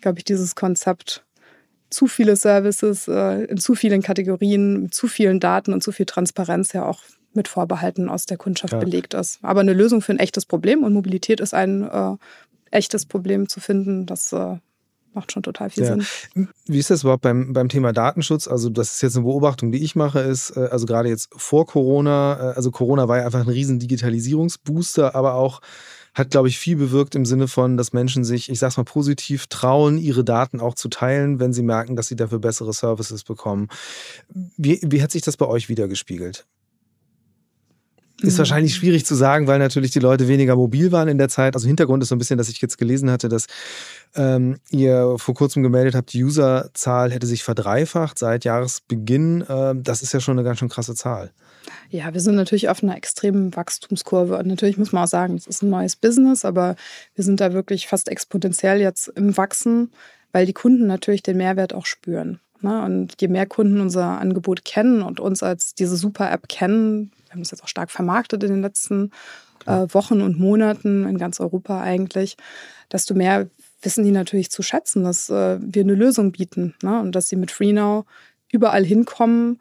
glaube 0.00 0.18
ich, 0.18 0.24
dieses 0.24 0.54
Konzept 0.54 1.24
zu 1.90 2.06
viele 2.06 2.36
Services 2.36 3.08
äh, 3.08 3.44
in 3.44 3.58
zu 3.58 3.74
vielen 3.74 4.02
Kategorien, 4.02 4.82
mit 4.82 4.94
zu 4.94 5.08
vielen 5.08 5.40
Daten 5.40 5.72
und 5.72 5.82
zu 5.82 5.92
viel 5.92 6.06
Transparenz 6.06 6.72
ja 6.72 6.86
auch 6.86 7.02
mit 7.32 7.48
Vorbehalten 7.48 8.08
aus 8.08 8.26
der 8.26 8.36
Kundschaft 8.36 8.72
ja. 8.72 8.78
belegt 8.80 9.14
ist. 9.14 9.38
Aber 9.42 9.60
eine 9.60 9.72
Lösung 9.72 10.02
für 10.02 10.12
ein 10.12 10.18
echtes 10.18 10.46
Problem 10.46 10.82
und 10.82 10.92
Mobilität 10.92 11.40
ist 11.40 11.54
ein 11.54 11.82
äh, 11.82 12.16
echtes 12.70 13.06
Problem 13.06 13.48
zu 13.48 13.60
finden, 13.60 14.06
das 14.06 14.32
äh, 14.32 14.56
macht 15.12 15.32
schon 15.32 15.42
total 15.42 15.70
viel 15.70 15.84
ja. 15.84 15.96
Sinn. 15.96 16.48
Wie 16.66 16.78
ist 16.78 16.90
das 16.90 17.02
überhaupt 17.02 17.22
beim, 17.22 17.52
beim 17.52 17.68
Thema 17.68 17.92
Datenschutz? 17.92 18.46
Also, 18.48 18.70
das 18.70 18.94
ist 18.94 19.02
jetzt 19.02 19.16
eine 19.16 19.24
Beobachtung, 19.24 19.72
die 19.72 19.82
ich 19.82 19.96
mache, 19.96 20.20
ist, 20.20 20.56
äh, 20.56 20.68
also 20.70 20.86
gerade 20.86 21.08
jetzt 21.08 21.30
vor 21.36 21.66
Corona, 21.66 22.52
äh, 22.52 22.54
also 22.54 22.70
Corona 22.70 23.08
war 23.08 23.18
ja 23.18 23.26
einfach 23.26 23.40
ein 23.40 23.48
riesen 23.48 23.78
Digitalisierungsbooster, 23.78 25.14
aber 25.14 25.34
auch 25.34 25.60
hat, 26.14 26.30
glaube 26.30 26.48
ich, 26.48 26.58
viel 26.58 26.76
bewirkt 26.76 27.14
im 27.14 27.24
Sinne 27.24 27.46
von, 27.46 27.76
dass 27.76 27.92
Menschen 27.92 28.24
sich, 28.24 28.50
ich 28.50 28.58
sag's 28.58 28.76
mal 28.76 28.84
positiv, 28.84 29.46
trauen, 29.46 29.96
ihre 29.96 30.24
Daten 30.24 30.60
auch 30.60 30.74
zu 30.74 30.88
teilen, 30.88 31.38
wenn 31.38 31.52
sie 31.52 31.62
merken, 31.62 31.94
dass 31.94 32.08
sie 32.08 32.16
dafür 32.16 32.40
bessere 32.40 32.72
Services 32.72 33.22
bekommen. 33.22 33.68
Wie, 34.28 34.80
wie 34.82 35.02
hat 35.02 35.12
sich 35.12 35.22
das 35.22 35.36
bei 35.36 35.46
euch 35.46 35.68
wiedergespiegelt? 35.68 36.46
Ist 38.22 38.34
mhm. 38.34 38.38
wahrscheinlich 38.38 38.74
schwierig 38.74 39.06
zu 39.06 39.14
sagen, 39.14 39.46
weil 39.46 39.58
natürlich 39.58 39.90
die 39.90 39.98
Leute 39.98 40.28
weniger 40.28 40.56
mobil 40.56 40.92
waren 40.92 41.08
in 41.08 41.18
der 41.18 41.28
Zeit. 41.28 41.54
Also 41.54 41.66
Hintergrund 41.66 42.02
ist 42.02 42.10
so 42.10 42.14
ein 42.14 42.18
bisschen, 42.18 42.38
dass 42.38 42.48
ich 42.48 42.60
jetzt 42.60 42.78
gelesen 42.78 43.10
hatte, 43.10 43.28
dass 43.28 43.46
ähm, 44.14 44.58
ihr 44.70 45.14
vor 45.18 45.34
kurzem 45.34 45.62
gemeldet 45.62 45.94
habt, 45.94 46.12
die 46.12 46.22
Userzahl 46.24 47.10
hätte 47.12 47.26
sich 47.26 47.42
verdreifacht 47.42 48.18
seit 48.18 48.44
Jahresbeginn. 48.44 49.44
Ähm, 49.48 49.82
das 49.82 50.02
ist 50.02 50.12
ja 50.12 50.20
schon 50.20 50.38
eine 50.38 50.44
ganz 50.44 50.58
schön 50.58 50.68
krasse 50.68 50.94
Zahl. 50.94 51.30
Ja, 51.88 52.12
wir 52.12 52.20
sind 52.20 52.34
natürlich 52.34 52.68
auf 52.68 52.82
einer 52.82 52.96
extremen 52.96 53.54
Wachstumskurve. 53.56 54.36
Und 54.36 54.46
natürlich 54.46 54.78
muss 54.78 54.92
man 54.92 55.04
auch 55.04 55.08
sagen, 55.08 55.36
es 55.36 55.46
ist 55.46 55.62
ein 55.62 55.70
neues 55.70 55.96
Business, 55.96 56.44
aber 56.44 56.76
wir 57.14 57.24
sind 57.24 57.40
da 57.40 57.52
wirklich 57.52 57.86
fast 57.86 58.08
exponentiell 58.08 58.80
jetzt 58.80 59.08
im 59.08 59.36
Wachsen, 59.36 59.92
weil 60.32 60.46
die 60.46 60.52
Kunden 60.52 60.86
natürlich 60.86 61.22
den 61.22 61.36
Mehrwert 61.36 61.74
auch 61.74 61.86
spüren. 61.86 62.40
Ne? 62.62 62.82
Und 62.82 63.20
je 63.20 63.28
mehr 63.28 63.46
Kunden 63.46 63.80
unser 63.80 64.20
Angebot 64.20 64.64
kennen 64.64 65.02
und 65.02 65.20
uns 65.20 65.42
als 65.42 65.74
diese 65.74 65.96
Super-App 65.96 66.48
kennen, 66.48 67.12
wir 67.26 67.32
haben 67.32 67.42
es 67.42 67.50
jetzt 67.50 67.62
auch 67.62 67.68
stark 67.68 67.90
vermarktet 67.90 68.42
in 68.42 68.50
den 68.50 68.62
letzten 68.62 69.10
äh, 69.66 69.86
Wochen 69.90 70.20
und 70.20 70.38
Monaten 70.38 71.06
in 71.06 71.18
ganz 71.18 71.40
Europa 71.40 71.80
eigentlich, 71.80 72.36
desto 72.90 73.14
mehr 73.14 73.48
wissen 73.82 74.04
die 74.04 74.10
natürlich 74.10 74.50
zu 74.50 74.62
schätzen, 74.62 75.04
dass 75.04 75.30
äh, 75.30 75.58
wir 75.60 75.82
eine 75.82 75.94
Lösung 75.94 76.32
bieten 76.32 76.74
ne? 76.82 77.00
und 77.00 77.12
dass 77.14 77.28
sie 77.28 77.36
mit 77.36 77.50
FreeNow 77.50 78.04
überall 78.52 78.84
hinkommen 78.84 79.60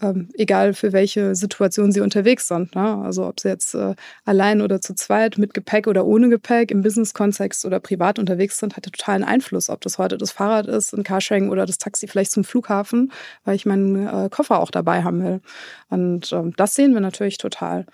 ähm, 0.00 0.28
egal 0.34 0.72
für 0.74 0.92
welche 0.92 1.34
Situation 1.34 1.92
sie 1.92 2.00
unterwegs 2.00 2.48
sind. 2.48 2.74
Ne? 2.74 3.02
Also 3.02 3.26
ob 3.26 3.40
sie 3.40 3.48
jetzt 3.48 3.74
äh, 3.74 3.94
allein 4.24 4.62
oder 4.62 4.80
zu 4.80 4.94
zweit, 4.94 5.36
mit 5.38 5.52
Gepäck 5.54 5.86
oder 5.86 6.06
ohne 6.06 6.28
Gepäck, 6.28 6.70
im 6.70 6.82
Business-Kontext 6.82 7.64
oder 7.64 7.80
privat 7.80 8.18
unterwegs 8.18 8.58
sind, 8.58 8.76
hat 8.76 8.86
ja 8.86 8.92
totalen 8.92 9.24
Einfluss, 9.24 9.68
ob 9.68 9.80
das 9.80 9.98
heute 9.98 10.16
das 10.16 10.30
Fahrrad 10.30 10.66
ist, 10.66 10.92
ein 10.92 11.02
Carsharing 11.02 11.50
oder 11.50 11.66
das 11.66 11.78
Taxi 11.78 12.06
vielleicht 12.06 12.30
zum 12.32 12.44
Flughafen, 12.44 13.12
weil 13.44 13.56
ich 13.56 13.66
meinen 13.66 14.06
äh, 14.06 14.28
Koffer 14.30 14.60
auch 14.60 14.70
dabei 14.70 15.02
haben 15.02 15.22
will. 15.22 15.40
Und 15.88 16.32
ähm, 16.32 16.54
das 16.56 16.74
sehen 16.74 16.94
wir 16.94 17.00
natürlich 17.00 17.38
total. 17.38 17.86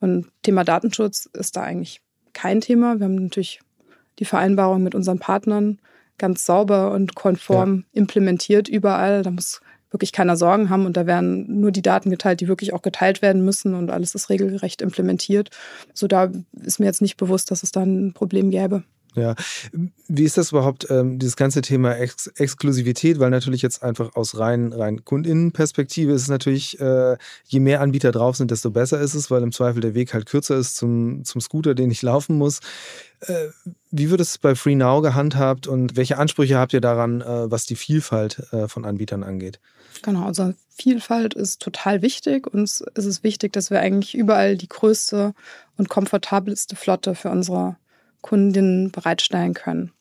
Und 0.00 0.26
Thema 0.42 0.64
Datenschutz 0.64 1.28
ist 1.32 1.56
da 1.56 1.62
eigentlich 1.62 2.00
kein 2.32 2.60
Thema. 2.60 2.98
Wir 2.98 3.04
haben 3.04 3.16
natürlich 3.16 3.60
die 4.18 4.24
Vereinbarung 4.24 4.82
mit 4.82 4.94
unseren 4.94 5.18
Partnern 5.18 5.78
ganz 6.18 6.46
sauber 6.46 6.92
und 6.92 7.14
konform 7.14 7.84
ja. 7.92 8.00
implementiert 8.00 8.68
überall. 8.68 9.22
Da 9.22 9.30
muss 9.30 9.60
wirklich 9.92 10.12
keiner 10.12 10.36
Sorgen 10.36 10.70
haben 10.70 10.86
und 10.86 10.96
da 10.96 11.06
werden 11.06 11.60
nur 11.60 11.70
die 11.70 11.82
Daten 11.82 12.10
geteilt, 12.10 12.40
die 12.40 12.48
wirklich 12.48 12.72
auch 12.72 12.82
geteilt 12.82 13.22
werden 13.22 13.44
müssen 13.44 13.74
und 13.74 13.90
alles 13.90 14.14
ist 14.14 14.30
regelgerecht 14.30 14.82
implementiert. 14.82 15.50
So 15.92 16.06
da 16.06 16.30
ist 16.64 16.80
mir 16.80 16.86
jetzt 16.86 17.02
nicht 17.02 17.16
bewusst, 17.16 17.50
dass 17.50 17.62
es 17.62 17.72
da 17.72 17.82
ein 17.82 18.12
Problem 18.12 18.50
gäbe. 18.50 18.84
Ja, 19.14 19.34
wie 20.08 20.24
ist 20.24 20.38
das 20.38 20.52
überhaupt, 20.52 20.90
ähm, 20.90 21.18
dieses 21.18 21.36
ganze 21.36 21.60
Thema 21.60 21.94
Ex 21.96 22.28
Exklusivität? 22.28 23.18
Weil 23.18 23.30
natürlich 23.30 23.60
jetzt 23.60 23.82
einfach 23.82 24.16
aus 24.16 24.38
rein, 24.38 24.72
rein 24.72 25.04
KundInnenperspektive 25.04 26.12
ist 26.12 26.22
es 26.22 26.28
natürlich, 26.28 26.80
äh, 26.80 27.18
je 27.44 27.60
mehr 27.60 27.82
Anbieter 27.82 28.10
drauf 28.10 28.36
sind, 28.36 28.50
desto 28.50 28.70
besser 28.70 29.00
ist 29.00 29.14
es, 29.14 29.30
weil 29.30 29.42
im 29.42 29.52
Zweifel 29.52 29.80
der 29.80 29.94
Weg 29.94 30.14
halt 30.14 30.26
kürzer 30.26 30.56
ist 30.56 30.76
zum, 30.76 31.24
zum 31.24 31.40
Scooter, 31.40 31.74
den 31.74 31.90
ich 31.90 32.00
laufen 32.00 32.38
muss. 32.38 32.60
Äh, 33.20 33.48
wie 33.90 34.10
wird 34.10 34.20
es 34.20 34.38
bei 34.38 34.54
FreeNow 34.54 35.02
gehandhabt 35.02 35.66
und 35.66 35.96
welche 35.96 36.16
Ansprüche 36.16 36.56
habt 36.56 36.72
ihr 36.72 36.80
daran, 36.80 37.20
äh, 37.20 37.50
was 37.50 37.66
die 37.66 37.76
Vielfalt 37.76 38.42
äh, 38.52 38.66
von 38.66 38.84
Anbietern 38.86 39.22
angeht? 39.22 39.60
Genau, 40.02 40.24
also 40.24 40.54
Vielfalt 40.70 41.34
ist 41.34 41.60
total 41.60 42.00
wichtig. 42.00 42.46
Uns 42.46 42.80
ist 42.94 43.04
es 43.04 43.22
wichtig, 43.22 43.52
dass 43.52 43.70
wir 43.70 43.80
eigentlich 43.80 44.14
überall 44.14 44.56
die 44.56 44.68
größte 44.68 45.34
und 45.76 45.88
komfortabelste 45.90 46.76
Flotte 46.76 47.14
für 47.14 47.30
unsere 47.30 47.76
Kundinnen 48.22 48.90
bereitstellen 48.90 49.54
können. 49.54 49.92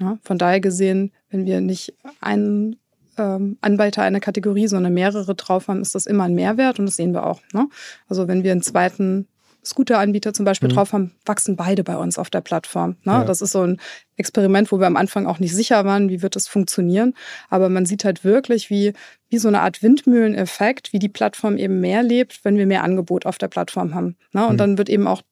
Ja, 0.00 0.18
von 0.22 0.38
daher 0.38 0.60
gesehen, 0.60 1.12
wenn 1.30 1.44
wir 1.44 1.60
nicht 1.60 1.94
einen 2.20 2.76
ähm, 3.18 3.58
Anbieter 3.60 4.02
einer 4.02 4.20
Kategorie, 4.20 4.68
sondern 4.68 4.94
mehrere 4.94 5.34
drauf 5.34 5.68
haben, 5.68 5.82
ist 5.82 5.94
das 5.94 6.06
immer 6.06 6.24
ein 6.24 6.34
Mehrwert 6.34 6.78
und 6.78 6.86
das 6.86 6.96
sehen 6.96 7.12
wir 7.12 7.26
auch. 7.26 7.40
Ne? 7.52 7.68
Also 8.08 8.28
wenn 8.28 8.44
wir 8.44 8.52
einen 8.52 8.62
zweiten 8.62 9.26
Scooter-Anbieter 9.64 10.32
zum 10.32 10.44
Beispiel 10.44 10.68
mhm. 10.68 10.74
drauf 10.74 10.92
haben, 10.92 11.12
wachsen 11.26 11.56
beide 11.56 11.84
bei 11.84 11.96
uns 11.96 12.18
auf 12.18 12.30
der 12.30 12.40
Plattform. 12.40 12.96
Ne? 13.04 13.12
Ja. 13.12 13.24
Das 13.24 13.42
ist 13.42 13.52
so 13.52 13.62
ein 13.62 13.80
Experiment, 14.16 14.72
wo 14.72 14.80
wir 14.80 14.86
am 14.86 14.96
Anfang 14.96 15.26
auch 15.26 15.38
nicht 15.38 15.54
sicher 15.54 15.84
waren, 15.84 16.08
wie 16.08 16.22
wird 16.22 16.36
das 16.36 16.48
funktionieren. 16.48 17.14
Aber 17.50 17.68
man 17.68 17.86
sieht 17.86 18.04
halt 18.04 18.24
wirklich, 18.24 18.70
wie, 18.70 18.92
wie 19.28 19.38
so 19.38 19.48
eine 19.48 19.60
Art 19.60 19.82
Windmühleneffekt, 19.82 20.92
wie 20.92 20.98
die 20.98 21.08
Plattform 21.08 21.56
eben 21.56 21.80
mehr 21.80 22.02
lebt, 22.02 22.44
wenn 22.44 22.56
wir 22.56 22.66
mehr 22.66 22.82
Angebot 22.84 23.26
auf 23.26 23.38
der 23.38 23.48
Plattform 23.48 23.94
haben. 23.94 24.16
Ne? 24.32 24.46
Und 24.46 24.54
mhm. 24.54 24.58
dann 24.58 24.78
wird 24.78 24.88
eben 24.88 25.06
auch 25.06 25.22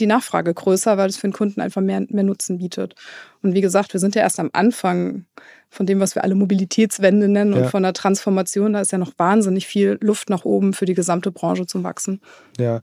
die 0.00 0.06
Nachfrage 0.06 0.52
größer, 0.52 0.96
weil 0.96 1.08
es 1.08 1.16
für 1.16 1.28
den 1.28 1.32
Kunden 1.32 1.60
einfach 1.60 1.82
mehr, 1.82 2.04
mehr 2.08 2.24
Nutzen 2.24 2.58
bietet. 2.58 2.94
Und 3.42 3.54
wie 3.54 3.60
gesagt, 3.60 3.92
wir 3.92 4.00
sind 4.00 4.14
ja 4.14 4.22
erst 4.22 4.40
am 4.40 4.50
Anfang 4.52 5.24
von 5.70 5.86
dem, 5.86 6.00
was 6.00 6.14
wir 6.14 6.24
alle 6.24 6.34
Mobilitätswende 6.34 7.28
nennen 7.28 7.52
ja. 7.52 7.58
und 7.62 7.70
von 7.70 7.82
der 7.82 7.92
Transformation. 7.92 8.72
Da 8.72 8.80
ist 8.80 8.92
ja 8.92 8.98
noch 8.98 9.12
wahnsinnig 9.16 9.66
viel 9.66 9.98
Luft 10.00 10.30
nach 10.30 10.44
oben 10.44 10.72
für 10.72 10.86
die 10.86 10.94
gesamte 10.94 11.30
Branche 11.30 11.66
zum 11.66 11.84
Wachsen. 11.84 12.20
Ja 12.58 12.80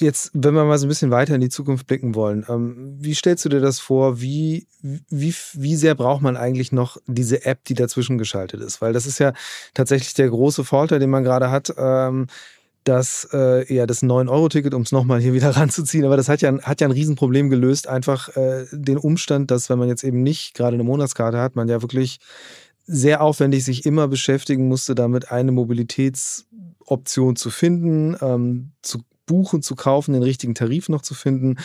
jetzt, 0.00 0.30
wenn 0.34 0.54
wir 0.54 0.64
mal 0.64 0.78
so 0.78 0.86
ein 0.86 0.88
bisschen 0.88 1.10
weiter 1.10 1.34
in 1.34 1.40
die 1.40 1.48
Zukunft 1.48 1.86
blicken 1.86 2.14
wollen, 2.14 2.44
ähm, 2.48 2.96
wie 2.98 3.14
stellst 3.14 3.44
du 3.44 3.48
dir 3.48 3.60
das 3.60 3.80
vor? 3.80 4.20
Wie, 4.20 4.66
wie, 4.82 5.34
wie 5.54 5.76
sehr 5.76 5.94
braucht 5.94 6.22
man 6.22 6.36
eigentlich 6.36 6.72
noch 6.72 6.98
diese 7.06 7.44
App, 7.44 7.64
die 7.64 7.74
dazwischen 7.74 8.18
geschaltet 8.18 8.60
ist? 8.60 8.80
Weil 8.80 8.92
das 8.92 9.06
ist 9.06 9.18
ja 9.18 9.32
tatsächlich 9.74 10.14
der 10.14 10.28
große 10.28 10.64
Vorteil, 10.64 10.98
den 10.98 11.10
man 11.10 11.24
gerade 11.24 11.50
hat. 11.50 11.72
Ähm, 11.76 12.26
dass 12.90 13.28
äh, 13.32 13.72
ja 13.72 13.86
das 13.86 14.02
9-Euro-Ticket, 14.02 14.74
um 14.74 14.82
es 14.82 14.90
nochmal 14.90 15.20
hier 15.20 15.32
wieder 15.32 15.50
ranzuziehen, 15.56 16.04
aber 16.04 16.16
das 16.16 16.28
hat 16.28 16.42
ja, 16.42 16.60
hat 16.62 16.80
ja 16.80 16.88
ein 16.88 16.92
Riesenproblem 16.92 17.48
gelöst. 17.48 17.86
Einfach 17.86 18.36
äh, 18.36 18.66
den 18.72 18.98
Umstand, 18.98 19.52
dass 19.52 19.70
wenn 19.70 19.78
man 19.78 19.88
jetzt 19.88 20.02
eben 20.02 20.24
nicht 20.24 20.54
gerade 20.54 20.74
eine 20.74 20.82
Monatskarte 20.82 21.38
hat, 21.38 21.54
man 21.54 21.68
ja 21.68 21.82
wirklich 21.82 22.18
sehr 22.86 23.22
aufwendig 23.22 23.64
sich 23.64 23.86
immer 23.86 24.08
beschäftigen 24.08 24.66
musste, 24.66 24.96
damit 24.96 25.30
eine 25.30 25.52
Mobilitätsoption 25.52 27.36
zu 27.36 27.50
finden, 27.50 28.16
ähm, 28.20 28.72
zu 28.82 29.04
buchen, 29.26 29.62
zu 29.62 29.76
kaufen, 29.76 30.12
den 30.12 30.24
richtigen 30.24 30.56
Tarif 30.56 30.88
noch 30.88 31.02
zu 31.02 31.14
finden. 31.14 31.58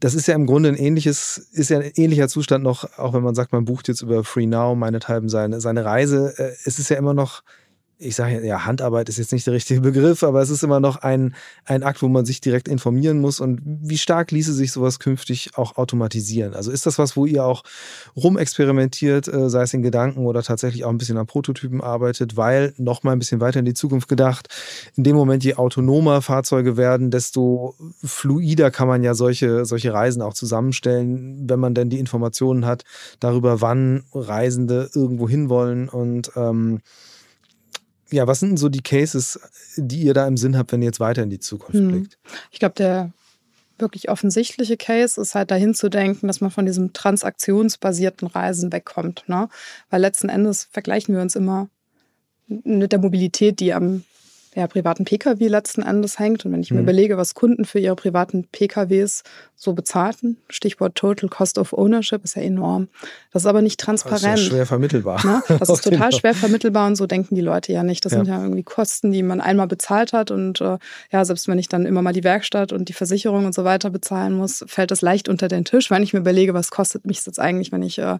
Das 0.00 0.14
ist 0.14 0.28
ja 0.28 0.34
im 0.34 0.46
Grunde 0.46 0.70
ein 0.70 0.76
ähnliches, 0.76 1.36
ist 1.36 1.68
ja 1.68 1.78
ein 1.78 1.90
ähnlicher 1.94 2.28
Zustand 2.28 2.64
noch, 2.64 2.96
auch 2.98 3.12
wenn 3.12 3.22
man 3.22 3.34
sagt, 3.34 3.52
man 3.52 3.66
bucht 3.66 3.88
jetzt 3.88 4.00
über 4.00 4.24
Free 4.24 4.46
Now 4.46 4.74
meinethalben 4.74 5.28
seine, 5.28 5.60
seine 5.60 5.84
Reise. 5.84 6.32
Äh, 6.38 6.52
es 6.64 6.78
ist 6.78 6.88
ja 6.88 6.96
immer 6.96 7.12
noch 7.12 7.42
ich 8.00 8.16
sage 8.16 8.44
ja, 8.46 8.64
Handarbeit 8.64 9.08
ist 9.10 9.18
jetzt 9.18 9.32
nicht 9.32 9.46
der 9.46 9.52
richtige 9.52 9.82
Begriff, 9.82 10.22
aber 10.22 10.40
es 10.40 10.48
ist 10.48 10.62
immer 10.62 10.80
noch 10.80 10.96
ein, 10.96 11.34
ein 11.66 11.82
Akt, 11.82 12.00
wo 12.00 12.08
man 12.08 12.24
sich 12.24 12.40
direkt 12.40 12.66
informieren 12.66 13.20
muss. 13.20 13.40
Und 13.40 13.60
wie 13.62 13.98
stark 13.98 14.30
ließe 14.30 14.54
sich 14.54 14.72
sowas 14.72 14.98
künftig 14.98 15.50
auch 15.56 15.76
automatisieren? 15.76 16.54
Also 16.54 16.70
ist 16.70 16.86
das 16.86 16.98
was, 16.98 17.14
wo 17.16 17.26
ihr 17.26 17.44
auch 17.44 17.62
rumexperimentiert, 18.16 19.28
äh, 19.28 19.50
sei 19.50 19.62
es 19.62 19.74
in 19.74 19.82
Gedanken 19.82 20.26
oder 20.26 20.42
tatsächlich 20.42 20.84
auch 20.84 20.90
ein 20.90 20.98
bisschen 20.98 21.18
an 21.18 21.26
Prototypen 21.26 21.82
arbeitet, 21.82 22.38
weil 22.38 22.72
noch 22.78 23.02
mal 23.02 23.12
ein 23.12 23.18
bisschen 23.18 23.40
weiter 23.40 23.60
in 23.60 23.66
die 23.66 23.74
Zukunft 23.74 24.08
gedacht, 24.08 24.48
in 24.96 25.04
dem 25.04 25.14
Moment, 25.14 25.44
je 25.44 25.54
autonomer 25.54 26.22
Fahrzeuge 26.22 26.78
werden, 26.78 27.10
desto 27.10 27.74
fluider 28.02 28.70
kann 28.70 28.88
man 28.88 29.02
ja 29.02 29.12
solche, 29.14 29.66
solche 29.66 29.92
Reisen 29.92 30.22
auch 30.22 30.34
zusammenstellen, 30.34 31.48
wenn 31.48 31.60
man 31.60 31.74
denn 31.74 31.90
die 31.90 31.98
Informationen 31.98 32.64
hat 32.64 32.84
darüber, 33.20 33.60
wann 33.60 34.04
Reisende 34.14 34.88
irgendwo 34.94 35.28
hinwollen 35.28 35.90
und 35.90 36.32
ähm, 36.34 36.80
ja, 38.10 38.26
was 38.26 38.40
sind 38.40 38.50
denn 38.50 38.56
so 38.56 38.68
die 38.68 38.82
Cases, 38.82 39.40
die 39.76 40.02
ihr 40.02 40.14
da 40.14 40.26
im 40.26 40.36
Sinn 40.36 40.56
habt, 40.56 40.72
wenn 40.72 40.82
ihr 40.82 40.86
jetzt 40.86 41.00
weiter 41.00 41.22
in 41.22 41.30
die 41.30 41.40
Zukunft 41.40 41.74
hm. 41.74 41.88
blickt? 41.88 42.18
Ich 42.50 42.58
glaube, 42.58 42.74
der 42.76 43.12
wirklich 43.78 44.08
offensichtliche 44.08 44.76
Case 44.76 45.20
ist 45.20 45.34
halt 45.34 45.50
dahin 45.50 45.74
zu 45.74 45.88
denken, 45.88 46.26
dass 46.26 46.40
man 46.40 46.50
von 46.50 46.66
diesem 46.66 46.92
transaktionsbasierten 46.92 48.28
Reisen 48.28 48.72
wegkommt. 48.72 49.24
Ne? 49.26 49.48
Weil 49.88 50.00
letzten 50.02 50.28
Endes 50.28 50.68
vergleichen 50.70 51.14
wir 51.14 51.22
uns 51.22 51.34
immer 51.34 51.68
mit 52.46 52.92
der 52.92 52.98
Mobilität, 52.98 53.60
die 53.60 53.72
am 53.72 54.04
ja, 54.54 54.66
privaten 54.66 55.04
Pkw 55.04 55.46
letzten 55.46 55.82
Endes 55.82 56.18
hängt. 56.18 56.44
Und 56.44 56.52
wenn 56.52 56.60
ich 56.60 56.70
mir 56.70 56.78
mhm. 56.78 56.84
überlege, 56.84 57.16
was 57.16 57.34
Kunden 57.34 57.64
für 57.64 57.78
ihre 57.78 57.94
privaten 57.94 58.48
Pkws 58.50 59.22
so 59.54 59.74
bezahlten, 59.74 60.38
Stichwort 60.48 60.96
Total 60.96 61.28
Cost 61.28 61.56
of 61.58 61.72
Ownership, 61.72 62.24
ist 62.24 62.34
ja 62.34 62.42
enorm. 62.42 62.88
Das 63.32 63.42
ist 63.42 63.46
aber 63.46 63.62
nicht 63.62 63.78
transparent. 63.78 64.24
Das 64.24 64.40
ist 64.40 64.46
ja 64.46 64.50
schwer 64.50 64.66
vermittelbar. 64.66 65.24
Ne? 65.24 65.42
Das 65.60 65.68
ist 65.68 65.84
total 65.84 66.12
schwer 66.12 66.34
vermittelbar 66.34 66.86
und 66.86 66.96
so 66.96 67.06
denken 67.06 67.34
die 67.34 67.40
Leute 67.42 67.72
ja 67.72 67.82
nicht. 67.82 68.04
Das 68.04 68.12
ja. 68.12 68.18
sind 68.18 68.28
ja 68.28 68.42
irgendwie 68.42 68.62
Kosten, 68.62 69.12
die 69.12 69.22
man 69.22 69.40
einmal 69.40 69.66
bezahlt 69.66 70.12
hat 70.12 70.30
und 70.30 70.60
äh, 70.60 70.78
ja, 71.12 71.24
selbst 71.24 71.46
wenn 71.46 71.58
ich 71.58 71.68
dann 71.68 71.86
immer 71.86 72.02
mal 72.02 72.12
die 72.12 72.24
Werkstatt 72.24 72.72
und 72.72 72.88
die 72.88 72.92
Versicherung 72.92 73.44
und 73.44 73.54
so 73.54 73.64
weiter 73.64 73.90
bezahlen 73.90 74.34
muss, 74.34 74.64
fällt 74.66 74.90
das 74.90 75.02
leicht 75.02 75.28
unter 75.28 75.48
den 75.48 75.64
Tisch, 75.64 75.90
wenn 75.90 76.02
ich 76.02 76.12
mir 76.12 76.20
überlege, 76.20 76.54
was 76.54 76.70
kostet 76.70 77.06
mich 77.06 77.24
jetzt 77.24 77.38
eigentlich, 77.38 77.70
wenn 77.72 77.82
ich 77.82 77.98
äh, 77.98 78.18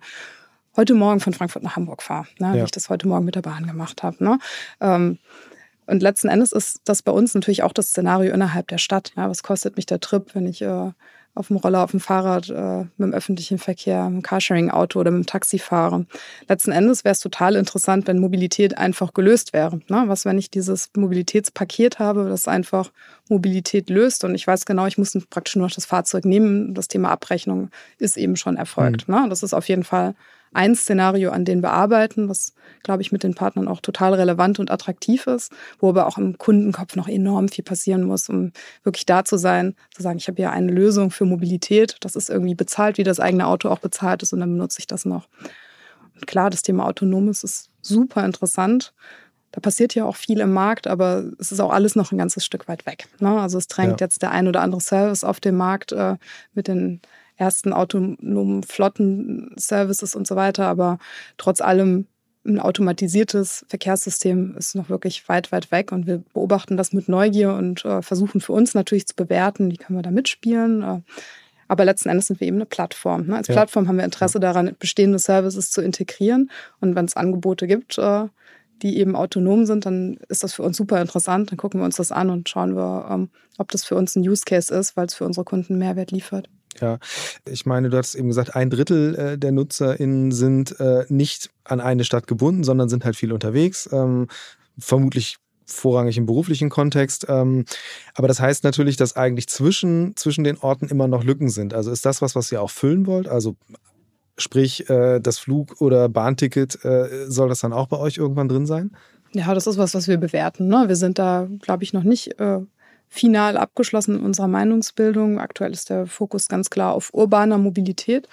heute 0.76 0.94
Morgen 0.94 1.20
von 1.20 1.32
Frankfurt 1.32 1.62
nach 1.62 1.76
Hamburg 1.76 2.02
fahre, 2.02 2.26
ne? 2.38 2.48
Ja. 2.48 2.54
wie 2.54 2.64
ich 2.64 2.70
das 2.70 2.88
heute 2.88 3.08
Morgen 3.08 3.24
mit 3.24 3.34
der 3.34 3.42
Bahn 3.42 3.66
gemacht 3.66 4.02
habe. 4.02 4.22
Ne? 4.22 4.38
Ähm, 4.80 5.18
und 5.90 6.02
letzten 6.02 6.28
Endes 6.28 6.52
ist 6.52 6.80
das 6.84 7.02
bei 7.02 7.12
uns 7.12 7.34
natürlich 7.34 7.62
auch 7.62 7.72
das 7.72 7.88
Szenario 7.88 8.32
innerhalb 8.32 8.68
der 8.68 8.78
Stadt. 8.78 9.12
Ja, 9.16 9.28
was 9.28 9.42
kostet 9.42 9.76
mich 9.76 9.86
der 9.86 10.00
Trip, 10.00 10.34
wenn 10.34 10.46
ich 10.46 10.62
äh, 10.62 10.90
auf 11.34 11.48
dem 11.48 11.56
Roller, 11.56 11.84
auf 11.84 11.90
dem 11.92 12.00
Fahrrad, 12.00 12.48
äh, 12.48 12.80
mit 12.96 12.98
dem 12.98 13.12
öffentlichen 13.12 13.58
Verkehr, 13.58 14.04
mit 14.08 14.18
dem 14.18 14.22
Carsharing-Auto 14.22 15.00
oder 15.00 15.10
mit 15.10 15.24
dem 15.24 15.26
Taxi 15.26 15.58
fahre? 15.58 16.06
Letzten 16.48 16.72
Endes 16.72 17.04
wäre 17.04 17.12
es 17.12 17.20
total 17.20 17.56
interessant, 17.56 18.06
wenn 18.06 18.18
Mobilität 18.18 18.78
einfach 18.78 19.14
gelöst 19.14 19.52
wäre. 19.52 19.80
Ne? 19.88 20.04
Was, 20.06 20.24
wenn 20.24 20.38
ich 20.38 20.50
dieses 20.50 20.90
Mobilitätspaket 20.96 21.98
habe, 21.98 22.28
das 22.28 22.48
einfach 22.48 22.90
Mobilität 23.28 23.90
löst 23.90 24.24
und 24.24 24.34
ich 24.34 24.46
weiß 24.46 24.66
genau, 24.66 24.86
ich 24.86 24.98
muss 24.98 25.16
praktisch 25.28 25.56
nur 25.56 25.66
noch 25.66 25.74
das 25.74 25.86
Fahrzeug 25.86 26.24
nehmen. 26.24 26.74
Das 26.74 26.88
Thema 26.88 27.10
Abrechnung 27.10 27.70
ist 27.98 28.16
eben 28.16 28.36
schon 28.36 28.56
erfolgt. 28.56 29.08
Mhm. 29.08 29.14
Ne? 29.14 29.26
Das 29.28 29.42
ist 29.42 29.54
auf 29.54 29.68
jeden 29.68 29.84
Fall 29.84 30.14
ein 30.52 30.74
Szenario, 30.74 31.30
an 31.30 31.44
dem 31.44 31.62
wir 31.62 31.70
arbeiten, 31.70 32.28
was, 32.28 32.54
glaube 32.82 33.02
ich, 33.02 33.12
mit 33.12 33.22
den 33.22 33.34
Partnern 33.34 33.68
auch 33.68 33.80
total 33.80 34.14
relevant 34.14 34.58
und 34.58 34.70
attraktiv 34.70 35.26
ist, 35.26 35.52
wo 35.78 35.90
aber 35.90 36.06
auch 36.06 36.18
im 36.18 36.38
Kundenkopf 36.38 36.96
noch 36.96 37.08
enorm 37.08 37.48
viel 37.48 37.64
passieren 37.64 38.02
muss, 38.02 38.28
um 38.28 38.52
wirklich 38.82 39.06
da 39.06 39.24
zu 39.24 39.36
sein, 39.36 39.76
zu 39.94 40.02
sagen, 40.02 40.18
ich 40.18 40.26
habe 40.26 40.36
hier 40.36 40.50
eine 40.50 40.72
Lösung 40.72 41.10
für 41.10 41.24
Mobilität, 41.24 41.96
das 42.00 42.16
ist 42.16 42.30
irgendwie 42.30 42.54
bezahlt, 42.54 42.98
wie 42.98 43.04
das 43.04 43.20
eigene 43.20 43.46
Auto 43.46 43.68
auch 43.68 43.78
bezahlt 43.78 44.22
ist 44.22 44.32
und 44.32 44.40
dann 44.40 44.52
benutze 44.52 44.80
ich 44.80 44.86
das 44.86 45.04
noch. 45.04 45.28
Und 46.14 46.26
klar, 46.26 46.50
das 46.50 46.62
Thema 46.62 46.86
Autonomes 46.86 47.44
ist 47.44 47.70
super 47.80 48.24
interessant. 48.24 48.92
Da 49.52 49.60
passiert 49.60 49.94
ja 49.94 50.04
auch 50.04 50.16
viel 50.16 50.40
im 50.40 50.52
Markt, 50.52 50.86
aber 50.86 51.24
es 51.38 51.50
ist 51.50 51.60
auch 51.60 51.72
alles 51.72 51.96
noch 51.96 52.12
ein 52.12 52.18
ganzes 52.18 52.44
Stück 52.44 52.68
weit 52.68 52.86
weg. 52.86 53.08
Ne? 53.18 53.40
Also 53.40 53.58
es 53.58 53.66
drängt 53.66 54.00
ja. 54.00 54.06
jetzt 54.06 54.22
der 54.22 54.30
ein 54.30 54.46
oder 54.46 54.62
andere 54.62 54.80
Service 54.80 55.24
auf 55.24 55.40
den 55.40 55.56
Markt 55.56 55.92
äh, 55.92 56.16
mit 56.54 56.68
den 56.68 57.00
ersten 57.40 57.72
autonomen 57.72 58.62
Flotten-Services 58.62 60.14
und 60.14 60.26
so 60.26 60.36
weiter. 60.36 60.66
Aber 60.66 60.98
trotz 61.38 61.60
allem 61.60 62.06
ein 62.44 62.58
automatisiertes 62.58 63.66
Verkehrssystem 63.68 64.56
ist 64.56 64.74
noch 64.74 64.88
wirklich 64.88 65.28
weit, 65.28 65.52
weit 65.52 65.72
weg. 65.72 65.92
Und 65.92 66.06
wir 66.06 66.22
beobachten 66.32 66.76
das 66.76 66.92
mit 66.92 67.08
Neugier 67.08 67.54
und 67.54 67.84
äh, 67.84 68.02
versuchen 68.02 68.40
für 68.40 68.52
uns 68.52 68.74
natürlich 68.74 69.06
zu 69.06 69.14
bewerten, 69.14 69.70
wie 69.70 69.76
können 69.76 69.98
wir 69.98 70.02
da 70.02 70.10
mitspielen. 70.10 70.82
Äh, 70.82 71.00
aber 71.68 71.84
letzten 71.84 72.08
Endes 72.08 72.26
sind 72.26 72.40
wir 72.40 72.48
eben 72.48 72.56
eine 72.56 72.66
Plattform. 72.66 73.26
Ne? 73.26 73.36
Als 73.36 73.48
ja. 73.48 73.54
Plattform 73.54 73.88
haben 73.88 73.96
wir 73.96 74.04
Interesse 74.04 74.40
daran, 74.40 74.74
bestehende 74.78 75.18
Services 75.18 75.70
zu 75.70 75.82
integrieren. 75.82 76.50
Und 76.80 76.94
wenn 76.94 77.04
es 77.04 77.16
Angebote 77.16 77.66
gibt, 77.66 77.98
äh, 77.98 78.24
die 78.82 78.98
eben 78.98 79.14
autonom 79.14 79.66
sind, 79.66 79.84
dann 79.84 80.18
ist 80.28 80.42
das 80.42 80.54
für 80.54 80.62
uns 80.62 80.76
super 80.76 81.00
interessant. 81.00 81.50
Dann 81.50 81.58
gucken 81.58 81.80
wir 81.80 81.84
uns 81.84 81.96
das 81.96 82.12
an 82.12 82.30
und 82.30 82.48
schauen 82.48 82.74
wir, 82.74 83.06
ähm, 83.10 83.28
ob 83.58 83.70
das 83.70 83.84
für 83.84 83.94
uns 83.94 84.16
ein 84.16 84.26
Use 84.26 84.44
Case 84.46 84.74
ist, 84.74 84.96
weil 84.96 85.06
es 85.06 85.14
für 85.14 85.24
unsere 85.24 85.44
Kunden 85.44 85.78
Mehrwert 85.78 86.10
liefert. 86.10 86.48
Ja, 86.78 86.98
ich 87.46 87.66
meine, 87.66 87.90
du 87.90 87.96
hast 87.96 88.14
eben 88.14 88.28
gesagt, 88.28 88.54
ein 88.54 88.70
Drittel 88.70 89.14
äh, 89.16 89.38
der 89.38 89.52
NutzerInnen 89.52 90.30
sind 90.30 90.78
äh, 90.78 91.04
nicht 91.08 91.50
an 91.64 91.80
eine 91.80 92.04
Stadt 92.04 92.26
gebunden, 92.26 92.64
sondern 92.64 92.88
sind 92.88 93.04
halt 93.04 93.16
viel 93.16 93.32
unterwegs. 93.32 93.88
Ähm, 93.92 94.28
vermutlich 94.78 95.38
vorrangig 95.66 96.16
im 96.16 96.26
beruflichen 96.26 96.70
Kontext. 96.70 97.26
Ähm, 97.28 97.64
aber 98.14 98.28
das 98.28 98.40
heißt 98.40 98.64
natürlich, 98.64 98.96
dass 98.96 99.16
eigentlich 99.16 99.48
zwischen, 99.48 100.16
zwischen 100.16 100.44
den 100.44 100.58
Orten 100.58 100.86
immer 100.88 101.08
noch 101.08 101.24
Lücken 101.24 101.48
sind. 101.48 101.74
Also 101.74 101.90
ist 101.90 102.06
das 102.06 102.22
was, 102.22 102.34
was 102.34 102.50
ihr 102.50 102.62
auch 102.62 102.70
füllen 102.70 103.06
wollt? 103.06 103.28
Also 103.28 103.56
sprich, 104.38 104.88
äh, 104.88 105.20
das 105.20 105.38
Flug- 105.38 105.80
oder 105.80 106.08
Bahnticket, 106.08 106.78
soll 107.26 107.48
das 107.48 107.60
dann 107.60 107.72
auch 107.72 107.88
bei 107.88 107.98
euch 107.98 108.16
irgendwann 108.16 108.48
drin 108.48 108.66
sein? 108.66 108.96
Ja, 109.32 109.54
das 109.54 109.66
ist 109.66 109.76
was, 109.76 109.94
was 109.94 110.08
wir 110.08 110.16
bewerten. 110.16 110.66
Ne? 110.66 110.84
Wir 110.88 110.96
sind 110.96 111.18
da, 111.18 111.46
glaube 111.60 111.84
ich, 111.84 111.92
noch 111.92 112.04
nicht 112.04 112.34
final 113.10 113.56
abgeschlossen 113.56 114.16
in 114.16 114.24
unserer 114.24 114.48
Meinungsbildung. 114.48 115.38
Aktuell 115.38 115.72
ist 115.72 115.90
der 115.90 116.06
Fokus 116.06 116.48
ganz 116.48 116.70
klar 116.70 116.94
auf 116.94 117.12
urbaner 117.12 117.58
Mobilität. 117.58 118.28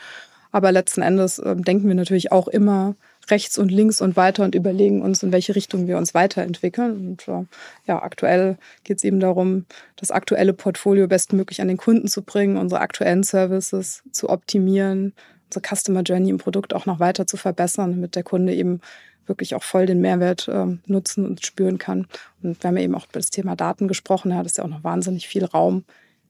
Aber 0.51 0.71
letzten 0.71 1.01
Endes 1.01 1.39
äh, 1.39 1.55
denken 1.55 1.87
wir 1.87 1.95
natürlich 1.95 2.31
auch 2.31 2.47
immer 2.47 2.95
rechts 3.29 3.57
und 3.57 3.69
links 3.69 3.99
und 3.99 4.15
weiter 4.15 4.45
und 4.45 4.55
überlegen 4.55 5.01
uns, 5.01 5.21
in 5.21 5.31
welche 5.33 5.55
Richtung 5.55 5.87
wir 5.87 5.97
uns 5.97 6.13
weiterentwickeln. 6.13 7.09
Und 7.09 7.27
äh, 7.27 7.45
ja, 7.85 8.01
aktuell 8.01 8.57
geht 8.83 8.97
es 8.97 9.03
eben 9.03 9.19
darum, 9.19 9.65
das 9.97 10.11
aktuelle 10.11 10.53
Portfolio 10.53 11.07
bestmöglich 11.07 11.59
an 11.61 11.67
den 11.67 11.77
Kunden 11.77 12.07
zu 12.07 12.21
bringen, 12.21 12.57
unsere 12.57 12.81
aktuellen 12.81 13.23
Services 13.23 14.03
zu 14.11 14.29
optimieren, 14.29 15.13
unsere 15.45 15.75
Customer 15.75 16.01
Journey 16.03 16.29
im 16.29 16.37
Produkt 16.37 16.73
auch 16.73 16.85
noch 16.85 16.99
weiter 16.99 17.27
zu 17.27 17.35
verbessern, 17.35 17.91
damit 17.91 18.15
der 18.15 18.23
Kunde 18.23 18.53
eben 18.53 18.79
wirklich 19.27 19.55
auch 19.55 19.63
voll 19.63 19.85
den 19.85 20.01
Mehrwert 20.01 20.49
ähm, 20.51 20.79
nutzen 20.85 21.25
und 21.25 21.45
spüren 21.45 21.77
kann. 21.77 22.07
Und 22.41 22.61
wir 22.61 22.67
haben 22.67 22.77
ja 22.77 22.83
eben 22.83 22.95
auch 22.95 23.05
über 23.05 23.19
das 23.19 23.29
Thema 23.29 23.55
Daten 23.55 23.87
gesprochen. 23.87 24.31
Ja, 24.31 24.43
das 24.43 24.53
ist 24.53 24.57
ja 24.57 24.63
auch 24.63 24.69
noch 24.69 24.83
wahnsinnig 24.83 25.27
viel 25.27 25.45
Raum 25.45 25.83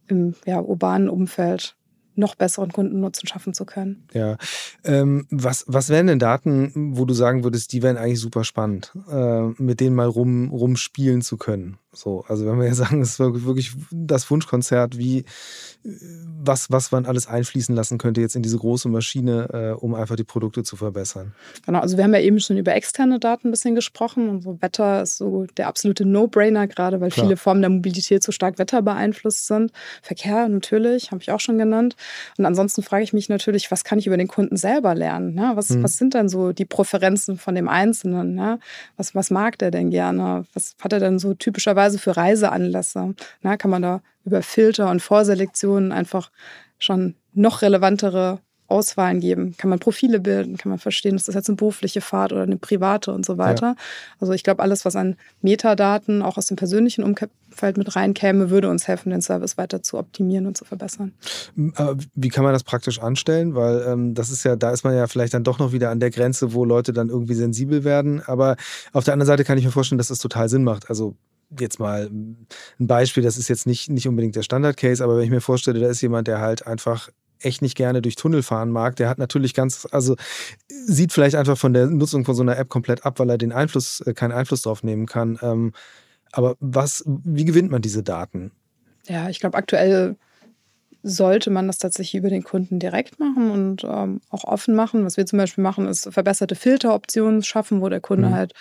im 0.07 0.35
ja, 0.45 0.59
urbanen 0.59 1.09
Umfeld 1.09 1.75
noch 2.17 2.35
besseren 2.35 2.71
Kundennutzen 2.71 3.27
schaffen 3.27 3.53
zu 3.53 3.65
können. 3.65 4.07
Ja. 4.11 4.37
Ähm, 4.83 5.27
was, 5.29 5.65
was 5.67 5.89
wären 5.89 6.07
denn 6.07 6.19
Daten, 6.19 6.97
wo 6.97 7.05
du 7.05 7.13
sagen 7.13 7.43
würdest, 7.43 7.73
die 7.73 7.83
wären 7.83 7.97
eigentlich 7.97 8.19
super 8.19 8.43
spannend, 8.43 8.91
äh, 9.09 9.41
mit 9.57 9.79
denen 9.79 9.95
mal 9.95 10.07
rum, 10.07 10.49
rumspielen 10.49 11.21
zu 11.21 11.37
können? 11.37 11.77
So, 11.97 12.23
also 12.27 12.45
wenn 12.45 12.59
wir 12.59 12.67
ja 12.67 12.73
sagen, 12.73 13.01
es 13.01 13.11
ist 13.11 13.19
wirklich 13.19 13.73
das 13.91 14.29
Wunschkonzert, 14.29 14.97
wie 14.97 15.25
was, 16.39 16.69
was 16.71 16.91
man 16.91 17.05
alles 17.05 17.27
einfließen 17.27 17.73
lassen 17.75 17.97
könnte 17.97 18.21
jetzt 18.21 18.35
in 18.35 18.43
diese 18.43 18.57
große 18.57 18.89
Maschine, 18.89 19.47
äh, 19.53 19.71
um 19.79 19.95
einfach 19.95 20.15
die 20.15 20.23
Produkte 20.23 20.63
zu 20.63 20.75
verbessern. 20.75 21.33
Genau, 21.65 21.79
also 21.79 21.97
wir 21.97 22.03
haben 22.03 22.13
ja 22.13 22.19
eben 22.19 22.39
schon 22.39 22.57
über 22.57 22.75
externe 22.75 23.19
Daten 23.19 23.47
ein 23.47 23.51
bisschen 23.51 23.75
gesprochen. 23.75 24.29
Und 24.29 24.41
so 24.41 24.61
Wetter 24.61 25.01
ist 25.03 25.17
so 25.17 25.45
der 25.57 25.67
absolute 25.67 26.05
No-Brainer, 26.05 26.67
gerade 26.67 26.99
weil 26.99 27.09
Klar. 27.09 27.25
viele 27.25 27.37
Formen 27.37 27.61
der 27.61 27.69
Mobilität 27.69 28.23
so 28.23 28.31
stark 28.31 28.59
wetterbeeinflusst 28.59 29.47
sind. 29.47 29.71
Verkehr 30.01 30.47
natürlich, 30.49 31.11
habe 31.11 31.21
ich 31.21 31.31
auch 31.31 31.39
schon 31.39 31.57
genannt. 31.57 31.95
Und 32.37 32.45
ansonsten 32.45 32.83
frage 32.83 33.03
ich 33.03 33.13
mich 33.13 33.29
natürlich, 33.29 33.71
was 33.71 33.83
kann 33.83 33.99
ich 33.99 34.07
über 34.07 34.17
den 34.17 34.27
Kunden 34.27 34.57
selber 34.57 34.93
lernen? 34.93 35.35
Ne? 35.35 35.51
Was, 35.55 35.69
hm. 35.69 35.83
was 35.83 35.97
sind 35.97 36.13
denn 36.13 36.27
so 36.27 36.51
die 36.51 36.65
Präferenzen 36.65 37.37
von 37.37 37.55
dem 37.55 37.69
Einzelnen? 37.69 38.35
Ne? 38.35 38.59
Was, 38.97 39.15
was 39.15 39.29
mag 39.31 39.57
der 39.57 39.71
denn 39.71 39.89
gerne? 39.89 40.45
Was 40.53 40.75
hat 40.81 40.91
er 40.91 40.99
denn 40.99 41.19
so 41.19 41.33
typischerweise 41.33 41.86
für 41.95 42.17
Reiseanlässe? 42.17 43.15
Na, 43.41 43.57
kann 43.57 43.71
man 43.71 43.81
da 43.81 44.01
über 44.25 44.41
Filter 44.41 44.91
und 44.91 45.01
Vorselektionen 45.01 45.91
einfach 45.91 46.31
schon 46.77 47.15
noch 47.33 47.61
relevantere 47.61 48.39
Auswahlen 48.67 49.21
geben. 49.21 49.55
Kann 49.57 49.69
man 49.69 49.79
Profile 49.79 50.19
bilden, 50.19 50.57
kann 50.57 50.69
man 50.69 50.79
verstehen, 50.79 51.15
ist 51.15 51.27
das 51.27 51.35
jetzt 51.35 51.49
eine 51.49 51.55
berufliche 51.55 52.01
Fahrt 52.01 52.33
oder 52.33 52.43
eine 52.43 52.57
private 52.57 53.13
und 53.13 53.25
so 53.25 53.37
weiter. 53.37 53.67
Ja. 53.67 53.75
Also 54.19 54.33
ich 54.33 54.43
glaube, 54.43 54.61
alles, 54.61 54.83
was 54.83 54.95
an 54.95 55.15
Metadaten 55.41 56.21
auch 56.21 56.37
aus 56.37 56.47
dem 56.47 56.57
persönlichen 56.57 57.03
Umfeld 57.03 57.77
mit 57.77 57.95
reinkäme, 57.95 58.49
würde 58.49 58.69
uns 58.69 58.87
helfen, 58.87 59.11
den 59.11 59.21
Service 59.21 59.57
weiter 59.57 59.83
zu 59.83 59.97
optimieren 59.97 60.47
und 60.47 60.57
zu 60.57 60.65
verbessern. 60.65 61.13
wie 61.55 62.29
kann 62.29 62.43
man 62.43 62.51
das 62.51 62.63
praktisch 62.63 62.99
anstellen? 62.99 63.55
Weil 63.55 63.85
ähm, 63.87 64.13
das 64.13 64.29
ist 64.29 64.43
ja, 64.43 64.57
da 64.57 64.71
ist 64.71 64.83
man 64.83 64.93
ja 64.93 65.07
vielleicht 65.07 65.33
dann 65.33 65.45
doch 65.45 65.59
noch 65.59 65.71
wieder 65.71 65.89
an 65.89 66.01
der 66.01 66.11
Grenze, 66.11 66.53
wo 66.53 66.65
Leute 66.65 66.91
dann 66.91 67.07
irgendwie 67.07 67.35
sensibel 67.35 67.85
werden. 67.85 68.21
Aber 68.25 68.57
auf 68.91 69.05
der 69.05 69.13
anderen 69.13 69.27
Seite 69.27 69.45
kann 69.45 69.57
ich 69.57 69.63
mir 69.63 69.71
vorstellen, 69.71 69.97
dass 69.97 70.09
das 70.09 70.19
total 70.19 70.49
Sinn 70.49 70.65
macht. 70.65 70.89
Also 70.89 71.15
jetzt 71.57 71.79
mal 71.79 72.09
ein 72.09 72.47
Beispiel, 72.79 73.23
das 73.23 73.37
ist 73.37 73.47
jetzt 73.47 73.67
nicht, 73.67 73.89
nicht 73.89 74.07
unbedingt 74.07 74.35
der 74.35 74.43
Standard-Case, 74.43 75.03
aber 75.03 75.17
wenn 75.17 75.23
ich 75.23 75.29
mir 75.29 75.41
vorstelle, 75.41 75.79
da 75.79 75.87
ist 75.87 76.01
jemand, 76.01 76.27
der 76.27 76.39
halt 76.39 76.67
einfach 76.67 77.09
echt 77.39 77.61
nicht 77.61 77.75
gerne 77.75 78.01
durch 78.01 78.15
Tunnel 78.15 78.43
fahren 78.43 78.71
mag, 78.71 78.95
der 78.95 79.09
hat 79.09 79.17
natürlich 79.17 79.53
ganz, 79.53 79.87
also 79.91 80.15
sieht 80.67 81.13
vielleicht 81.13 81.35
einfach 81.35 81.57
von 81.57 81.73
der 81.73 81.87
Nutzung 81.87 82.25
von 82.25 82.35
so 82.35 82.41
einer 82.41 82.57
App 82.57 82.69
komplett 82.69 83.05
ab, 83.05 83.19
weil 83.19 83.29
er 83.29 83.37
den 83.37 83.51
Einfluss, 83.51 84.01
äh, 84.01 84.13
keinen 84.13 84.31
Einfluss 84.31 84.63
drauf 84.63 84.83
nehmen 84.83 85.05
kann. 85.05 85.37
Ähm, 85.41 85.73
aber 86.31 86.55
was, 86.59 87.03
wie 87.05 87.45
gewinnt 87.45 87.71
man 87.71 87.81
diese 87.81 88.03
Daten? 88.03 88.51
Ja, 89.07 89.29
ich 89.29 89.39
glaube, 89.39 89.57
aktuell 89.57 90.17
sollte 91.03 91.49
man 91.49 91.67
das 91.67 91.77
tatsächlich 91.77 92.15
über 92.15 92.29
den 92.29 92.43
Kunden 92.43 92.79
direkt 92.79 93.19
machen 93.19 93.51
und 93.51 93.83
ähm, 93.85 94.19
auch 94.29 94.43
offen 94.43 94.75
machen. 94.75 95.05
Was 95.05 95.15
wir 95.15 95.25
zum 95.25 95.37
Beispiel 95.37 95.63
machen, 95.63 95.87
ist 95.87 96.11
verbesserte 96.11 96.55
Filteroptionen 96.55 97.43
schaffen, 97.43 97.81
wo 97.81 97.87
der 97.87 98.01
Kunde 98.01 98.29
mhm. 98.29 98.33
halt 98.33 98.53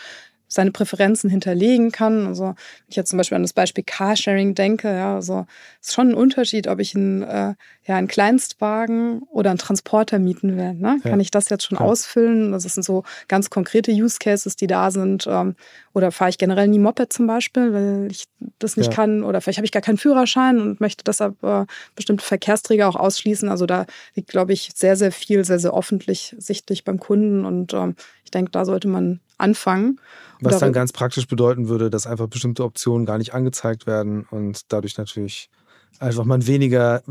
seine 0.48 0.70
Präferenzen 0.70 1.28
hinterlegen 1.28 1.92
kann. 1.92 2.26
Also 2.26 2.44
wenn 2.44 2.56
ich 2.88 2.96
jetzt 2.96 3.10
zum 3.10 3.16
Beispiel 3.16 3.36
an 3.36 3.42
das 3.42 3.52
Beispiel 3.52 3.84
Carsharing 3.84 4.54
denke, 4.54 4.88
ja, 4.88 5.16
also 5.16 5.46
ist 5.80 5.94
schon 5.94 6.10
ein 6.10 6.14
Unterschied, 6.14 6.68
ob 6.68 6.78
ich 6.78 6.94
einen, 6.94 7.22
äh, 7.22 7.54
ja, 7.84 7.96
einen 7.96 8.08
Kleinstwagen 8.08 9.22
oder 9.30 9.50
einen 9.50 9.58
Transporter 9.58 10.18
mieten 10.18 10.56
will. 10.56 10.74
Ne? 10.74 10.98
Ja. 11.02 11.10
Kann 11.10 11.20
ich 11.20 11.30
das 11.30 11.48
jetzt 11.48 11.64
schon 11.64 11.78
ja. 11.78 11.84
ausfüllen? 11.84 12.52
Das 12.52 12.62
sind 12.62 12.84
so 12.84 13.04
ganz 13.28 13.50
konkrete 13.50 13.90
Use 13.92 14.18
Cases, 14.18 14.56
die 14.56 14.66
da 14.66 14.90
sind. 14.90 15.26
Ähm, 15.26 15.56
oder 15.92 16.12
fahre 16.12 16.30
ich 16.30 16.38
generell 16.38 16.68
nie 16.68 16.78
Moped 16.78 17.12
zum 17.12 17.26
Beispiel, 17.26 17.72
weil 17.72 18.08
ich 18.10 18.26
das 18.58 18.76
nicht 18.76 18.90
ja. 18.90 18.94
kann. 18.94 19.24
Oder 19.24 19.40
vielleicht 19.40 19.58
habe 19.58 19.64
ich 19.64 19.72
gar 19.72 19.82
keinen 19.82 19.98
Führerschein 19.98 20.60
und 20.60 20.80
möchte 20.80 21.04
deshalb 21.04 21.42
äh, 21.42 21.64
bestimmte 21.94 22.24
Verkehrsträger 22.24 22.88
auch 22.88 22.96
ausschließen. 22.96 23.48
Also 23.48 23.66
da 23.66 23.86
liegt, 24.14 24.28
glaube 24.28 24.52
ich, 24.52 24.70
sehr, 24.74 24.96
sehr 24.96 25.12
viel, 25.12 25.44
sehr, 25.44 25.58
sehr 25.58 25.74
öffentlich 25.74 26.34
sichtlich 26.38 26.84
beim 26.84 27.00
Kunden. 27.00 27.44
Und 27.44 27.72
ähm, 27.74 27.96
ich 28.24 28.30
denke, 28.30 28.50
da 28.50 28.64
sollte 28.64 28.88
man 28.88 29.20
anfangen. 29.38 30.00
Was 30.40 30.58
dann 30.58 30.72
ganz 30.72 30.92
praktisch 30.92 31.26
bedeuten 31.26 31.68
würde, 31.68 31.90
dass 31.90 32.06
einfach 32.06 32.26
bestimmte 32.26 32.64
Optionen 32.64 33.06
gar 33.06 33.18
nicht 33.18 33.34
angezeigt 33.34 33.86
werden 33.86 34.26
und 34.30 34.72
dadurch 34.72 34.98
natürlich 34.98 35.50
einfach 35.98 36.24
man 36.24 36.46
weniger 36.46 37.02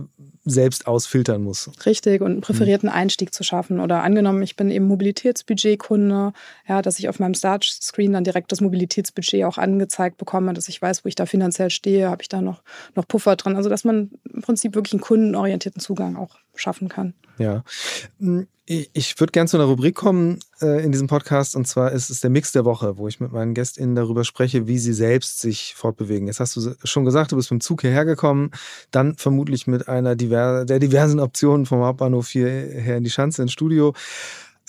selbst 0.44 0.88
ausfiltern 0.88 1.42
muss. 1.42 1.72
Richtig, 1.86 2.22
und 2.22 2.32
einen 2.32 2.42
präferierten 2.42 2.90
mhm. 2.90 2.96
Einstieg 2.96 3.34
zu 3.34 3.44
schaffen. 3.44 3.80
Oder 3.80 4.04
angenommen, 4.04 4.44
ich 4.44 4.56
bin 4.56 4.70
eben 4.70 4.86
Mobilitätsbudgetkunde, 4.86 6.34
ja, 6.68 6.82
dass 6.82 7.00
ich 7.00 7.10
auf 7.10 7.20
meinem 7.20 7.34
Startscreen 7.34 8.14
dann 8.14 8.24
direkt 8.24 8.52
das 8.52 8.62
Mobilitätsbudget 8.62 9.46
auch 9.46 9.58
angezeigt 9.58 10.18
bekomme, 10.18 10.54
dass 10.54 10.70
ich 10.70 10.82
weiß, 10.82 11.04
wo 11.04 11.10
ich 11.10 11.16
da 11.16 11.26
finanziell 11.26 11.70
stehe, 11.70 12.10
habe 12.10 12.22
ich 12.22 12.30
da 12.30 12.42
noch, 12.42 12.62
noch 12.96 13.08
Puffer 13.08 13.36
dran. 13.36 13.56
Also 13.56 13.70
dass 13.70 13.84
man 13.84 14.12
im 14.32 14.42
Prinzip 14.42 14.76
wirklich 14.76 14.94
einen 14.94 15.02
kundenorientierten 15.02 15.82
Zugang 15.82 16.16
auch 16.16 16.38
schaffen 16.56 16.90
kann. 16.90 17.14
Ja. 17.38 17.64
Hm, 18.20 18.48
ich 18.68 19.20
würde 19.20 19.32
gerne 19.32 19.48
zu 19.48 19.58
einer 19.58 19.68
Rubrik 19.68 19.94
kommen 19.94 20.40
äh, 20.60 20.84
in 20.84 20.92
diesem 20.92 21.08
Podcast 21.08 21.56
und 21.56 21.68
zwar 21.68 21.92
ist 21.92 22.10
es 22.10 22.22
der 22.22 22.32
Mix 22.32 22.52
der 22.52 22.66
Woche, 22.66 22.98
wo 22.98 23.08
ich 23.08 23.20
mit 23.20 23.32
meinen 23.32 23.54
GästInnen 23.54 23.94
darüber 23.94 24.24
spreche, 24.24 24.66
wie 24.66 24.80
sie 24.80 24.94
selbst 24.94 25.40
sich 25.40 25.76
fortbewegen. 25.76 26.26
Jetzt 26.26 26.40
hast 26.40 26.56
du 26.56 26.74
schon 26.84 27.06
gesagt, 27.06 27.32
du 27.32 27.36
bist 27.36 27.52
mit 27.52 27.62
dem 27.62 27.64
Zug 27.64 27.82
hierher 27.82 28.06
gekommen, 28.06 28.50
dann 28.90 29.18
vermutlich 29.18 29.68
mit 29.68 29.88
einer 29.88 30.16
diver 30.16 30.66
der 30.66 30.80
diversen 30.80 31.20
Optionen 31.20 31.68
vom 31.68 31.84
Hauptbahnhof 31.84 32.28
hierher 32.28 32.98
in 32.98 33.04
die 33.04 33.12
Schanze 33.12 33.44
ins 33.44 33.52
Studio. 33.52 33.94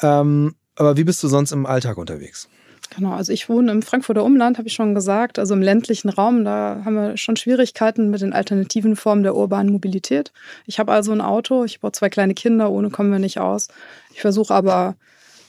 Ähm, 0.02 0.56
aber 0.74 0.98
wie 0.98 1.04
bist 1.04 1.22
du 1.22 1.28
sonst 1.28 1.52
im 1.52 1.64
Alltag 1.64 1.96
unterwegs? 1.96 2.50
Genau, 2.96 3.12
also 3.12 3.30
ich 3.32 3.48
wohne 3.50 3.70
im 3.72 3.82
Frankfurter 3.82 4.24
Umland, 4.24 4.56
habe 4.56 4.68
ich 4.68 4.74
schon 4.74 4.94
gesagt, 4.94 5.38
also 5.38 5.54
im 5.54 5.60
ländlichen 5.60 6.08
Raum. 6.08 6.44
Da 6.44 6.80
haben 6.84 6.94
wir 6.94 7.16
schon 7.18 7.36
Schwierigkeiten 7.36 8.10
mit 8.10 8.22
den 8.22 8.32
alternativen 8.32 8.96
Formen 8.96 9.22
der 9.22 9.36
urbanen 9.36 9.70
Mobilität. 9.70 10.32
Ich 10.64 10.78
habe 10.78 10.92
also 10.92 11.12
ein 11.12 11.20
Auto, 11.20 11.64
ich 11.64 11.78
habe 11.82 11.92
zwei 11.92 12.08
kleine 12.08 12.32
Kinder, 12.32 12.70
ohne 12.70 12.88
kommen 12.88 13.12
wir 13.12 13.18
nicht 13.18 13.38
aus. 13.38 13.68
Ich 14.14 14.22
versuche 14.22 14.54
aber 14.54 14.96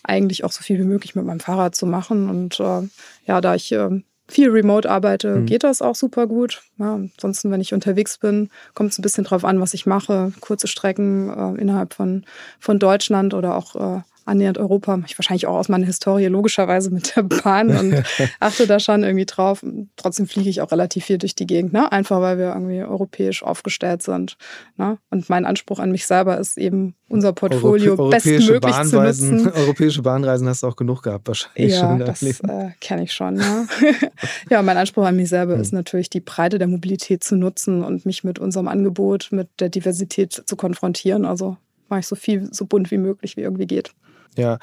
eigentlich 0.04 0.44
auch 0.44 0.52
so 0.52 0.62
viel 0.62 0.78
wie 0.80 0.84
möglich 0.84 1.16
mit 1.16 1.26
meinem 1.26 1.40
Fahrrad 1.40 1.74
zu 1.74 1.86
machen. 1.86 2.30
Und 2.30 2.60
äh, 2.60 2.88
ja, 3.26 3.40
da 3.40 3.56
ich 3.56 3.72
äh, 3.72 4.02
viel 4.28 4.50
remote 4.50 4.90
arbeite, 4.90 5.38
mhm. 5.38 5.46
geht 5.46 5.64
das 5.64 5.82
auch 5.82 5.96
super 5.96 6.28
gut. 6.28 6.62
Ja, 6.78 6.96
ansonsten, 6.96 7.50
wenn 7.50 7.62
ich 7.62 7.74
unterwegs 7.74 8.18
bin, 8.18 8.50
kommt 8.74 8.92
es 8.92 9.00
ein 9.00 9.04
bisschen 9.04 9.24
drauf 9.24 9.46
an, 9.46 9.62
was 9.62 9.74
ich 9.74 9.86
mache. 9.86 10.34
Kurze 10.42 10.68
Strecken 10.68 11.30
äh, 11.30 11.62
innerhalb 11.62 11.94
von, 11.94 12.26
von 12.60 12.78
Deutschland 12.78 13.34
oder 13.34 13.56
auch 13.56 13.76
äh, 13.76 14.02
annähernd 14.28 14.58
Europa, 14.58 14.98
mache 14.98 15.12
ich 15.12 15.18
wahrscheinlich 15.18 15.48
auch 15.48 15.56
aus 15.56 15.70
meiner 15.70 15.86
Historie 15.86 16.28
logischerweise 16.28 16.92
mit 16.92 17.16
der 17.16 17.24
Bahn 17.24 17.70
und 17.70 18.04
achte 18.40 18.68
da 18.68 18.80
schon 18.80 19.04
irgendwie 19.04 19.26
drauf. 19.26 19.64
Trotzdem 19.96 20.28
fliege 20.28 20.50
ich 20.50 20.62
auch 20.62 20.72
relativ 20.72 21.06
viel 21.06 21.18
durch 21.18 21.36
die 21.36 21.48
Gegend, 21.48 21.74
ne? 21.74 21.92
einfach 21.92 22.22
weil 22.22 22.38
wir 22.38 22.54
irgendwie 22.54 22.84
europäisch 22.84 23.44
aufgestellt 23.44 24.04
sind. 24.04 24.38
Ne? 24.78 24.98
Und 25.10 25.30
mein 25.30 25.46
Anspruch 25.46 25.80
an 25.80 25.92
mich 25.92 26.06
selber 26.06 26.38
ist 26.38 26.58
eben, 26.58 26.96
unser 27.10 27.32
Portfolio 27.32 27.94
Europä 27.94 28.10
bestmöglich 28.16 28.76
zu 28.84 29.02
nutzen. 29.02 29.52
Europäische 29.56 30.02
Bahnreisen 30.02 30.48
hast 30.48 30.64
du 30.64 30.68
auch 30.68 30.76
genug 30.76 31.04
gehabt 31.04 31.28
wahrscheinlich 31.28 31.74
ja, 31.74 31.80
schon. 31.80 32.00
das 32.00 32.22
äh, 32.22 32.72
kenne 32.82 33.04
ich 33.04 33.14
schon. 33.14 33.38
Ja. 33.38 33.66
ja, 34.50 34.62
mein 34.62 34.78
Anspruch 34.78 35.06
an 35.06 35.16
mich 35.16 35.30
selber 35.30 35.54
hm. 35.54 35.62
ist 35.62 35.72
natürlich, 35.72 36.10
die 36.10 36.20
Breite 36.20 36.58
der 36.58 36.68
Mobilität 36.68 37.24
zu 37.24 37.38
nutzen 37.38 37.84
und 37.84 38.06
mich 38.06 38.24
mit 38.24 38.40
unserem 38.40 38.68
Angebot, 38.68 39.30
mit 39.32 39.48
der 39.60 39.70
Diversität 39.70 40.44
zu 40.46 40.56
konfrontieren. 40.58 41.26
Also 41.26 41.56
mache 41.88 42.02
ich 42.02 42.08
so 42.08 42.16
viel, 42.16 42.54
so 42.54 42.66
bunt 42.66 42.92
wie 42.92 42.98
möglich, 42.98 43.38
wie 43.38 43.42
irgendwie 43.42 43.68
geht. 43.68 43.92
Ja. 44.38 44.60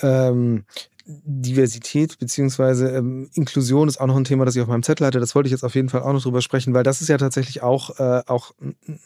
Ähm, 0.00 0.64
Diversität 1.04 2.18
beziehungsweise 2.18 2.88
ähm, 2.90 3.28
Inklusion 3.34 3.88
ist 3.88 4.00
auch 4.00 4.06
noch 4.06 4.16
ein 4.16 4.24
Thema, 4.24 4.44
das 4.44 4.54
ich 4.54 4.62
auf 4.62 4.68
meinem 4.68 4.84
Zettel 4.84 5.06
hatte. 5.06 5.18
Das 5.18 5.34
wollte 5.34 5.48
ich 5.48 5.50
jetzt 5.50 5.64
auf 5.64 5.74
jeden 5.74 5.88
Fall 5.88 6.02
auch 6.02 6.12
noch 6.12 6.22
drüber 6.22 6.40
sprechen, 6.40 6.74
weil 6.74 6.84
das 6.84 7.00
ist 7.00 7.08
ja 7.08 7.18
tatsächlich 7.18 7.62
auch, 7.62 7.98
äh, 7.98 8.22
auch 8.26 8.52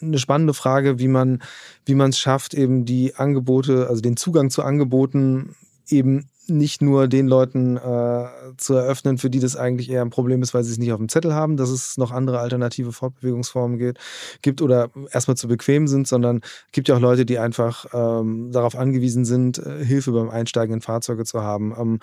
eine 0.01 0.19
spannende 0.19 0.53
Frage, 0.53 0.99
wie 0.99 1.07
man 1.07 1.41
wie 1.85 1.95
man 1.95 2.11
es 2.11 2.19
schafft, 2.19 2.53
eben 2.53 2.85
die 2.85 3.15
Angebote, 3.15 3.87
also 3.89 4.01
den 4.01 4.15
Zugang 4.15 4.49
zu 4.51 4.63
Angeboten 4.63 5.55
eben 5.89 6.29
nicht 6.49 6.81
nur 6.81 7.07
den 7.07 7.27
Leuten 7.27 7.77
äh, 7.77 8.25
zu 8.57 8.73
eröffnen, 8.73 9.17
für 9.17 9.29
die 9.29 9.39
das 9.39 9.55
eigentlich 9.55 9.89
eher 9.89 10.01
ein 10.01 10.09
Problem 10.09 10.41
ist, 10.41 10.53
weil 10.53 10.63
sie 10.63 10.71
es 10.71 10.77
nicht 10.77 10.91
auf 10.91 10.97
dem 10.97 11.09
Zettel 11.09 11.33
haben, 11.33 11.57
dass 11.57 11.69
es 11.69 11.97
noch 11.97 12.11
andere 12.11 12.39
alternative 12.39 12.91
Fortbewegungsformen 12.91 13.77
geht, 13.77 13.97
gibt 14.41 14.61
oder 14.61 14.89
erstmal 15.11 15.37
zu 15.37 15.47
bequem 15.47 15.87
sind, 15.87 16.07
sondern 16.07 16.41
gibt 16.71 16.87
ja 16.87 16.95
auch 16.95 16.99
Leute, 16.99 17.25
die 17.25 17.39
einfach 17.39 17.85
ähm, 17.93 18.51
darauf 18.51 18.77
angewiesen 18.77 19.25
sind, 19.25 19.59
äh, 19.59 19.83
Hilfe 19.83 20.11
beim 20.11 20.29
Einsteigen 20.29 20.75
in 20.75 20.81
Fahrzeuge 20.81 21.25
zu 21.25 21.41
haben. 21.41 21.73
Ähm, 21.77 21.99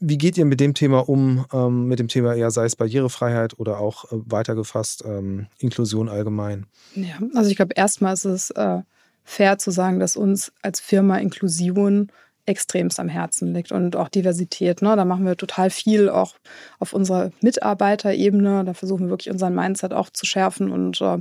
wie 0.00 0.18
geht 0.18 0.36
ihr 0.36 0.44
mit 0.44 0.60
dem 0.60 0.74
Thema 0.74 1.08
um, 1.08 1.44
ähm, 1.52 1.86
mit 1.86 1.98
dem 1.98 2.08
Thema, 2.08 2.34
ja, 2.34 2.50
sei 2.50 2.64
es 2.64 2.76
Barrierefreiheit 2.76 3.58
oder 3.58 3.78
auch 3.78 4.10
äh, 4.12 4.16
weitergefasst 4.26 5.04
ähm, 5.06 5.46
Inklusion 5.58 6.08
allgemein? 6.08 6.66
Ja, 6.94 7.18
also 7.34 7.50
ich 7.50 7.56
glaube, 7.56 7.74
erstmal 7.76 8.14
ist 8.14 8.24
es 8.24 8.50
äh, 8.50 8.80
fair 9.24 9.58
zu 9.58 9.70
sagen, 9.70 10.00
dass 10.00 10.16
uns 10.16 10.52
als 10.62 10.80
Firma 10.80 11.18
Inklusion 11.18 12.10
extremst 12.48 12.98
am 12.98 13.08
Herzen 13.08 13.52
liegt 13.52 13.72
und 13.72 13.94
auch 13.94 14.08
Diversität. 14.08 14.82
Ne? 14.82 14.96
Da 14.96 15.04
machen 15.04 15.26
wir 15.26 15.36
total 15.36 15.70
viel 15.70 16.08
auch 16.08 16.34
auf 16.78 16.92
unserer 16.92 17.30
Mitarbeiterebene. 17.42 18.64
Da 18.64 18.74
versuchen 18.74 19.06
wir 19.06 19.10
wirklich 19.10 19.30
unseren 19.30 19.54
Mindset 19.54 19.92
auch 19.92 20.10
zu 20.10 20.24
schärfen 20.26 20.70
und 20.70 21.00
äh, 21.00 21.18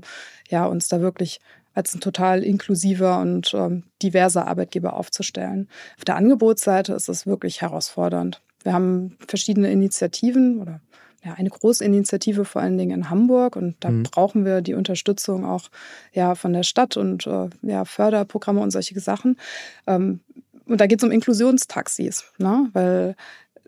ja, 0.49 0.65
uns 0.65 0.88
da 0.88 1.01
wirklich 1.01 1.39
als 1.73 1.93
ein 1.93 1.99
total 1.99 2.43
inklusiver 2.43 3.19
und 3.19 3.53
ähm, 3.53 3.84
diverser 4.01 4.47
Arbeitgeber 4.47 4.93
aufzustellen. 4.93 5.67
Auf 5.97 6.05
der 6.05 6.15
Angebotsseite 6.15 6.93
ist 6.93 7.07
es 7.07 7.28
wirklich 7.28 7.61
herausfordernd. 7.61 8.41
Wir 8.63 8.73
haben 8.73 9.15
verschiedene 9.28 9.71
Initiativen 9.71 10.59
oder 10.59 10.82
ja, 11.23 11.34
eine 11.34 11.49
große 11.49 11.84
Initiative 11.84 12.45
vor 12.45 12.61
allen 12.61 12.78
Dingen 12.78 12.91
in 12.91 13.09
Hamburg 13.09 13.55
und 13.55 13.75
da 13.82 13.89
mhm. 13.89 14.03
brauchen 14.03 14.45
wir 14.45 14.61
die 14.61 14.75
Unterstützung 14.75 15.45
auch 15.45 15.69
ja, 16.13 16.36
von 16.36 16.53
der 16.53 16.63
Stadt 16.63 16.95
und 16.97 17.28
äh, 17.28 17.49
ja, 17.61 17.86
Förderprogramme 17.86 18.61
und 18.61 18.71
solche 18.71 18.99
Sachen. 18.99 19.38
Ähm, 19.86 20.21
und 20.68 20.82
da 20.82 20.88
geht 20.88 20.99
es 20.99 21.03
um 21.03 21.11
Inklusionstaxis, 21.11 22.26
ne? 22.38 22.70
weil 22.74 23.15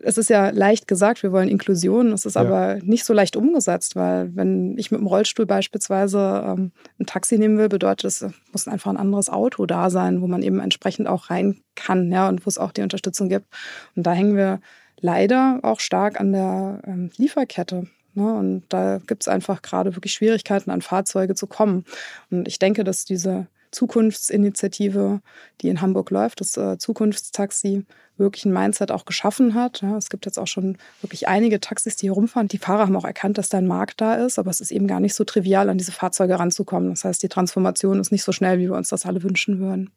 es 0.02 0.18
ist 0.18 0.30
ja 0.30 0.50
leicht 0.50 0.88
gesagt, 0.88 1.22
wir 1.22 1.32
wollen 1.32 1.48
Inklusion, 1.48 2.12
es 2.12 2.24
ist 2.24 2.34
ja. 2.34 2.40
aber 2.42 2.78
nicht 2.82 3.04
so 3.04 3.12
leicht 3.12 3.36
umgesetzt, 3.36 3.96
weil 3.96 4.34
wenn 4.34 4.78
ich 4.78 4.90
mit 4.90 5.00
dem 5.00 5.06
Rollstuhl 5.06 5.46
beispielsweise 5.46 6.42
ähm, 6.46 6.72
ein 6.98 7.06
Taxi 7.06 7.38
nehmen 7.38 7.58
will, 7.58 7.68
bedeutet 7.68 8.06
es, 8.06 8.24
muss 8.52 8.68
einfach 8.68 8.90
ein 8.90 8.96
anderes 8.96 9.28
Auto 9.28 9.66
da 9.66 9.90
sein, 9.90 10.22
wo 10.22 10.26
man 10.26 10.42
eben 10.42 10.60
entsprechend 10.60 11.06
auch 11.06 11.30
rein 11.30 11.60
kann 11.74 12.10
ja, 12.10 12.28
und 12.28 12.46
wo 12.46 12.48
es 12.48 12.58
auch 12.58 12.72
die 12.72 12.82
Unterstützung 12.82 13.28
gibt. 13.28 13.46
Und 13.94 14.06
da 14.06 14.12
hängen 14.12 14.36
wir 14.36 14.60
leider 15.00 15.60
auch 15.62 15.80
stark 15.80 16.20
an 16.20 16.32
der 16.32 16.80
ähm, 16.86 17.10
Lieferkette. 17.16 17.86
Ne? 18.14 18.34
Und 18.34 18.64
da 18.68 18.98
gibt 19.06 19.22
es 19.22 19.28
einfach 19.28 19.62
gerade 19.62 19.94
wirklich 19.96 20.12
Schwierigkeiten, 20.12 20.70
an 20.70 20.82
Fahrzeuge 20.82 21.34
zu 21.34 21.46
kommen. 21.46 21.84
Und 22.30 22.48
ich 22.48 22.58
denke, 22.58 22.84
dass 22.84 23.04
diese 23.04 23.46
Zukunftsinitiative, 23.70 25.20
die 25.60 25.68
in 25.68 25.80
Hamburg 25.80 26.10
läuft, 26.10 26.40
das 26.40 26.56
äh, 26.56 26.78
Zukunftstaxi, 26.78 27.84
wirklich 28.20 28.44
ein 28.44 28.52
Mindset 28.52 28.92
auch 28.92 29.04
geschaffen 29.04 29.54
hat. 29.54 29.82
Es 29.82 30.10
gibt 30.10 30.26
jetzt 30.26 30.38
auch 30.38 30.46
schon 30.46 30.78
wirklich 31.00 31.26
einige 31.26 31.58
Taxis, 31.58 31.96
die 31.96 32.02
hier 32.02 32.12
rumfahren. 32.12 32.46
Die 32.46 32.58
Fahrer 32.58 32.82
haben 32.82 32.94
auch 32.94 33.04
erkannt, 33.04 33.38
dass 33.38 33.48
da 33.48 33.58
ein 33.58 33.66
Markt 33.66 34.00
da 34.00 34.14
ist, 34.14 34.38
aber 34.38 34.50
es 34.50 34.60
ist 34.60 34.70
eben 34.70 34.86
gar 34.86 35.00
nicht 35.00 35.14
so 35.14 35.24
trivial, 35.24 35.68
an 35.68 35.78
diese 35.78 35.90
Fahrzeuge 35.90 36.38
ranzukommen. 36.38 36.90
Das 36.90 37.04
heißt, 37.04 37.22
die 37.22 37.28
Transformation 37.28 37.98
ist 37.98 38.12
nicht 38.12 38.22
so 38.22 38.30
schnell, 38.30 38.58
wie 38.58 38.68
wir 38.68 38.74
uns 38.74 38.90
das 38.90 39.06
alle 39.06 39.22
wünschen 39.22 39.58
würden. 39.58 39.90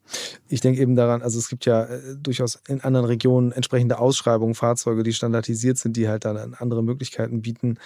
Ich 0.47 0.61
denke 0.61 0.81
eben 0.81 0.95
daran, 0.95 1.21
also 1.21 1.37
es 1.37 1.49
gibt 1.49 1.65
ja 1.65 1.83
äh, 1.83 2.15
durchaus 2.15 2.61
in 2.67 2.81
anderen 2.81 3.05
Regionen 3.05 3.51
entsprechende 3.51 3.99
Ausschreibungen, 3.99 4.55
Fahrzeuge, 4.55 5.03
die 5.03 5.13
standardisiert 5.13 5.77
sind, 5.77 5.97
die 5.97 6.07
halt 6.07 6.25
dann 6.25 6.55
andere 6.55 6.81
Möglichkeiten 6.81 7.41
bieten. 7.41 7.77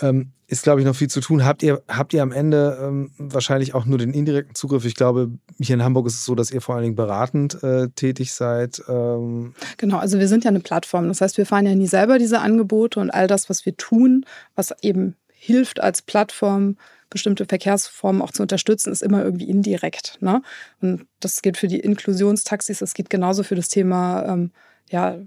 Ähm, 0.00 0.32
ist, 0.50 0.62
glaube 0.62 0.80
ich, 0.80 0.86
noch 0.86 0.96
viel 0.96 1.10
zu 1.10 1.20
tun. 1.20 1.44
Habt 1.44 1.62
ihr, 1.62 1.82
habt 1.88 2.14
ihr 2.14 2.22
am 2.22 2.32
Ende 2.32 2.78
ähm, 2.82 3.10
wahrscheinlich 3.18 3.74
auch 3.74 3.84
nur 3.84 3.98
den 3.98 4.14
indirekten 4.14 4.54
Zugriff? 4.54 4.86
Ich 4.86 4.94
glaube, 4.94 5.30
hier 5.58 5.74
in 5.74 5.84
Hamburg 5.84 6.06
ist 6.06 6.14
es 6.14 6.24
so, 6.24 6.34
dass 6.34 6.50
ihr 6.50 6.62
vor 6.62 6.74
allen 6.74 6.84
Dingen 6.84 6.96
beratend 6.96 7.62
äh, 7.62 7.88
tätig 7.90 8.32
seid. 8.32 8.82
Ähm 8.88 9.52
genau, 9.76 9.98
also 9.98 10.18
wir 10.18 10.26
sind 10.26 10.44
ja 10.44 10.48
eine 10.48 10.60
Plattform. 10.60 11.06
Das 11.08 11.20
heißt, 11.20 11.36
wir 11.36 11.44
fahren 11.44 11.66
ja 11.66 11.74
nie 11.74 11.86
selber 11.86 12.18
diese 12.18 12.40
Angebote 12.40 12.98
und 12.98 13.10
all 13.10 13.26
das, 13.26 13.50
was 13.50 13.66
wir 13.66 13.76
tun, 13.76 14.24
was 14.54 14.74
eben 14.80 15.16
hilft 15.28 15.80
als 15.80 16.00
Plattform, 16.00 16.76
bestimmte 17.10 17.44
Verkehrsformen 17.44 18.22
auch 18.22 18.32
zu 18.32 18.40
unterstützen, 18.40 18.90
ist 18.90 19.02
immer 19.02 19.22
irgendwie 19.22 19.48
indirekt. 19.48 20.16
Ne? 20.20 20.40
Und 20.80 21.06
das 21.20 21.42
gilt 21.42 21.58
für 21.58 21.68
die 21.68 21.80
Inklusionstaxis, 21.80 22.78
das 22.78 22.94
geht 22.94 23.10
genauso 23.10 23.42
für 23.42 23.54
das 23.54 23.68
Thema 23.68 24.24
ähm, 24.26 24.50
ja, 24.90 25.18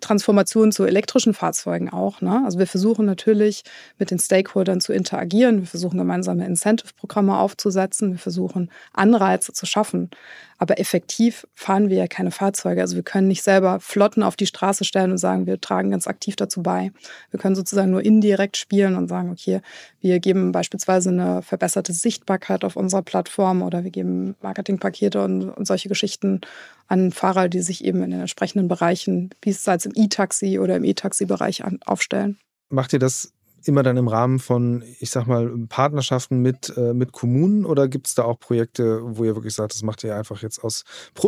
Transformation 0.00 0.72
zu 0.72 0.84
elektrischen 0.84 1.34
Fahrzeugen 1.34 1.90
auch. 1.90 2.20
Ne? 2.20 2.42
Also 2.44 2.58
wir 2.58 2.66
versuchen 2.66 3.06
natürlich 3.06 3.64
mit 3.98 4.10
den 4.10 4.18
Stakeholdern 4.18 4.80
zu 4.80 4.92
interagieren, 4.92 5.60
wir 5.60 5.66
versuchen 5.66 5.98
gemeinsame 5.98 6.46
Incentive-Programme 6.46 7.36
aufzusetzen, 7.38 8.12
wir 8.12 8.18
versuchen 8.18 8.70
Anreize 8.92 9.52
zu 9.52 9.66
schaffen. 9.66 10.10
Aber 10.58 10.78
effektiv 10.78 11.46
fahren 11.54 11.88
wir 11.88 11.96
ja 11.96 12.06
keine 12.06 12.30
Fahrzeuge. 12.30 12.82
Also 12.82 12.94
wir 12.94 13.02
können 13.02 13.28
nicht 13.28 13.42
selber 13.42 13.80
Flotten 13.80 14.22
auf 14.22 14.36
die 14.36 14.44
Straße 14.44 14.84
stellen 14.84 15.10
und 15.10 15.16
sagen, 15.16 15.46
wir 15.46 15.58
tragen 15.58 15.90
ganz 15.90 16.06
aktiv 16.06 16.36
dazu 16.36 16.62
bei. 16.62 16.92
Wir 17.30 17.40
können 17.40 17.54
sozusagen 17.54 17.90
nur 17.90 18.04
indirekt 18.04 18.58
spielen 18.58 18.94
und 18.96 19.08
sagen, 19.08 19.30
okay, 19.30 19.62
wir 20.02 20.20
geben 20.20 20.52
beispielsweise 20.52 21.08
eine 21.08 21.40
verbesserte 21.40 21.94
Sichtbarkeit 21.94 22.62
auf 22.64 22.76
unserer 22.76 23.00
Plattform 23.00 23.62
oder 23.62 23.84
wir 23.84 23.90
geben 23.90 24.36
Marketingpakete 24.42 25.24
und, 25.24 25.48
und 25.48 25.66
solche 25.66 25.88
Geschichten 25.88 26.42
an 26.90 27.12
Fahrer, 27.12 27.48
die 27.48 27.62
sich 27.62 27.84
eben 27.84 28.02
in 28.02 28.10
den 28.10 28.20
entsprechenden 28.20 28.66
Bereichen, 28.66 29.30
wie 29.42 29.50
es 29.50 29.66
als 29.68 29.86
im 29.86 29.92
E-Taxi 29.94 30.58
oder 30.58 30.76
im 30.76 30.84
E-Taxi-Bereich 30.84 31.62
aufstellen. 31.86 32.38
Macht 32.68 32.92
ihr 32.92 32.98
das 32.98 33.32
immer 33.64 33.82
dann 33.82 33.96
im 33.96 34.08
Rahmen 34.08 34.40
von, 34.40 34.82
ich 34.98 35.10
sag 35.10 35.26
mal, 35.26 35.52
Partnerschaften 35.68 36.40
mit, 36.40 36.72
äh, 36.76 36.92
mit 36.92 37.12
Kommunen 37.12 37.64
oder 37.64 37.88
gibt 37.88 38.08
es 38.08 38.14
da 38.14 38.24
auch 38.24 38.40
Projekte, 38.40 39.00
wo 39.02 39.24
ihr 39.24 39.36
wirklich 39.36 39.54
sagt, 39.54 39.74
das 39.74 39.82
macht 39.82 40.02
ihr 40.02 40.16
einfach 40.16 40.42
jetzt 40.42 40.64
aus, 40.64 40.84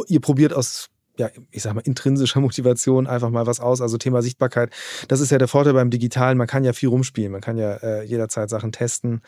ihr 0.08 0.20
probiert 0.20 0.52
aus 0.52 0.88
ja, 1.18 1.28
ich 1.50 1.62
sag 1.62 1.74
mal, 1.74 1.82
intrinsischer 1.84 2.40
Motivation 2.40 3.06
einfach 3.06 3.30
mal 3.30 3.46
was 3.46 3.60
aus. 3.60 3.80
Also 3.80 3.98
Thema 3.98 4.22
Sichtbarkeit. 4.22 4.70
Das 5.08 5.20
ist 5.20 5.30
ja 5.30 5.38
der 5.38 5.46
Vorteil 5.46 5.74
beim 5.74 5.90
Digitalen. 5.90 6.38
Man 6.38 6.46
kann 6.46 6.64
ja 6.64 6.72
viel 6.72 6.88
rumspielen. 6.88 7.30
Man 7.30 7.42
kann 7.42 7.58
ja 7.58 7.74
äh, 7.74 8.02
jederzeit 8.02 8.48
Sachen 8.48 8.72
testen. 8.72 9.20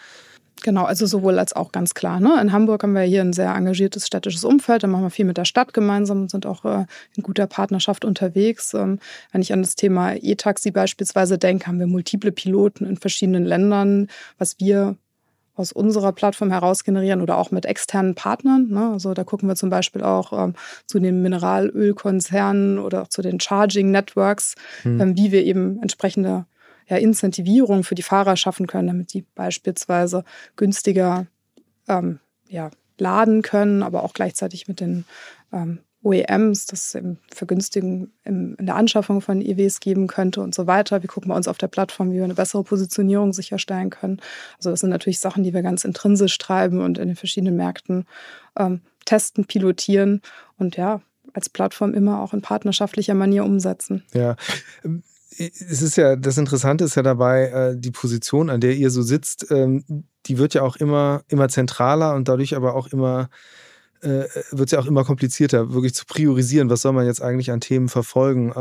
Genau, 0.63 0.85
also 0.85 1.05
sowohl 1.07 1.39
als 1.39 1.55
auch 1.55 1.73
ganz 1.73 1.95
klar. 1.95 2.21
Ne? 2.21 2.41
In 2.41 2.53
Hamburg 2.53 2.83
haben 2.83 2.95
wir 2.95 3.03
hier 3.03 3.21
ein 3.21 3.33
sehr 3.33 3.55
engagiertes 3.55 4.07
städtisches 4.07 4.45
Umfeld, 4.45 4.83
da 4.83 4.87
machen 4.87 5.03
wir 5.03 5.11
viel 5.11 5.27
mit 5.27 5.37
der 5.37 5.45
Stadt 5.45 5.75
gemeinsam 5.75 6.23
und 6.23 6.31
sind 6.31 6.47
auch 6.47 6.65
äh, 6.65 6.87
in 7.17 7.23
guter 7.23 7.47
Partnerschaft 7.47 8.05
unterwegs. 8.05 8.73
Ähm, 8.73 8.99
wenn 9.33 9.43
ich 9.43 9.53
an 9.53 9.63
das 9.63 9.75
Thema 9.75 10.15
E-Taxi 10.15 10.71
beispielsweise 10.71 11.39
denke, 11.39 11.67
haben 11.67 11.81
wir 11.81 11.87
multiple 11.87 12.33
Piloten 12.33 12.87
in 12.87 12.97
verschiedenen 12.97 13.45
Ländern, 13.45 14.09
was 14.39 14.59
wir 14.59 14.97
aus 15.57 15.71
unserer 15.71 16.13
Plattform 16.13 16.51
heraus 16.51 16.83
generieren 16.83 17.21
oder 17.21 17.37
auch 17.39 17.51
mit 17.51 17.65
externen 17.67 18.15
Partnern. 18.15 18.69
Ne? 18.71 18.91
Also 18.93 19.15
da 19.15 19.23
gucken 19.23 19.49
wir 19.49 19.55
zum 19.55 19.71
Beispiel 19.71 20.03
auch 20.03 20.33
ähm, 20.33 20.55
zu 20.87 20.99
den 20.99 21.23
Mineralölkonzernen 21.23 22.79
oder 22.79 23.03
auch 23.03 23.09
zu 23.09 23.23
den 23.23 23.39
Charging 23.39 23.91
Networks, 23.91 24.55
hm. 24.83 25.01
ähm, 25.01 25.17
wie 25.17 25.31
wir 25.31 25.45
eben 25.45 25.81
entsprechende 25.81 26.47
ja, 26.89 26.97
Incentivierung 26.97 27.85
für 27.85 27.95
die 27.95 28.03
Fahrer 28.03 28.37
schaffen 28.37 28.67
können, 28.67 28.89
damit 28.89 29.11
sie 29.11 29.25
beispielsweise 29.35 30.25
günstiger 30.57 31.27
ähm, 31.89 32.21
ja, 32.49 32.71
laden 32.99 33.43
können, 33.43 33.83
aber 33.83 34.03
auch 34.03 34.13
gleichzeitig 34.13 34.69
mit 34.69 34.81
den 34.81 35.05
ähm, 35.53 35.81
OEMs, 36.05 36.67
das 36.67 36.97
Vergünstigen 37.33 38.13
in 38.25 38.57
der 38.61 38.77
Anschaffung 38.77 39.23
von 39.23 39.41
EWs 39.41 39.81
geben 39.81 40.07
könnte 40.07 40.43
und 40.43 40.55
so 40.55 40.67
weiter. 40.67 41.03
Wir 41.03 41.09
gucken 41.09 41.31
bei 41.31 41.37
uns 41.37 41.49
auf 41.49 41.57
der 41.57 41.69
Plattform, 41.69 42.13
wie 42.13 42.17
wir 42.17 42.25
eine 42.25 42.35
bessere 42.35 42.63
Positionierung 42.63 43.33
sicherstellen 43.33 43.89
können. 43.89 44.21
Also 44.59 44.71
das 44.71 44.81
sind 44.81 44.91
natürlich 44.91 45.19
Sachen, 45.19 45.45
die 45.45 45.55
wir 45.55 45.63
ganz 45.63 45.83
intrinsisch 45.83 46.37
treiben 46.37 46.83
und 46.83 46.99
in 46.99 47.09
den 47.09 47.17
verschiedenen 47.17 47.57
Märkten 47.57 48.05
ähm, 48.59 48.83
testen, 49.07 49.47
pilotieren 49.47 50.21
und 50.59 50.77
ja, 50.77 51.01
als 51.33 51.49
Plattform 51.49 51.95
immer 51.95 52.21
auch 52.21 52.35
in 52.35 52.43
partnerschaftlicher 52.43 53.15
Manier 53.15 53.45
umsetzen. 53.45 54.05
Ja. 54.13 54.37
Es 55.39 55.83
ist 55.83 55.97
ja, 55.97 56.17
das 56.17 56.39
Interessante 56.39 56.85
ist 56.85 56.95
ja 56.95 57.03
dabei, 57.03 57.49
äh, 57.49 57.77
die 57.77 57.91
Position, 57.91 58.51
an 58.51 58.61
der 58.61 58.75
ihr 58.77 58.91
so 58.91 59.03
sitzt, 59.03 59.51
ähm, 59.51 59.85
die 60.27 60.39
wird 60.39 60.55
ja 60.55 60.63
auch 60.63 60.77
immer, 60.77 61.23
immer 61.29 61.49
zentraler 61.49 62.15
und 62.15 62.29
dadurch 62.29 62.57
aber 62.57 62.75
auch 62.75 62.89
immer 62.89 63.29
äh, 64.05 64.29
wird 64.51 64.67
es 64.69 64.71
ja 64.73 64.79
auch 64.79 64.87
immer 64.87 65.05
komplizierter, 65.05 65.73
wirklich 65.73 65.95
zu 65.95 66.05
priorisieren, 66.07 66.71
was 66.71 66.83
soll 66.83 66.93
man 66.93 67.07
jetzt 67.07 67.23
eigentlich 67.23 67.51
an 67.51 67.61
Themen 67.61 67.89
verfolgen. 67.89 68.53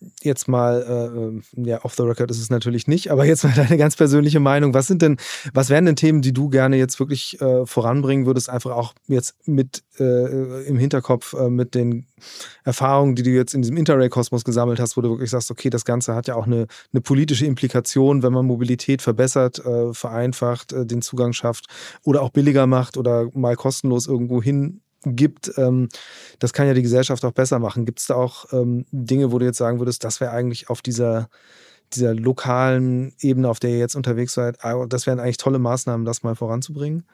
Ähm, 0.00 0.12
jetzt 0.22 0.48
mal, 0.48 1.40
äh, 1.56 1.62
ja, 1.62 1.84
off 1.84 1.94
the 1.94 2.02
record 2.02 2.30
ist 2.30 2.40
es 2.40 2.50
natürlich 2.50 2.86
nicht, 2.86 3.10
aber 3.10 3.24
jetzt 3.24 3.44
mal 3.44 3.52
deine 3.56 3.76
ganz 3.76 3.96
persönliche 3.96 4.40
Meinung. 4.40 4.74
Was 4.74 4.86
sind 4.86 5.02
denn, 5.02 5.16
was 5.54 5.70
wären 5.70 5.86
denn 5.86 5.96
Themen, 5.96 6.22
die 6.22 6.32
du 6.32 6.48
gerne 6.48 6.76
jetzt 6.76 6.98
wirklich 7.00 7.40
äh, 7.40 7.66
voranbringen 7.66 8.26
würdest, 8.26 8.50
einfach 8.50 8.72
auch 8.72 8.94
jetzt 9.06 9.36
mit 9.46 9.82
äh, 9.98 10.64
im 10.64 10.78
Hinterkopf 10.78 11.34
äh, 11.34 11.48
mit 11.48 11.74
den 11.74 12.06
Erfahrungen, 12.64 13.14
die 13.14 13.22
du 13.22 13.30
jetzt 13.30 13.54
in 13.54 13.62
diesem 13.62 13.76
Interrail-Kosmos 13.76 14.44
gesammelt 14.44 14.80
hast, 14.80 14.96
wo 14.96 15.00
du 15.00 15.10
wirklich 15.10 15.30
sagst, 15.30 15.50
okay, 15.50 15.70
das 15.70 15.84
Ganze 15.84 16.14
hat 16.14 16.28
ja 16.28 16.34
auch 16.34 16.46
eine, 16.46 16.66
eine 16.92 17.00
politische 17.00 17.46
Implikation, 17.46 18.22
wenn 18.22 18.32
man 18.32 18.46
Mobilität 18.46 19.02
verbessert, 19.02 19.64
äh, 19.64 19.92
vereinfacht, 19.92 20.72
äh, 20.72 20.86
den 20.86 21.02
Zugang 21.02 21.32
schafft 21.32 21.66
oder 22.04 22.22
auch 22.22 22.30
billiger 22.30 22.66
macht 22.66 22.96
oder 22.96 23.28
mal 23.34 23.56
kostenlos 23.56 24.06
irgendwo 24.06 24.42
hin 24.42 24.80
gibt, 25.04 25.52
ähm, 25.56 25.88
das 26.38 26.52
kann 26.52 26.66
ja 26.66 26.74
die 26.74 26.82
Gesellschaft 26.82 27.24
auch 27.24 27.32
besser 27.32 27.58
machen. 27.58 27.84
Gibt 27.84 28.00
es 28.00 28.06
da 28.06 28.14
auch 28.14 28.52
ähm, 28.52 28.84
Dinge, 28.90 29.32
wo 29.32 29.38
du 29.38 29.46
jetzt 29.46 29.58
sagen 29.58 29.78
würdest, 29.78 30.04
das 30.04 30.20
wäre 30.20 30.32
eigentlich 30.32 30.70
auf 30.70 30.82
dieser, 30.82 31.28
dieser 31.94 32.14
lokalen 32.14 33.14
Ebene, 33.20 33.48
auf 33.48 33.60
der 33.60 33.70
ihr 33.70 33.78
jetzt 33.78 33.96
unterwegs 33.96 34.34
seid, 34.34 34.64
ah, 34.64 34.86
das 34.86 35.06
wären 35.06 35.20
eigentlich 35.20 35.38
tolle 35.38 35.58
Maßnahmen, 35.58 36.04
das 36.04 36.22
mal 36.22 36.34
voranzubringen? 36.34 37.04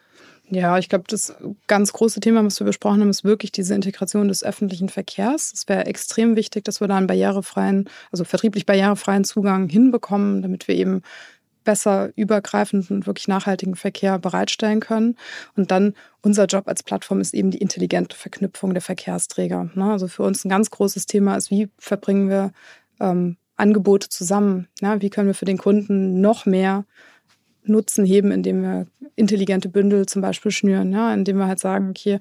Ja, 0.48 0.78
ich 0.78 0.88
glaube, 0.88 1.04
das 1.08 1.34
ganz 1.66 1.92
große 1.92 2.20
Thema, 2.20 2.44
was 2.44 2.60
wir 2.60 2.66
besprochen 2.66 3.00
haben, 3.00 3.10
ist 3.10 3.24
wirklich 3.24 3.50
diese 3.50 3.74
Integration 3.74 4.28
des 4.28 4.44
öffentlichen 4.44 4.88
Verkehrs. 4.88 5.52
Es 5.52 5.68
wäre 5.68 5.86
extrem 5.86 6.36
wichtig, 6.36 6.64
dass 6.64 6.80
wir 6.80 6.86
da 6.86 6.96
einen 6.96 7.08
barrierefreien, 7.08 7.88
also 8.12 8.22
vertrieblich 8.22 8.64
barrierefreien 8.64 9.24
Zugang 9.24 9.68
hinbekommen, 9.68 10.42
damit 10.42 10.68
wir 10.68 10.76
eben 10.76 11.02
besser 11.66 12.10
übergreifenden, 12.16 13.04
wirklich 13.04 13.28
nachhaltigen 13.28 13.76
Verkehr 13.76 14.18
bereitstellen 14.18 14.80
können. 14.80 15.16
Und 15.54 15.70
dann 15.70 15.92
unser 16.22 16.46
Job 16.46 16.66
als 16.66 16.82
Plattform 16.82 17.20
ist 17.20 17.34
eben 17.34 17.50
die 17.50 17.58
intelligente 17.58 18.16
Verknüpfung 18.16 18.72
der 18.72 18.80
Verkehrsträger. 18.80 19.70
Ne? 19.74 19.92
Also 19.92 20.08
für 20.08 20.22
uns 20.22 20.44
ein 20.44 20.48
ganz 20.48 20.70
großes 20.70 21.04
Thema 21.04 21.36
ist, 21.36 21.50
wie 21.50 21.68
verbringen 21.78 22.30
wir 22.30 22.52
ähm, 23.00 23.36
Angebote 23.56 24.08
zusammen? 24.08 24.68
Ja? 24.80 25.02
Wie 25.02 25.10
können 25.10 25.26
wir 25.26 25.34
für 25.34 25.44
den 25.44 25.58
Kunden 25.58 26.22
noch 26.22 26.46
mehr 26.46 26.86
Nutzen 27.64 28.06
heben, 28.06 28.30
indem 28.30 28.62
wir 28.62 28.86
intelligente 29.16 29.68
Bündel 29.68 30.06
zum 30.06 30.22
Beispiel 30.22 30.52
schnüren, 30.52 30.92
ja? 30.92 31.12
indem 31.12 31.36
wir 31.36 31.48
halt 31.48 31.58
sagen, 31.58 31.90
okay, 31.90 32.20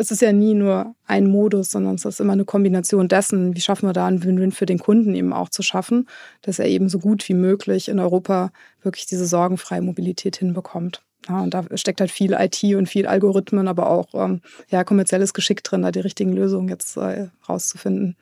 es 0.00 0.10
ist 0.10 0.22
ja 0.22 0.32
nie 0.32 0.54
nur 0.54 0.94
ein 1.06 1.26
Modus, 1.26 1.70
sondern 1.70 1.96
es 1.96 2.06
ist 2.06 2.20
immer 2.20 2.32
eine 2.32 2.46
Kombination 2.46 3.06
dessen, 3.06 3.54
wie 3.54 3.60
schaffen 3.60 3.86
wir 3.86 3.92
da 3.92 4.06
einen 4.06 4.24
Win-Win 4.24 4.50
für 4.50 4.64
den 4.64 4.78
Kunden 4.78 5.14
eben 5.14 5.34
auch 5.34 5.50
zu 5.50 5.62
schaffen, 5.62 6.08
dass 6.40 6.58
er 6.58 6.66
eben 6.66 6.88
so 6.88 6.98
gut 6.98 7.28
wie 7.28 7.34
möglich 7.34 7.88
in 7.88 7.98
Europa 7.98 8.50
wirklich 8.82 9.04
diese 9.04 9.26
sorgenfreie 9.26 9.82
Mobilität 9.82 10.36
hinbekommt. 10.36 11.02
Ja, 11.28 11.42
und 11.42 11.52
da 11.52 11.66
steckt 11.74 12.00
halt 12.00 12.10
viel 12.10 12.32
IT 12.32 12.64
und 12.74 12.88
viel 12.88 13.06
Algorithmen, 13.06 13.68
aber 13.68 13.90
auch 13.90 14.14
ähm, 14.14 14.40
ja, 14.70 14.84
kommerzielles 14.84 15.34
Geschick 15.34 15.62
drin, 15.62 15.82
da 15.82 15.90
die 15.90 16.00
richtigen 16.00 16.32
Lösungen 16.32 16.68
jetzt 16.68 16.96
äh, 16.96 17.28
rauszufinden. 17.46 18.16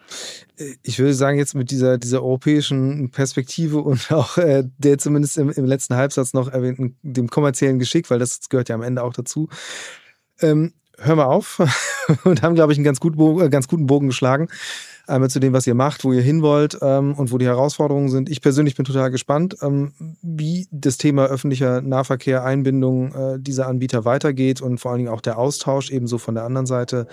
Ich 0.83 0.99
würde 0.99 1.15
sagen, 1.15 1.39
jetzt 1.39 1.55
mit 1.55 1.71
dieser, 1.71 1.97
dieser 1.97 2.25
europäischen 2.25 3.13
Perspektive 3.13 3.79
und 3.79 4.11
auch 4.11 4.37
äh, 4.37 4.65
der 4.79 4.99
zumindest 4.99 5.39
im, 5.39 5.51
im 5.51 5.65
letzten 5.65 5.95
Halbsatz 5.95 6.33
noch 6.33 6.49
erwähnten, 6.49 6.97
dem 7.03 7.31
kommerziellen 7.31 7.79
Geschick, 7.79 8.11
weil 8.11 8.19
das 8.19 8.49
gehört 8.49 8.69
ja 8.69 8.75
am 8.75 8.83
Ende 8.83 9.05
auch 9.05 9.13
dazu. 9.13 9.49
Ähm, 10.41 10.73
hören 11.01 11.19
wir 11.19 11.29
auf 11.29 11.61
und 12.25 12.43
haben, 12.43 12.55
glaube 12.55 12.73
ich, 12.73 12.79
einen 12.79 12.85
ganz, 12.85 13.01
gut, 13.01 13.19
äh, 13.41 13.49
ganz 13.49 13.69
guten 13.69 13.87
Bogen 13.87 14.09
geschlagen. 14.09 14.49
Einmal 15.07 15.31
zu 15.31 15.41
dem, 15.41 15.55
was 15.55 15.67
ihr 15.67 15.75
macht, 15.75 16.05
wo 16.05 16.13
ihr 16.13 16.21
hin 16.21 16.43
wollt 16.43 16.79
ähm, 16.83 17.15
und 17.15 17.33
wo 17.33 17.39
die 17.39 17.47
Herausforderungen 17.47 18.11
sind. 18.11 18.29
Ich 18.29 18.43
persönlich 18.43 18.77
bin 18.77 18.85
total 18.85 19.11
gespannt, 19.11 19.57
ähm, 19.63 19.93
wie 20.21 20.69
das 20.71 20.99
Thema 20.99 21.27
öffentlicher 21.27 21.81
Nahverkehr, 21.81 22.45
Einbindung 22.45 23.15
äh, 23.15 23.39
dieser 23.39 23.69
Anbieter 23.69 24.05
weitergeht 24.05 24.61
und 24.61 24.79
vor 24.79 24.91
allen 24.91 24.99
Dingen 24.99 25.11
auch 25.11 25.23
der 25.23 25.39
Austausch 25.39 25.91
ebenso 25.91 26.19
von 26.19 26.35
der 26.35 26.45
anderen 26.45 26.67
Seite, 26.67 27.07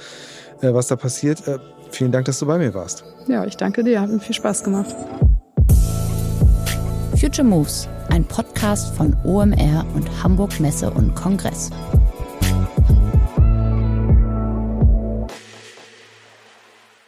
äh, 0.61 0.73
was 0.73 0.87
da 0.87 0.97
passiert. 0.97 1.47
Äh, 1.47 1.59
vielen 1.89 2.11
Dank, 2.11 2.25
dass 2.25 2.39
du 2.39 2.45
bei 2.47 2.57
mir 2.57 2.73
warst. 2.73 3.05
Ja, 3.27 3.45
ich 3.45 3.55
danke 3.55 3.83
dir. 3.83 4.01
Hat 4.01 4.09
mir 4.09 4.19
viel 4.19 4.35
Spaß 4.35 4.65
gemacht. 4.65 4.93
Future 7.15 7.47
Moves, 7.47 7.87
ein 8.09 8.25
Podcast 8.25 8.93
von 8.95 9.15
OMR 9.23 9.85
und 9.95 10.21
Hamburg 10.21 10.59
Messe 10.59 10.91
und 10.91 11.15
Kongress. 11.15 11.71